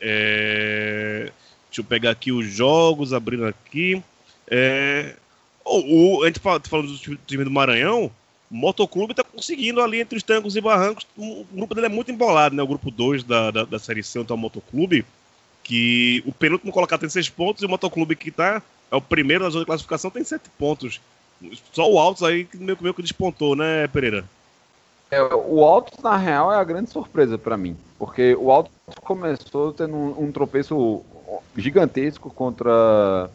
É, 0.00 1.32
deixa 1.66 1.80
eu 1.80 1.84
pegar 1.84 2.12
aqui 2.12 2.30
os 2.30 2.46
jogos, 2.46 3.12
abrindo 3.12 3.44
aqui. 3.44 4.00
É, 4.48 5.16
o, 5.64 6.18
o, 6.18 6.22
a 6.22 6.26
gente 6.28 6.38
tá 6.38 6.60
falando 6.60 6.96
do 6.96 7.16
time 7.26 7.42
do 7.42 7.50
Maranhão, 7.50 8.08
Motoclube 8.50 9.12
está 9.12 9.24
conseguindo 9.24 9.80
ali 9.80 10.00
entre 10.00 10.16
os 10.16 10.22
tancos 10.22 10.56
e 10.56 10.60
barrancos. 10.60 11.06
O 11.16 11.44
grupo 11.52 11.74
dele 11.74 11.86
é 11.86 11.90
muito 11.90 12.10
embolado, 12.10 12.54
né? 12.54 12.62
O 12.62 12.66
grupo 12.66 12.90
2 12.90 13.24
da, 13.24 13.50
da, 13.50 13.64
da, 13.64 13.78
Série 13.78 14.02
C, 14.02 14.20
então 14.20 14.36
o 14.36 14.38
Motoclube, 14.38 15.04
que 15.64 16.22
o 16.26 16.32
penúltimo 16.32 16.72
colocado 16.72 17.00
tem 17.00 17.08
6 17.08 17.28
pontos 17.30 17.62
e 17.62 17.66
o 17.66 17.68
Motoclube 17.68 18.14
que 18.14 18.30
tá, 18.30 18.62
é 18.90 18.96
o 18.96 19.00
primeiro 19.00 19.44
na 19.44 19.50
zona 19.50 19.64
de 19.64 19.66
classificação, 19.66 20.10
tem 20.10 20.22
7 20.22 20.48
pontos. 20.58 21.00
Só 21.72 21.90
o 21.90 21.98
Altos 21.98 22.22
aí 22.22 22.44
que 22.44 22.56
meio, 22.56 22.78
meio 22.80 22.94
que 22.94 23.02
despontou, 23.02 23.56
né, 23.56 23.86
Pereira? 23.88 24.24
É, 25.10 25.22
o 25.22 25.64
Altos, 25.64 26.02
na 26.02 26.16
real, 26.16 26.52
é 26.52 26.56
a 26.56 26.64
grande 26.64 26.90
surpresa 26.90 27.38
para 27.38 27.56
mim. 27.56 27.76
Porque 27.98 28.34
o 28.34 28.50
Altos 28.50 28.72
começou 29.02 29.72
tendo 29.72 29.94
um, 29.94 30.24
um, 30.24 30.32
tropeço 30.32 31.02
gigantesco 31.56 32.30
contra 32.30 33.30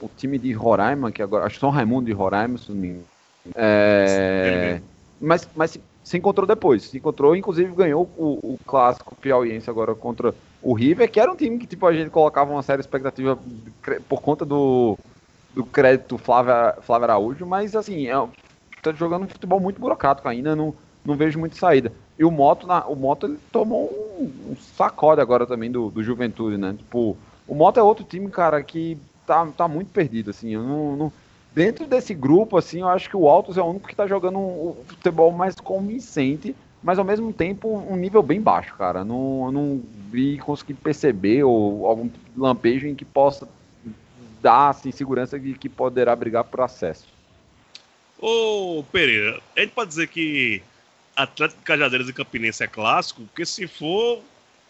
o 0.00 0.10
time 0.16 0.38
de 0.38 0.52
Roraima, 0.52 1.12
que 1.12 1.22
agora. 1.22 1.46
Acho 1.46 1.54
que 1.54 1.60
São 1.60 1.70
Raimundo 1.70 2.06
de 2.06 2.12
Roraima, 2.12 2.58
se 2.58 2.70
não 2.70 2.76
me. 2.76 3.00
É, 3.54 4.80
mas, 5.20 5.48
mas 5.54 5.78
se 6.02 6.16
encontrou 6.16 6.46
depois. 6.46 6.84
Se 6.84 6.96
encontrou, 6.98 7.36
inclusive 7.36 7.72
ganhou 7.74 8.08
o, 8.16 8.54
o 8.54 8.58
clássico 8.66 9.14
piauiense 9.16 9.68
agora 9.68 9.94
contra 9.94 10.34
o 10.60 10.74
River, 10.74 11.10
que 11.10 11.20
era 11.20 11.30
um 11.30 11.36
time 11.36 11.58
que 11.58 11.66
tipo, 11.66 11.86
a 11.86 11.92
gente 11.92 12.10
colocava 12.10 12.52
uma 12.52 12.62
séria 12.62 12.80
expectativa 12.80 13.38
por 14.08 14.20
conta 14.20 14.44
do, 14.44 14.98
do 15.54 15.64
crédito 15.64 16.18
Flávio, 16.18 16.82
Flávio 16.82 17.04
Araújo, 17.04 17.46
mas 17.46 17.74
assim, 17.74 18.08
é, 18.08 18.28
tá 18.82 18.92
jogando 18.92 19.24
um 19.24 19.28
futebol 19.28 19.60
muito 19.60 19.80
burocrático 19.80 20.28
ainda, 20.28 20.54
não, 20.54 20.74
não 21.04 21.16
vejo 21.16 21.38
muito 21.38 21.56
saída. 21.56 21.92
E 22.18 22.24
o 22.24 22.30
Moto, 22.30 22.66
na, 22.66 22.84
o 22.86 22.94
Moto 22.94 23.26
ele 23.26 23.38
tomou 23.50 23.86
um, 24.18 24.52
um 24.52 24.56
sacode 24.56 25.20
agora 25.20 25.46
também 25.46 25.70
do, 25.70 25.90
do 25.90 26.02
Juventude, 26.02 26.56
né? 26.56 26.74
Tipo, 26.76 27.16
o 27.48 27.54
Moto 27.54 27.78
é 27.78 27.82
outro 27.82 28.04
time, 28.04 28.30
cara, 28.30 28.62
que 28.62 28.98
tá, 29.26 29.46
tá 29.56 29.66
muito 29.66 29.90
perdido, 29.90 30.30
assim. 30.30 30.50
Eu 30.50 30.62
não, 30.62 30.96
não, 30.96 31.12
dentro 31.54 31.86
desse 31.86 32.14
grupo, 32.14 32.56
assim, 32.56 32.80
eu 32.80 32.88
acho 32.88 33.08
que 33.08 33.16
o 33.16 33.28
Altos 33.28 33.56
é 33.56 33.62
o 33.62 33.66
único 33.66 33.88
que 33.88 33.96
tá 33.96 34.06
jogando 34.06 34.38
um, 34.38 34.70
um 34.70 34.84
futebol 34.86 35.30
mais 35.32 35.54
convincente, 35.54 36.54
mas 36.82 36.98
ao 36.98 37.04
mesmo 37.04 37.32
tempo 37.32 37.68
um 37.68 37.96
nível 37.96 38.22
bem 38.22 38.40
baixo, 38.40 38.74
cara. 38.76 39.04
Não, 39.04 39.50
não 39.52 39.82
vi 40.10 40.38
conseguir 40.38 40.74
perceber 40.74 41.44
ou 41.44 41.86
algum 41.86 42.10
lampejo 42.36 42.86
em 42.86 42.94
que 42.94 43.04
possa 43.04 43.48
dá 44.42 44.70
assim, 44.70 44.90
segurança 44.90 45.38
de 45.38 45.54
que 45.54 45.68
poderá 45.68 46.14
brigar 46.16 46.42
por 46.44 46.60
acesso. 46.60 47.06
Ô 48.18 48.84
Pereira, 48.90 49.40
a 49.56 49.60
gente 49.60 49.70
pode 49.70 49.88
dizer 49.88 50.08
que 50.08 50.60
Atlético 51.14 51.60
de 51.60 51.64
Cajadeiras 51.64 52.08
e 52.08 52.12
Campinense 52.12 52.62
é 52.62 52.66
clássico, 52.66 53.22
porque 53.22 53.46
se 53.46 53.66
for, 53.68 54.20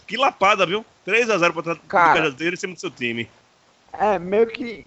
que 0.07 0.17
lapada, 0.17 0.67
viu? 0.67 0.85
3x0 1.07 1.39
para 1.39 1.61
Atlético 1.61 1.87
Cara, 1.87 2.13
de 2.13 2.19
Cajadeiras 2.19 2.59
em 2.59 2.61
cima 2.61 2.75
do 2.75 2.81
seu 2.81 2.91
time. 2.91 3.29
É, 3.93 4.19
meio 4.19 4.47
que 4.47 4.87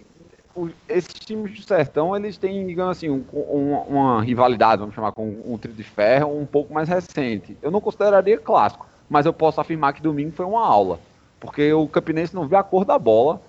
esses 0.88 1.12
times 1.14 1.54
do 1.54 1.62
Sertão, 1.62 2.16
eles 2.16 2.36
têm, 2.36 2.66
digamos 2.66 2.96
assim, 2.96 3.10
um, 3.10 3.24
um, 3.32 3.74
uma 3.88 4.22
rivalidade, 4.22 4.80
vamos 4.80 4.94
chamar, 4.94 5.12
com 5.12 5.36
um 5.44 5.58
trio 5.58 5.74
de 5.74 5.82
ferro 5.82 6.38
um 6.38 6.46
pouco 6.46 6.72
mais 6.72 6.88
recente. 6.88 7.56
Eu 7.60 7.70
não 7.70 7.80
consideraria 7.80 8.38
clássico, 8.38 8.86
mas 9.08 9.26
eu 9.26 9.32
posso 9.32 9.60
afirmar 9.60 9.92
que 9.92 10.02
domingo 10.02 10.32
foi 10.32 10.46
uma 10.46 10.66
aula. 10.66 10.98
Porque 11.38 11.72
o 11.72 11.86
Campinense 11.86 12.34
não 12.34 12.48
viu 12.48 12.58
a 12.58 12.62
cor 12.62 12.84
da 12.84 12.98
bola. 12.98 13.40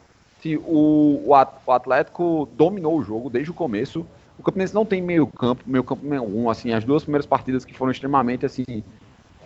Se 0.41 0.58
o, 0.58 1.24
o 1.26 1.72
Atlético 1.72 2.47
dominou 2.53 2.97
o 2.97 3.03
jogo 3.03 3.30
desde 3.30 3.51
o 3.51 3.53
começo. 3.53 4.05
O 4.38 4.43
Campinense 4.43 4.76
não 4.76 4.86
tem 4.86 5.01
meio 5.01 5.26
campo, 5.26 5.64
meio 5.66 5.84
campo 5.84 6.05
nenhum, 6.05 6.47
assim, 6.47 6.72
as 6.72 6.84
duas 6.84 7.03
primeiras 7.03 7.26
partidas 7.26 7.66
que 7.66 7.74
foram 7.74 7.91
extremamente, 7.91 8.45
assim, 8.45 8.84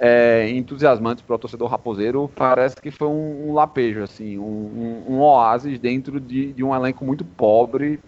é, 0.04 0.50
entusiasmantes 0.50 1.24
para 1.24 1.36
o 1.36 1.38
torcedor 1.38 1.70
raposeiro, 1.70 2.28
parece 2.36 2.76
que 2.82 2.90
foi 2.90 3.08
um, 3.08 3.50
um 3.50 3.54
lapejo, 3.54 4.02
assim, 4.02 4.36
um, 4.36 5.04
um, 5.08 5.14
um 5.14 5.20
oásis 5.20 5.78
dentro 5.78 6.20
de, 6.20 6.52
de, 6.54 6.64
um 6.64 6.74
elenco 6.74 7.06
muito 7.06 7.24
pobre 7.24 8.00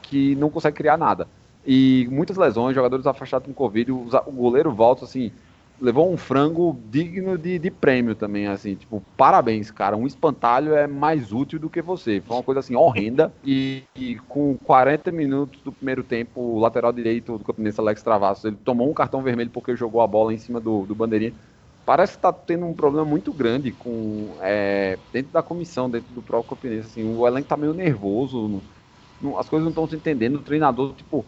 que 0.00 0.34
não 0.36 0.48
consegue 0.48 0.78
criar 0.78 0.96
nada. 0.96 1.28
E 1.66 2.08
muitas 2.10 2.38
lesões, 2.38 2.74
jogadores 2.74 3.06
afastados 3.06 3.46
com 3.46 3.52
Covid, 3.52 3.92
o, 3.92 4.08
goleiro 4.32 4.72
volta, 4.72 5.04
assim, 5.04 5.30
levou 5.82 6.12
um 6.12 6.16
frango 6.16 6.78
digno 6.88 7.36
de, 7.36 7.58
de, 7.58 7.68
prêmio 7.68 8.14
também, 8.14 8.46
assim, 8.46 8.76
tipo, 8.76 9.02
parabéns, 9.16 9.68
cara, 9.68 9.96
um 9.96 10.06
espantalho 10.06 10.74
é 10.74 10.86
mais 10.86 11.32
útil 11.32 11.58
do 11.58 11.68
que 11.68 11.82
você. 11.82 12.22
Foi 12.24 12.36
uma 12.36 12.42
coisa, 12.42 12.60
assim, 12.60 12.76
horrenda, 12.76 13.32
e, 13.44 13.82
e 13.96 14.14
com 14.28 14.56
40 14.58 15.10
minutos 15.10 15.60
do 15.62 15.72
primeiro 15.72 16.04
tempo, 16.04 16.40
o 16.40 16.60
lateral 16.60 16.92
direito 16.92 17.36
do 17.36 17.44
Campinense, 17.44 17.80
Alex 17.80 18.00
Travassos, 18.00 18.44
ele 18.44 18.56
tomou 18.64 18.88
um 18.88 18.94
cartão 18.94 19.22
vermelho 19.22 19.50
porque 19.50 19.74
jogou 19.74 20.00
a 20.00 20.06
bola 20.06 20.32
em 20.32 20.38
cima 20.38 20.60
do, 20.60 20.86
do 20.86 20.94
bandeirinha. 20.94 21.34
Parece 21.84 22.12
que 22.12 22.22
tá 22.22 22.32
tendo 22.32 22.64
um 22.64 22.74
problema 22.74 23.04
muito 23.04 23.32
grande 23.32 23.72
com 23.72 24.36
é, 24.40 24.96
dentro 25.12 25.32
da 25.32 25.42
comissão, 25.42 25.90
dentro 25.90 26.14
do 26.14 26.22
próprio 26.22 26.50
Campinense, 26.50 26.90
assim, 26.92 27.16
o 27.16 27.26
elenco 27.26 27.48
tá 27.48 27.56
meio 27.56 27.74
nervoso, 27.74 28.46
não, 28.46 28.62
não, 29.20 29.38
as 29.38 29.48
coisas 29.48 29.64
não 29.64 29.70
estão 29.70 29.88
se 29.88 29.96
entendendo, 29.96 30.36
o 30.36 30.42
treinador, 30.42 30.94
tipo, 30.94 31.26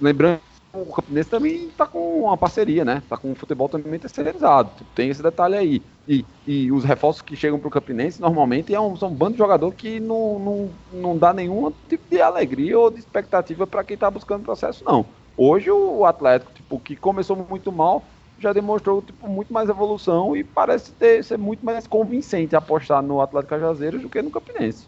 lembrando 0.00 0.40
o 0.82 0.92
Campinense 0.92 1.30
também 1.30 1.68
está 1.68 1.86
com 1.86 2.24
uma 2.24 2.36
parceria, 2.36 2.84
né? 2.84 2.98
Está 2.98 3.16
com 3.16 3.32
o 3.32 3.34
futebol 3.34 3.68
também 3.68 3.98
terceirizado. 3.98 4.70
Tem 4.94 5.08
esse 5.08 5.22
detalhe 5.22 5.56
aí. 5.56 5.82
E, 6.08 6.24
e 6.46 6.70
os 6.70 6.84
reforços 6.84 7.22
que 7.22 7.34
chegam 7.34 7.58
para 7.58 7.68
o 7.68 7.70
Campinense 7.70 8.20
normalmente 8.20 8.74
é 8.74 8.80
um, 8.80 8.94
são 8.96 9.08
um 9.10 9.14
bando 9.14 9.32
de 9.32 9.38
jogador 9.38 9.72
que 9.74 9.98
não, 9.98 10.38
não, 10.38 10.70
não 10.92 11.18
dá 11.18 11.32
nenhum 11.32 11.72
tipo 11.88 12.04
de 12.08 12.20
alegria 12.20 12.78
ou 12.78 12.90
de 12.90 12.98
expectativa 12.98 13.66
para 13.66 13.82
quem 13.82 13.94
está 13.94 14.10
buscando 14.10 14.44
processo, 14.44 14.84
não. 14.84 15.06
Hoje 15.36 15.70
o 15.70 16.04
Atlético, 16.04 16.52
tipo, 16.52 16.78
que 16.78 16.96
começou 16.96 17.36
muito 17.36 17.70
mal, 17.72 18.02
já 18.38 18.52
demonstrou 18.52 19.02
tipo, 19.02 19.28
muito 19.28 19.52
mais 19.52 19.68
evolução 19.68 20.36
e 20.36 20.44
parece 20.44 20.92
ter, 20.92 21.24
ser 21.24 21.38
muito 21.38 21.64
mais 21.64 21.86
convincente 21.86 22.54
apostar 22.54 23.02
no 23.02 23.20
Atlético 23.20 23.50
Cajazeiros 23.50 24.00
do 24.00 24.08
que 24.08 24.22
no 24.22 24.30
Campinense. 24.30 24.86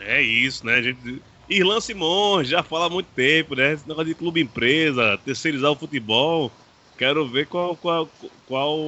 É 0.00 0.22
isso, 0.22 0.64
né? 0.64 0.74
A 0.74 0.82
gente 0.82 1.22
Irlan 1.48 1.80
Simões 1.80 2.48
já 2.48 2.62
fala 2.62 2.86
há 2.86 2.90
muito 2.90 3.08
tempo, 3.14 3.54
né? 3.54 3.72
Esse 3.72 3.88
negócio 3.88 4.08
de 4.08 4.14
clube 4.14 4.40
empresa, 4.40 5.18
terceirizar 5.24 5.70
o 5.70 5.76
futebol. 5.76 6.52
Quero 6.96 7.26
ver 7.26 7.46
qual 7.46 7.74
qual 7.76 8.08
qual, 8.46 8.78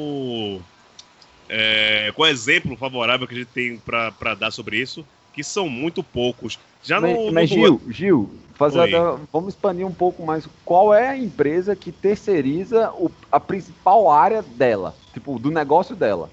é, 1.49 2.13
qual 2.15 2.29
exemplo 2.29 2.77
favorável 2.77 3.27
que 3.27 3.35
a 3.35 3.39
gente 3.39 3.49
tem 3.49 3.79
para 3.79 4.35
dar 4.35 4.51
sobre 4.51 4.79
isso, 4.79 5.07
que 5.33 5.43
são 5.43 5.69
muito 5.69 6.03
poucos. 6.03 6.59
Já 6.83 7.01
mas, 7.01 7.17
no, 7.17 7.33
mas 7.33 7.49
Gil, 7.49 7.81
Gil, 7.89 8.31
fazer 8.55 8.91
vamos 9.33 9.55
expandir 9.55 9.87
um 9.87 9.95
pouco 9.95 10.25
mais. 10.25 10.47
Qual 10.65 10.93
é 10.93 11.09
a 11.09 11.17
empresa 11.17 11.75
que 11.75 11.91
terceiriza 11.91 12.91
o, 12.93 13.11
a 13.33 13.41
principal 13.41 14.11
área 14.11 14.43
dela, 14.43 14.95
tipo 15.15 15.39
do 15.39 15.51
negócio 15.51 15.97
dela? 15.97 16.31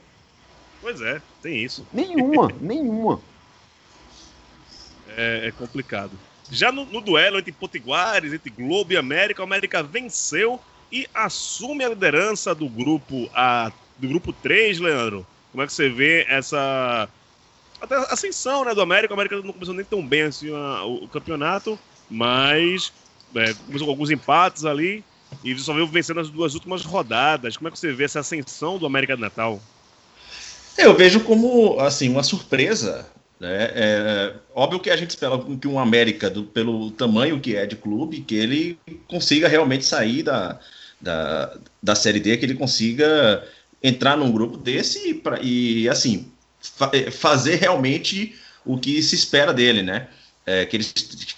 Pois 0.82 1.00
é, 1.00 1.22
tem 1.42 1.64
isso. 1.64 1.86
Nenhuma, 1.94 2.52
nenhuma 2.60 3.22
é, 5.18 5.48
é 5.48 5.52
complicado. 5.52 6.12
Já 6.50 6.72
no, 6.72 6.86
no, 6.86 7.02
duelo 7.02 7.40
entre 7.40 7.52
Potiguares, 7.52 8.32
entre 8.32 8.50
Globo 8.50 8.94
e 8.94 8.98
América, 8.98 9.42
o 9.42 9.46
América 9.46 9.84
venceu 9.84 10.60
e 10.92 11.06
assume 11.14 11.84
a 11.84 11.90
liderança 11.90 12.56
do 12.56 12.70
grupo 12.70 13.30
a, 13.34 13.72
do 13.98 14.08
grupo 14.08 14.32
3, 14.32 14.80
Leandro. 14.80 15.28
Como 15.52 15.64
é 15.64 15.68
que 15.68 15.74
você 15.74 15.90
vê 15.90 16.26
essa 16.30 17.10
até 17.82 17.96
ascensão 18.12 18.64
né, 18.64 18.74
do 18.74 18.82
América? 18.82 19.14
O 19.14 19.16
América 19.16 19.36
não 19.42 19.52
começou 19.52 19.74
nem 19.74 19.84
tão 19.84 20.06
bem 20.06 20.24
assim 20.24 20.54
a, 20.54 20.84
o, 20.86 21.06
o, 21.06 21.08
campeonato, 21.08 21.78
mas 22.10 22.94
é, 23.36 23.54
começou 23.54 23.88
com 23.88 23.92
alguns 23.92 24.10
empates 24.10 24.64
ali 24.64 25.04
e 25.44 25.58
só 25.58 25.74
veio 25.74 25.88
vencendo 25.88 26.22
as 26.22 26.30
duas 26.30 26.54
últimas 26.54 26.86
rodadas. 26.86 27.58
Como 27.58 27.68
é 27.68 27.72
que 27.72 27.80
você 27.80 27.92
vê 27.92 28.06
essa 28.06 28.22
ascensão 28.22 28.78
do 28.78 28.86
América 28.86 29.18
do 29.18 29.22
Natal? 29.22 29.60
Eu 30.78 30.96
vejo 30.96 31.22
como 31.22 31.80
assim 31.80 32.08
uma 32.08 32.24
surpresa 32.24 33.12
né? 33.40 33.72
É, 33.74 34.34
óbvio 34.54 34.80
que 34.80 34.90
a 34.90 34.96
gente 34.96 35.12
espera 35.12 35.38
que 35.60 35.68
um 35.68 35.80
América, 35.80 36.30
do, 36.30 36.44
pelo 36.44 36.92
tamanho 36.92 37.40
que 37.40 37.56
é 37.56 37.66
de 37.66 37.76
clube, 37.76 38.22
que 38.22 38.36
ele 38.36 38.80
consiga 39.08 39.48
realmente 39.48 39.86
sair 39.86 40.24
da, 40.24 40.60
da, 41.00 41.58
da 41.82 41.96
Série 41.96 42.20
D, 42.20 42.38
que 42.38 42.46
ele 42.46 42.56
consiga 42.56 43.44
entrar 43.82 44.18
num 44.18 44.32
grupo 44.32 44.58
desse 44.58 45.10
e, 45.10 45.14
pra, 45.14 45.40
e 45.42 45.88
assim, 45.88 46.32
fa 46.60 46.90
é, 46.94 47.12
fazer 47.12 47.56
realmente 47.56 48.36
o 48.66 48.78
que 48.78 49.02
se 49.02 49.16
espera 49.16 49.54
dele, 49.54 49.84
né? 49.84 50.08
É, 50.46 50.66
que 50.66 50.76
ele 50.76 50.86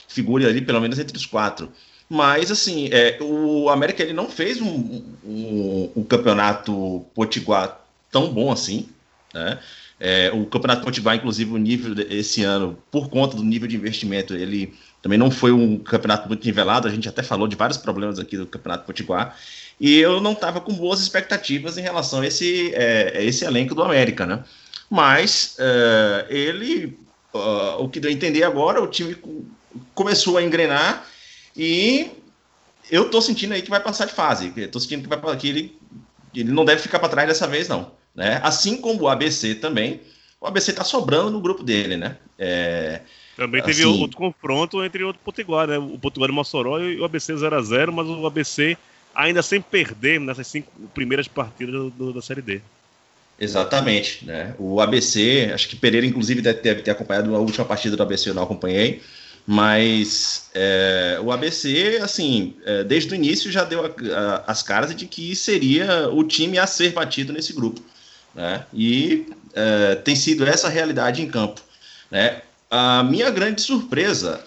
figure 0.08 0.46
ali 0.46 0.62
pelo 0.62 0.80
menos 0.80 1.00
entre 1.00 1.18
os 1.18 1.26
quatro. 1.26 1.72
Mas, 2.08 2.50
assim, 2.50 2.90
é, 2.92 3.18
o 3.22 3.70
América 3.70 4.02
ele 4.02 4.14
não 4.14 4.30
fez 4.30 4.60
um, 4.60 5.04
um, 5.24 5.92
um 5.98 6.04
campeonato 6.04 7.06
potiguar 7.14 7.86
tão 8.12 8.34
bom 8.34 8.52
assim, 8.52 8.90
né? 9.34 9.60
É, 10.00 10.32
o 10.32 10.46
Campeonato 10.46 10.84
Potiguar, 10.84 11.16
inclusive, 11.16 11.52
o 11.52 11.58
nível 11.58 11.94
esse 12.10 12.42
ano, 12.44 12.78
por 12.90 13.10
conta 13.10 13.36
do 13.36 13.44
nível 13.44 13.68
de 13.68 13.76
investimento, 13.76 14.34
ele 14.34 14.74
também 15.02 15.18
não 15.18 15.30
foi 15.30 15.52
um 15.52 15.78
campeonato 15.78 16.28
muito 16.28 16.46
nivelado. 16.46 16.88
A 16.88 16.92
gente 16.92 17.10
até 17.10 17.22
falou 17.22 17.48
de 17.48 17.56
vários 17.56 17.78
problemas 17.78 18.20
aqui 18.20 18.38
do 18.38 18.48
Campeonato 18.48 18.86
Potiguar. 18.86 19.38
E 19.80 19.98
eu 19.98 20.20
não 20.20 20.34
estava 20.34 20.60
com 20.60 20.74
boas 20.74 21.02
expectativas 21.02 21.78
em 21.78 21.82
relação 21.82 22.22
a 22.22 22.28
esse, 22.28 22.74
é, 22.74 23.24
esse 23.24 23.46
elenco 23.46 23.76
do 23.76 23.84
América, 23.84 24.26
né? 24.26 24.44
Mas 24.90 25.56
é, 25.60 26.26
ele, 26.30 26.98
uh, 27.34 27.84
o 27.84 27.90
que 27.90 28.00
deu 28.00 28.10
a 28.10 28.14
entender 28.14 28.44
agora, 28.44 28.82
o 28.82 28.88
time 28.88 29.16
começou 29.94 30.38
a 30.38 30.44
engrenar 30.44 31.06
e 31.56 32.10
eu 32.90 33.06
estou 33.06 33.22
sentindo 33.22 33.54
aí 33.54 33.62
que 33.62 33.70
vai 33.70 33.80
passar 33.80 34.06
de 34.06 34.14
fase. 34.14 34.52
Estou 34.58 34.82
sentindo 34.82 35.08
que, 35.08 35.16
vai, 35.16 35.38
que 35.38 35.48
ele, 35.48 35.78
ele 36.34 36.52
não 36.52 36.66
deve 36.66 36.82
ficar 36.82 37.00
para 37.00 37.10
trás 37.10 37.28
dessa 37.28 37.48
vez, 37.48 37.68
não. 37.68 37.92
Né? 38.16 38.40
Assim 38.44 38.78
como 38.78 39.04
o 39.04 39.08
ABC 39.08 39.56
também. 39.56 40.02
O 40.42 40.48
ABC 40.48 40.72
está 40.72 40.84
sobrando 40.84 41.32
no 41.32 41.42
grupo 41.42 41.64
dele, 41.64 41.98
né? 41.98 42.16
É, 42.38 43.02
também 43.40 43.62
teve 43.62 43.84
assim, 43.84 44.02
outro 44.02 44.18
confronto 44.18 44.84
entre 44.84 45.02
outro 45.02 45.22
Potiguar, 45.24 45.66
né? 45.66 45.78
O 45.78 45.98
Potiguar 45.98 46.30
e 46.30 46.34
Mossoró 46.34 46.78
e 46.80 47.00
o 47.00 47.06
ABC 47.06 47.38
0 47.38 47.56
a 47.56 47.62
0 47.62 47.94
mas 47.94 48.06
o 48.06 48.26
ABC 48.26 48.78
ainda 49.16 49.42
sem 49.42 49.62
perder 49.62 50.20
nessas 50.20 50.48
cinco 50.48 50.70
primeiras 50.94 51.28
partidas 51.28 51.92
do, 51.94 52.12
da 52.12 52.22
Série 52.22 52.42
D. 52.42 52.62
Exatamente, 53.40 54.26
né? 54.26 54.54
O 54.60 54.82
ABC, 54.82 55.52
acho 55.54 55.70
que 55.70 55.78
Pereira, 55.78 56.06
inclusive, 56.06 56.42
deve 56.42 56.60
ter, 56.60 56.84
ter 56.84 56.92
acompanhado 56.92 57.34
a 57.34 57.40
última 57.40 57.64
partida 57.64 57.96
do 57.96 58.04
ABC, 58.04 58.30
eu 58.30 58.34
não 58.34 58.44
acompanhei, 58.44 59.02
mas 59.48 60.50
é, 60.54 61.18
o 61.24 61.32
ABC, 61.32 62.00
assim, 62.04 62.56
é, 62.66 62.84
desde 62.84 63.14
o 63.14 63.16
início 63.16 63.50
já 63.50 63.64
deu 63.64 63.86
a, 63.86 63.88
a, 63.88 64.52
as 64.52 64.62
caras 64.62 64.94
de 64.94 65.06
que 65.06 65.34
seria 65.34 66.10
o 66.10 66.26
time 66.26 66.60
a 66.60 66.68
ser 66.68 66.92
batido 66.92 67.32
nesse 67.32 67.54
grupo. 67.54 67.82
Né? 68.34 68.66
E 68.74 69.28
é, 69.54 69.96
tem 69.96 70.16
sido 70.16 70.46
essa 70.46 70.68
a 70.68 70.70
realidade 70.70 71.22
em 71.22 71.28
campo. 71.28 71.62
Né? 72.12 72.42
A 72.70 73.04
minha 73.04 73.30
grande 73.30 73.62
surpresa 73.62 74.44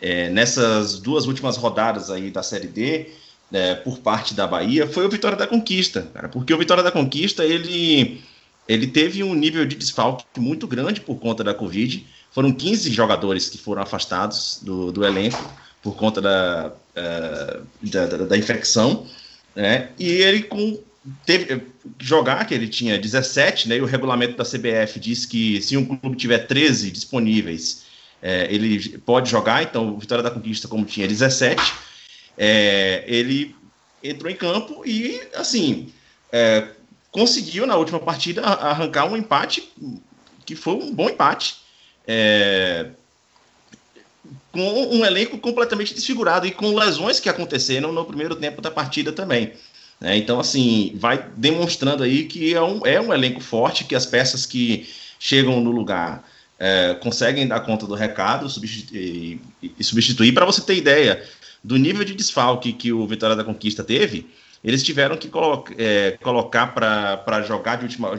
é, 0.00 0.28
nessas 0.30 0.98
duas 0.98 1.26
últimas 1.26 1.56
rodadas 1.56 2.10
aí 2.10 2.30
da 2.30 2.42
Série 2.42 2.66
D, 2.66 3.10
né, 3.50 3.74
por 3.76 3.98
parte 3.98 4.34
da 4.34 4.46
Bahia, 4.46 4.86
foi 4.86 5.06
o 5.06 5.08
Vitória 5.08 5.36
da 5.36 5.46
Conquista, 5.46 6.08
cara, 6.12 6.28
porque 6.28 6.52
o 6.52 6.58
Vitória 6.58 6.82
da 6.82 6.90
Conquista 6.90 7.44
ele, 7.44 8.20
ele 8.68 8.86
teve 8.86 9.22
um 9.22 9.34
nível 9.34 9.64
de 9.64 9.76
desfalque 9.76 10.24
muito 10.38 10.66
grande 10.66 11.00
por 11.00 11.20
conta 11.20 11.44
da 11.44 11.54
Covid. 11.54 12.04
Foram 12.32 12.52
15 12.52 12.90
jogadores 12.90 13.48
que 13.48 13.56
foram 13.56 13.82
afastados 13.82 14.58
do, 14.60 14.90
do 14.90 15.04
elenco 15.04 15.42
por 15.80 15.94
conta 15.94 16.20
da, 16.20 16.72
uh, 16.96 17.66
da, 17.80 18.06
da, 18.06 18.16
da, 18.24 18.36
infecção, 18.36 19.06
né? 19.54 19.90
E 19.98 20.08
ele 20.08 20.42
com 20.42 20.80
teve 21.24 21.62
jogar, 22.00 22.46
que 22.46 22.54
ele 22.54 22.68
tinha 22.68 22.98
17, 22.98 23.68
né? 23.68 23.76
E 23.76 23.80
o 23.80 23.86
regulamento 23.86 24.36
da 24.36 24.44
CBF 24.44 24.98
diz 24.98 25.26
que 25.26 25.60
se 25.60 25.76
um 25.76 25.84
clube 25.84 26.16
tiver 26.16 26.38
13 26.46 26.90
disponíveis, 26.90 27.84
é, 28.22 28.46
ele 28.50 28.98
pode 28.98 29.30
jogar. 29.30 29.62
Então, 29.62 29.98
Vitória 29.98 30.24
da 30.24 30.30
Conquista, 30.30 30.66
como 30.66 30.84
tinha 30.84 31.06
17, 31.06 31.60
é, 32.38 33.04
ele 33.06 33.54
entrou 34.02 34.30
em 34.30 34.36
campo 34.36 34.82
e, 34.86 35.20
assim, 35.34 35.92
é, 36.32 36.68
conseguiu 37.10 37.66
na 37.66 37.76
última 37.76 38.00
partida 38.00 38.42
arrancar 38.42 39.06
um 39.06 39.16
empate 39.16 39.72
que 40.44 40.56
foi 40.56 40.74
um 40.74 40.92
bom 40.92 41.08
empate. 41.08 41.56
com 44.52 44.96
um 44.96 45.04
elenco 45.04 45.36
completamente 45.38 45.92
desfigurado 45.94 46.46
e 46.46 46.50
com 46.50 46.74
lesões 46.74 47.18
que 47.18 47.28
aconteceram 47.28 47.92
no 47.92 48.04
primeiro 48.04 48.36
tempo 48.36 48.62
da 48.62 48.70
partida 48.70 49.12
também. 49.12 49.52
Né? 50.00 50.16
Então, 50.16 50.40
assim, 50.40 50.92
vai 50.96 51.24
demonstrando 51.36 52.02
aí 52.02 52.24
que 52.24 52.54
é 52.54 52.62
um, 52.62 52.86
é 52.86 53.00
um 53.00 53.12
elenco 53.12 53.40
forte, 53.40 53.84
que 53.84 53.94
as 53.94 54.06
peças 54.06 54.46
que 54.46 54.88
chegam 55.18 55.60
no 55.60 55.70
lugar 55.70 56.24
é, 56.58 56.94
conseguem 56.94 57.46
dar 57.46 57.60
conta 57.60 57.86
do 57.86 57.94
recado 57.94 58.48
substituir, 58.48 59.40
e 59.62 59.84
substituir. 59.84 60.32
Para 60.32 60.44
você 60.44 60.60
ter 60.60 60.76
ideia 60.76 61.22
do 61.62 61.76
nível 61.76 62.04
de 62.04 62.14
desfalque 62.14 62.72
que 62.72 62.92
o 62.92 63.06
Vitória 63.06 63.34
da 63.34 63.44
Conquista 63.44 63.82
teve, 63.82 64.26
eles 64.62 64.82
tiveram 64.82 65.16
que 65.16 65.28
colo 65.28 65.64
é, 65.76 66.18
colocar 66.22 66.68
para 66.68 67.42
jogar 67.42 67.76
de 67.76 67.84
última 67.84 68.16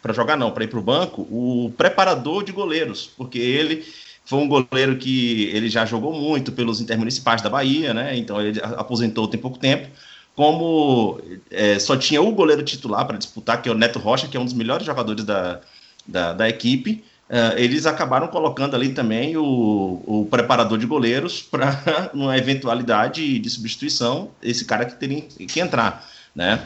para 0.00 0.12
jogar 0.12 0.36
não, 0.36 0.50
para 0.50 0.64
ir 0.64 0.68
para 0.68 0.80
o 0.80 0.82
banco, 0.82 1.22
o 1.30 1.72
preparador 1.76 2.42
de 2.42 2.50
goleiros, 2.50 3.08
porque 3.16 3.38
ele 3.38 3.84
foi 4.24 4.40
um 4.40 4.48
goleiro 4.48 4.96
que 4.96 5.44
ele 5.52 5.68
já 5.68 5.84
jogou 5.84 6.12
muito 6.12 6.50
pelos 6.50 6.80
intermunicipais 6.80 7.40
da 7.40 7.48
Bahia, 7.48 7.94
né? 7.94 8.16
Então 8.16 8.40
ele 8.40 8.60
aposentou 8.62 9.28
tem 9.28 9.38
pouco 9.38 9.58
tempo. 9.58 9.88
Como 10.34 11.20
é, 11.50 11.78
só 11.78 11.96
tinha 11.96 12.22
o 12.22 12.32
goleiro 12.32 12.62
titular 12.62 13.06
para 13.06 13.18
disputar, 13.18 13.60
que 13.60 13.68
é 13.68 13.72
o 13.72 13.74
Neto 13.74 13.98
Rocha, 13.98 14.28
que 14.28 14.36
é 14.36 14.40
um 14.40 14.44
dos 14.44 14.54
melhores 14.54 14.86
jogadores 14.86 15.24
da, 15.24 15.60
da, 16.06 16.32
da 16.32 16.48
equipe, 16.48 17.04
uh, 17.28 17.58
eles 17.58 17.86
acabaram 17.86 18.28
colocando 18.28 18.74
ali 18.74 18.94
também 18.94 19.36
o, 19.36 20.02
o 20.06 20.26
preparador 20.30 20.78
de 20.78 20.86
goleiros 20.86 21.42
para 21.50 22.10
uma 22.14 22.36
eventualidade 22.36 23.38
de 23.38 23.50
substituição, 23.50 24.30
esse 24.42 24.64
cara 24.64 24.84
que 24.84 24.94
teria 24.94 25.22
que 25.22 25.60
entrar, 25.60 26.08
né? 26.34 26.64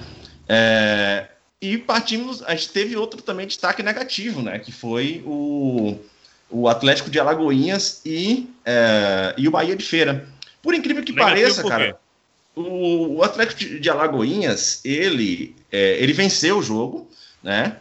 É, 0.48 1.26
e 1.60 1.78
partimos, 1.78 2.42
a 2.42 2.54
gente 2.54 2.70
teve 2.70 2.96
outro 2.96 3.22
também 3.22 3.46
destaque 3.46 3.82
negativo, 3.82 4.42
né? 4.42 4.58
Que 4.58 4.70
foi 4.70 5.22
o, 5.26 5.98
o 6.50 6.68
Atlético 6.68 7.10
de 7.10 7.18
Alagoinhas 7.18 8.02
e, 8.04 8.48
é, 8.64 9.34
e 9.36 9.48
o 9.48 9.50
Bahia 9.50 9.74
de 9.74 9.84
Feira. 9.84 10.28
Por 10.62 10.74
incrível 10.74 11.02
que 11.02 11.12
negativo 11.12 11.36
pareça, 11.38 11.64
cara, 11.64 11.98
o, 12.57 13.18
o, 13.18 13.22
Atlético 13.22 13.78
de, 13.78 13.90
Alagoinhas, 13.90 14.80
ele, 14.84 15.54
é, 15.70 16.02
ele 16.02 16.12
venceu 16.12 16.59
o 16.59 16.62
jogo, 16.62 17.09
né? 17.42 17.76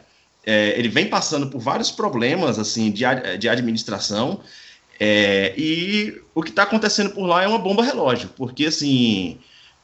É, 0.46 0.78
ele 0.78 0.90
vem 0.90 1.08
passando 1.08 1.48
por 1.48 1.60
vários 1.60 1.90
problemas 1.90 2.60
assim 2.60 2.92
de, 2.92 3.04
de 3.40 3.50
administração 3.50 4.42
é, 5.00 5.56
e 5.58 6.22
o 6.36 6.44
que 6.44 6.52
está 6.52 6.64
acontecendo 6.64 7.12
por 7.12 7.26
lá 7.26 7.42
é 7.42 7.48
uma 7.48 7.58
bomba 7.58 7.84
relógio, 7.84 8.30
porque 8.36 8.68
assim 8.68 9.40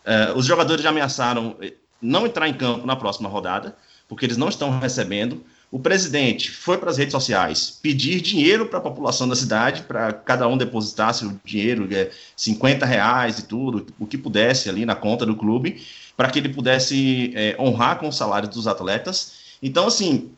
é, 0.05 0.33
os 0.35 0.45
jogadores 0.45 0.83
já 0.83 0.89
ameaçaram 0.89 1.57
não 2.01 2.27
entrar 2.27 2.47
em 2.47 2.53
campo 2.53 2.85
na 2.85 2.95
próxima 2.95 3.27
rodada, 3.27 3.75
porque 4.07 4.25
eles 4.25 4.37
não 4.37 4.49
estão 4.49 4.79
recebendo. 4.79 5.43
O 5.71 5.79
presidente 5.79 6.51
foi 6.51 6.77
para 6.77 6.91
as 6.91 6.97
redes 6.97 7.13
sociais 7.13 7.79
pedir 7.81 8.19
dinheiro 8.19 8.65
para 8.65 8.79
a 8.79 8.81
população 8.81 9.27
da 9.27 9.37
cidade, 9.37 9.83
para 9.83 10.11
cada 10.11 10.45
um 10.45 10.57
depositasse 10.57 11.25
o 11.25 11.39
dinheiro, 11.45 11.87
50 12.35 12.85
é, 12.85 12.89
reais 12.89 13.39
e 13.39 13.43
tudo, 13.43 13.87
o 13.97 14.05
que 14.05 14.17
pudesse 14.17 14.67
ali 14.67 14.85
na 14.85 14.95
conta 14.95 15.25
do 15.25 15.33
clube, 15.33 15.81
para 16.17 16.29
que 16.29 16.39
ele 16.39 16.49
pudesse 16.49 17.31
é, 17.33 17.55
honrar 17.57 17.97
com 17.99 18.09
o 18.09 18.11
salário 18.11 18.49
dos 18.49 18.67
atletas. 18.67 19.55
Então, 19.63 19.87
assim, 19.87 20.31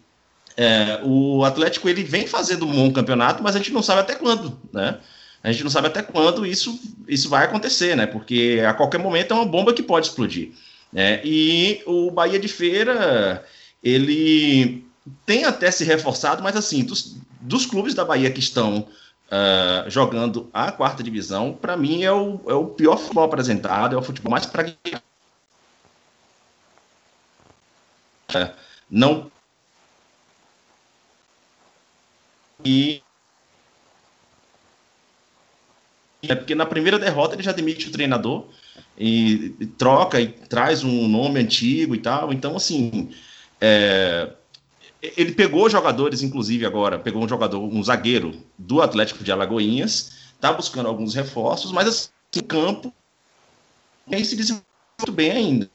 é, 0.56 1.00
o 1.04 1.44
Atlético 1.44 1.90
ele 1.90 2.04
vem 2.04 2.28
fazendo 2.28 2.68
um 2.68 2.72
bom 2.72 2.92
campeonato, 2.92 3.42
mas 3.42 3.56
a 3.56 3.58
gente 3.58 3.74
não 3.74 3.82
sabe 3.82 4.02
até 4.02 4.14
quando, 4.14 4.60
né? 4.72 5.00
A 5.44 5.52
gente 5.52 5.64
não 5.64 5.72
sabe 5.72 5.88
até 5.88 6.02
quando 6.02 6.46
isso, 6.46 6.80
isso 7.08 7.28
vai 7.28 7.46
acontecer, 7.46 7.98
né? 7.98 8.06
Porque 8.06 8.64
a 8.66 8.74
qualquer 8.74 9.00
momento 9.00 9.34
é 9.34 9.36
uma 9.36 9.46
bomba 9.46 9.74
que 9.74 9.84
pode 9.84 10.08
explodir. 10.08 10.52
Né? 10.92 11.20
E 11.26 11.82
o 11.86 12.12
Bahia 12.12 12.40
de 12.40 12.48
Feira, 12.48 13.44
ele 13.84 14.86
tem 15.26 15.46
até 15.46 15.70
se 15.72 15.84
reforçado, 15.84 16.42
mas 16.42 16.56
assim, 16.56 16.84
dos, 16.84 17.18
dos 17.42 17.66
clubes 17.66 17.94
da 17.94 18.06
Bahia 18.06 18.32
que 18.32 18.40
estão 18.40 18.88
uh, 19.28 19.90
jogando 19.90 20.50
a 20.54 20.72
quarta 20.72 21.04
divisão, 21.04 21.54
para 21.54 21.76
mim 21.76 22.04
é 22.04 22.12
o, 22.12 22.40
é 22.48 22.54
o 22.54 22.68
pior 22.68 22.98
futebol 22.98 23.24
apresentado, 23.24 23.96
é 23.96 24.00
o 24.00 24.04
futebol 24.04 24.32
mais 24.32 24.46
pragmático. 24.46 25.04
não 28.90 29.32
e 32.66 33.04
é 36.22 36.36
porque 36.36 36.56
na 36.56 36.66
primeira 36.66 36.98
derrota 36.98 37.36
ele 37.36 37.44
já 37.44 37.52
demite 37.52 37.90
o 37.90 37.92
treinador 37.92 38.48
e, 38.98 39.56
e 39.60 39.66
troca 39.66 40.22
e 40.22 40.28
traz 40.28 40.84
um 40.84 41.08
nome 41.08 41.40
antigo 41.40 41.94
e 41.94 41.98
tal. 41.98 42.32
Então, 42.32 42.56
assim, 42.56 43.14
é, 43.60 44.32
ele 45.04 45.34
pegou 45.34 45.70
jogadores, 45.70 46.24
inclusive 46.24 46.66
agora, 46.66 46.98
pegou 46.98 47.22
um 47.22 47.28
jogador, 47.28 47.60
um 47.60 47.84
zagueiro 47.84 48.34
do 48.58 48.82
Atlético 48.82 49.22
de 49.22 49.32
Alagoinhas, 49.32 50.34
tá 50.40 50.54
buscando 50.54 50.88
alguns 50.88 51.14
reforços, 51.14 51.74
mas 51.74 51.88
assim, 51.88 52.10
em 52.38 52.42
campo, 52.42 52.94
nem 54.08 54.24
se 54.24 54.36
desenvolveu 54.36 54.66
muito 55.00 55.12
bem 55.12 55.32
ainda. 55.32 55.70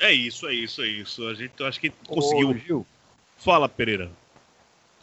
É 0.00 0.12
isso, 0.12 0.46
é 0.48 0.54
isso, 0.54 0.82
é 0.82 0.86
isso. 0.86 1.26
A 1.26 1.34
gente 1.34 1.62
acho 1.62 1.80
que 1.80 1.90
conseguiu. 2.06 2.50
Ô, 2.50 2.54
Gil. 2.54 2.86
Fala, 3.38 3.68
Pereira. 3.68 4.10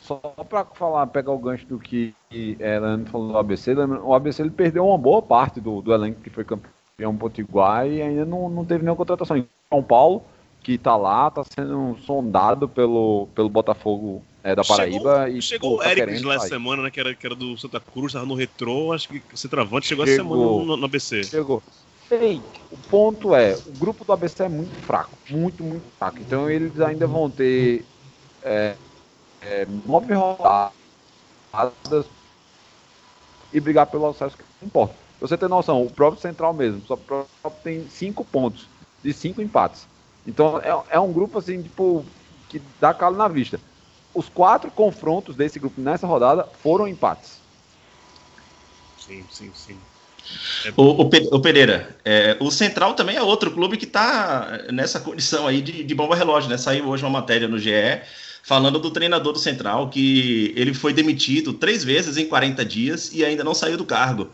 Só 0.01 0.18
para 0.18 0.66
falar, 0.66 1.07
pegar 1.07 1.32
o 1.32 1.38
gancho 1.38 1.66
do 1.66 1.80
que 1.80 2.14
é, 2.30 2.78
Leandro 2.78 3.09
falou 3.09 3.30
do 3.30 3.38
ABC, 3.38 3.74
o 3.74 4.14
ABC 4.14 4.41
ele 4.41 4.51
perdeu 4.51 4.86
uma 4.86 4.97
boa 4.97 5.22
parte 5.22 5.61
do, 5.61 5.82
do 5.82 5.93
elenco 5.93 6.20
que 6.20 6.30
foi 6.30 6.43
campeão 6.43 7.16
potiguar 7.18 7.88
e 7.88 8.01
ainda 8.01 8.26
não, 8.26 8.49
não 8.49 8.66
teve 8.66 8.84
nenhuma 8.84 8.97
contratação. 8.97 9.38
Em 9.38 9.47
São 9.70 9.82
Paulo, 9.82 10.26
que 10.64 10.74
está 10.74 10.95
lá, 10.95 11.28
está 11.28 11.43
sendo 11.43 11.97
sondado 12.05 12.70
pelo, 12.70 13.28
pelo 13.36 13.49
Botafogo 13.49 14.24
é, 14.41 14.55
da 14.55 14.64
Paraíba. 14.64 15.26
Chegou, 15.26 15.38
e, 15.38 15.41
chegou 15.41 15.78
pô, 15.78 15.84
tá 15.84 15.89
o 15.89 15.91
Eric 15.91 16.24
lá 16.24 16.36
essa 16.36 16.47
semana, 16.47 16.84
né, 16.84 16.89
que 16.89 16.99
era, 16.99 17.14
que 17.14 17.26
era 17.26 17.36
do 17.36 17.57
Santa 17.57 17.82
Cruz, 17.82 18.07
estava 18.07 18.26
no 18.26 18.34
retrô, 18.34 18.93
acho 18.93 19.09
que 19.09 19.22
o 19.34 19.38
centroavante 19.38 19.88
chegou, 19.88 20.05
chegou 20.05 20.24
essa 20.24 20.24
semana 20.24 20.66
no, 20.66 20.78
no 20.78 20.86
ABC. 20.86 21.24
Chegou. 21.26 21.61
Ei, 22.09 22.41
o 22.72 22.78
ponto 22.89 23.36
é, 23.36 23.55
o 23.55 23.78
grupo 23.78 24.05
do 24.05 24.14
ABC 24.14 24.43
é 24.43 24.49
muito 24.49 24.74
fraco, 24.86 25.11
muito, 25.30 25.64
muito 25.64 25.84
fraco. 25.97 26.18
Então 26.20 26.49
eles 26.49 26.80
ainda 26.80 27.07
vão 27.07 27.30
ter 27.30 27.86
é, 28.41 28.76
é, 29.41 29.68
nove 29.86 30.14
rodadas 30.14 32.05
e 33.51 33.59
brigar 33.59 33.88
pelo 33.88 34.07
acesso 34.07 34.38
que 34.38 34.43
importa. 34.66 34.95
Você 35.20 35.38
tem 35.38 35.47
noção, 35.47 35.82
o 35.82 35.89
próprio 35.89 36.22
Central 36.22 36.53
mesmo, 36.53 36.82
só 36.86 36.97
tem 37.64 37.88
cinco 37.89 38.26
pontos 38.26 38.68
de 39.01 39.14
cinco 39.14 39.41
empates. 39.41 39.88
Então 40.26 40.59
é, 40.59 40.95
é 40.95 40.99
um 40.99 41.11
grupo 41.11 41.39
assim, 41.39 41.61
tipo, 41.61 42.05
que 42.49 42.61
dá 42.80 42.93
calo 42.93 43.17
na 43.17 43.28
vista. 43.28 43.59
Os 44.13 44.30
quatro 44.30 44.69
confrontos 44.69 45.36
desse 45.36 45.59
grupo 45.59 45.82
nessa 45.82 46.05
rodada 46.05 46.47
foram 46.61 46.88
empates. 46.88 47.41
Sim, 48.99 49.24
sim, 49.30 49.51
sim. 49.53 49.78
É 50.65 50.74
o, 50.78 51.01
o, 51.01 51.41
Pereira, 51.41 51.97
é, 52.05 52.38
o 52.39 52.49
Central 52.49 52.93
também 52.93 53.17
é 53.17 53.21
outro 53.21 53.51
clube 53.51 53.76
que 53.76 53.86
está 53.86 54.61
nessa 54.71 54.99
condição 54.99 55.45
aí 55.47 55.61
de, 55.61 55.84
de 55.84 55.95
bomba 55.95 56.15
relógio, 56.15 56.49
né? 56.49 56.57
Saiu 56.57 56.88
hoje 56.88 57.03
uma 57.03 57.09
matéria 57.09 57.47
no 57.47 57.59
GE 57.59 58.01
falando 58.43 58.78
do 58.78 58.91
treinador 58.91 59.34
do 59.34 59.39
Central, 59.39 59.89
que 59.89 60.53
ele 60.55 60.74
foi 60.74 60.93
demitido 60.93 61.53
três 61.53 61.84
vezes 61.84 62.17
em 62.17 62.26
40 62.26 62.63
dias 62.65 63.11
e 63.13 63.24
ainda 63.24 63.43
não 63.43 63.53
saiu 63.53 63.78
do 63.78 63.86
cargo. 63.86 64.32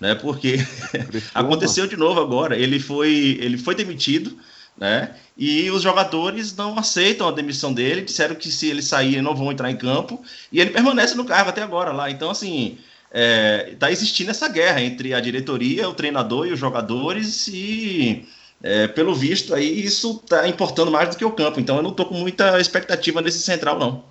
Né, 0.00 0.16
porque 0.16 0.56
aconteceu 1.32 1.86
de 1.86 1.96
novo 1.96 2.20
agora. 2.20 2.56
Ele 2.56 2.80
foi, 2.80 3.38
ele 3.40 3.56
foi 3.56 3.72
demitido, 3.72 4.36
né? 4.76 5.14
E 5.36 5.70
os 5.70 5.82
jogadores 5.82 6.54
não 6.56 6.78
aceitam 6.78 7.28
a 7.28 7.32
demissão 7.32 7.72
dele, 7.72 8.02
disseram 8.02 8.34
que 8.34 8.50
se 8.50 8.68
ele 8.68 8.82
sair 8.82 9.22
não 9.22 9.34
vão 9.34 9.52
entrar 9.52 9.70
em 9.70 9.76
campo, 9.76 10.22
e 10.50 10.60
ele 10.60 10.70
permanece 10.70 11.14
no 11.14 11.24
cargo 11.24 11.50
até 11.50 11.62
agora 11.62 11.92
lá. 11.92 12.10
Então, 12.10 12.30
assim, 12.30 12.78
é, 13.10 13.74
existindo 13.90 14.30
essa 14.30 14.48
guerra 14.48 14.80
entre 14.80 15.14
a 15.14 15.20
diretoria, 15.20 15.88
o 15.88 15.94
treinador 15.94 16.46
e 16.46 16.52
os 16.52 16.58
jogadores, 16.58 17.48
e 17.48 18.26
é, 18.62 18.86
pelo 18.86 19.14
visto, 19.14 19.54
aí 19.54 19.84
isso 19.84 20.20
está 20.22 20.48
importando 20.48 20.90
mais 20.90 21.10
do 21.10 21.16
que 21.16 21.24
o 21.24 21.32
campo. 21.32 21.58
Então 21.58 21.76
eu 21.76 21.82
não 21.82 21.90
estou 21.90 22.06
com 22.06 22.14
muita 22.14 22.60
expectativa 22.60 23.20
nesse 23.20 23.40
central, 23.40 23.78
não. 23.78 24.04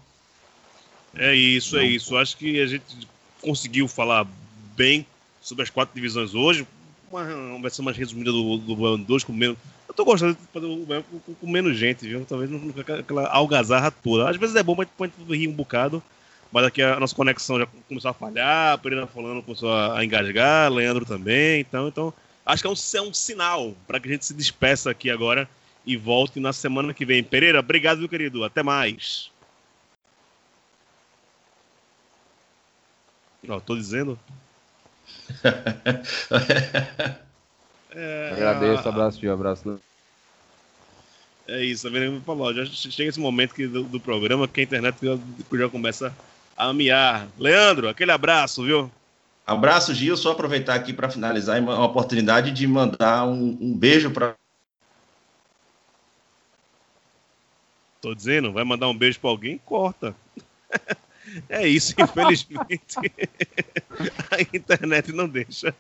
É 1.16 1.34
isso, 1.34 1.78
é 1.78 1.86
isso. 1.86 2.16
Acho 2.18 2.38
que 2.38 2.62
a 2.62 2.68
gente 2.68 3.08
conseguiu 3.42 3.88
falar 3.88 4.28
bem 4.76 5.06
sobre 5.42 5.64
as 5.64 5.70
quatro 5.70 5.96
divisões 5.96 6.34
hoje. 6.34 6.68
Uma, 7.12 7.70
ser 7.70 7.82
mais 7.82 7.98
resumida 7.98 8.32
do, 8.32 8.58
do 8.58 8.98
2 8.98 9.24
com 9.24 9.34
menos. 9.34 9.58
Eu 9.88 9.94
tô 9.94 10.06
gostando 10.06 10.34
de 10.34 10.40
fazer 10.54 10.66
o 10.66 10.86
com, 11.26 11.36
com, 11.36 11.48
menos 11.48 11.78
gente, 11.78 12.08
viu? 12.08 12.26
Talvez 12.26 12.50
não 12.50 12.74
aquela 12.98 13.28
algazarra 13.28 13.92
toda. 13.92 14.30
Às 14.30 14.38
vezes 14.38 14.56
é 14.56 14.64
bom, 14.64 14.76
mas 14.76 14.88
pode 14.98 15.12
rir 15.30 15.48
um 15.48 15.54
bocado. 15.54 16.02
Mas 16.52 16.66
aqui 16.66 16.82
a 16.82 17.00
nossa 17.00 17.16
conexão 17.16 17.60
já 17.60 17.68
começou 17.88 18.12
a 18.12 18.14
falhar, 18.14 18.74
a 18.74 18.78
Pereira 18.78 19.08
falando 19.08 19.42
começou 19.42 19.74
a 19.74 20.04
engasgar, 20.04 20.72
Leandro 20.72 21.06
também. 21.06 21.62
Então, 21.62 21.88
então 21.88 22.14
Acho 22.46 22.64
que 22.64 22.68
é 22.68 22.70
um, 22.70 23.06
é 23.06 23.10
um 23.10 23.14
sinal 23.14 23.76
para 23.88 24.00
que 24.00 24.10
a 24.10 24.12
gente 24.12 24.26
se 24.26 24.34
despeça 24.34 24.90
aqui 24.90 25.10
agora 25.10 25.48
e 25.86 25.96
volte 25.96 26.40
na 26.40 26.52
semana 26.52 26.94
que 26.94 27.06
vem. 27.06 27.24
Pereira, 27.24 27.60
obrigado, 27.60 28.00
meu 28.00 28.10
querido. 28.10 28.44
Até 28.44 28.64
mais. 28.64 29.32
Ó, 33.48 33.60
tô 33.60 33.76
dizendo. 33.76 34.20
É... 37.92 38.32
Agradeço, 38.32 38.90
abraço, 38.90 39.20
tio, 39.20 39.34
abraço. 39.34 39.80
É 41.48 41.64
isso, 41.64 41.88
a 41.88 41.92
Verena 41.92 42.14
me 42.14 42.22
falou. 42.22 42.54
Já 42.54 42.66
chega 42.66 43.10
esse 43.10 43.20
momento 43.20 43.54
que, 43.54 43.68
do, 43.68 43.84
do 43.84 44.00
programa 44.00 44.48
que 44.48 44.62
a 44.62 44.64
internet 44.64 44.96
já, 45.02 45.18
já 45.58 45.70
começa 45.70 46.16
a 46.56 46.68
amear. 46.68 47.28
Leandro, 47.38 47.90
aquele 47.90 48.12
abraço, 48.12 48.64
viu? 48.64 48.90
Abraço, 49.46 49.94
Gil. 49.94 50.16
Só 50.16 50.32
aproveitar 50.32 50.76
aqui 50.76 50.94
para 50.94 51.10
finalizar 51.10 51.60
uma 51.60 51.84
oportunidade 51.84 52.52
de 52.52 52.66
mandar 52.68 53.28
um, 53.28 53.58
um 53.60 53.76
beijo 53.76 54.12
para. 54.12 54.36
Tô 58.00 58.16
dizendo, 58.16 58.54
vai 58.54 58.64
mandar 58.64 58.88
um 58.88 58.98
beijo 58.98 59.20
para 59.20 59.30
alguém? 59.30 59.58
Corta. 59.58 60.16
É 61.50 61.68
isso, 61.68 61.94
infelizmente. 61.98 62.98
a 64.32 64.42
internet 64.56 65.12
não 65.12 65.28
deixa 65.28 65.74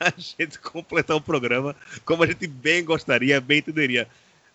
a 0.00 0.12
gente 0.16 0.58
completar 0.58 1.16
o 1.16 1.20
programa 1.20 1.76
como 2.04 2.22
a 2.22 2.26
gente 2.26 2.46
bem 2.46 2.84
gostaria, 2.84 3.40
bem 3.40 3.58
entenderia. 3.58 4.08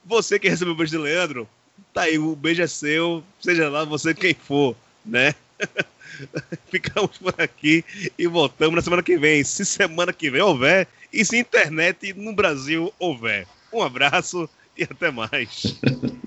Você 0.06 0.40
que 0.40 0.50
recebeu 0.50 0.74
o 0.74 0.78
beijo 0.78 0.92
de 0.92 0.98
Leandro, 0.98 1.48
tá 1.94 2.04
aí, 2.04 2.18
o 2.18 2.36
beijo 2.36 2.62
é 2.62 2.68
seu, 2.68 3.24
seja 3.40 3.70
lá 3.70 3.84
você 3.84 4.14
quem 4.14 4.34
for, 4.34 4.76
né? 5.06 5.36
Ficamos 6.70 7.18
por 7.18 7.34
aqui 7.38 7.84
e 8.18 8.28
voltamos 8.28 8.76
na 8.76 8.82
semana 8.82 9.04
que 9.04 9.18
vem. 9.18 9.44
Se 9.44 9.66
semana 9.66 10.12
que 10.12 10.30
vem 10.30 10.42
houver 10.42 10.88
e 11.12 11.24
se 11.24 11.38
internet 11.38 12.14
no 12.14 12.34
Brasil 12.34 12.94
houver. 13.00 13.48
Um 13.72 13.82
abraço 13.82 14.50
e 14.78 14.84
até 14.84 15.12
mais. 15.12 15.80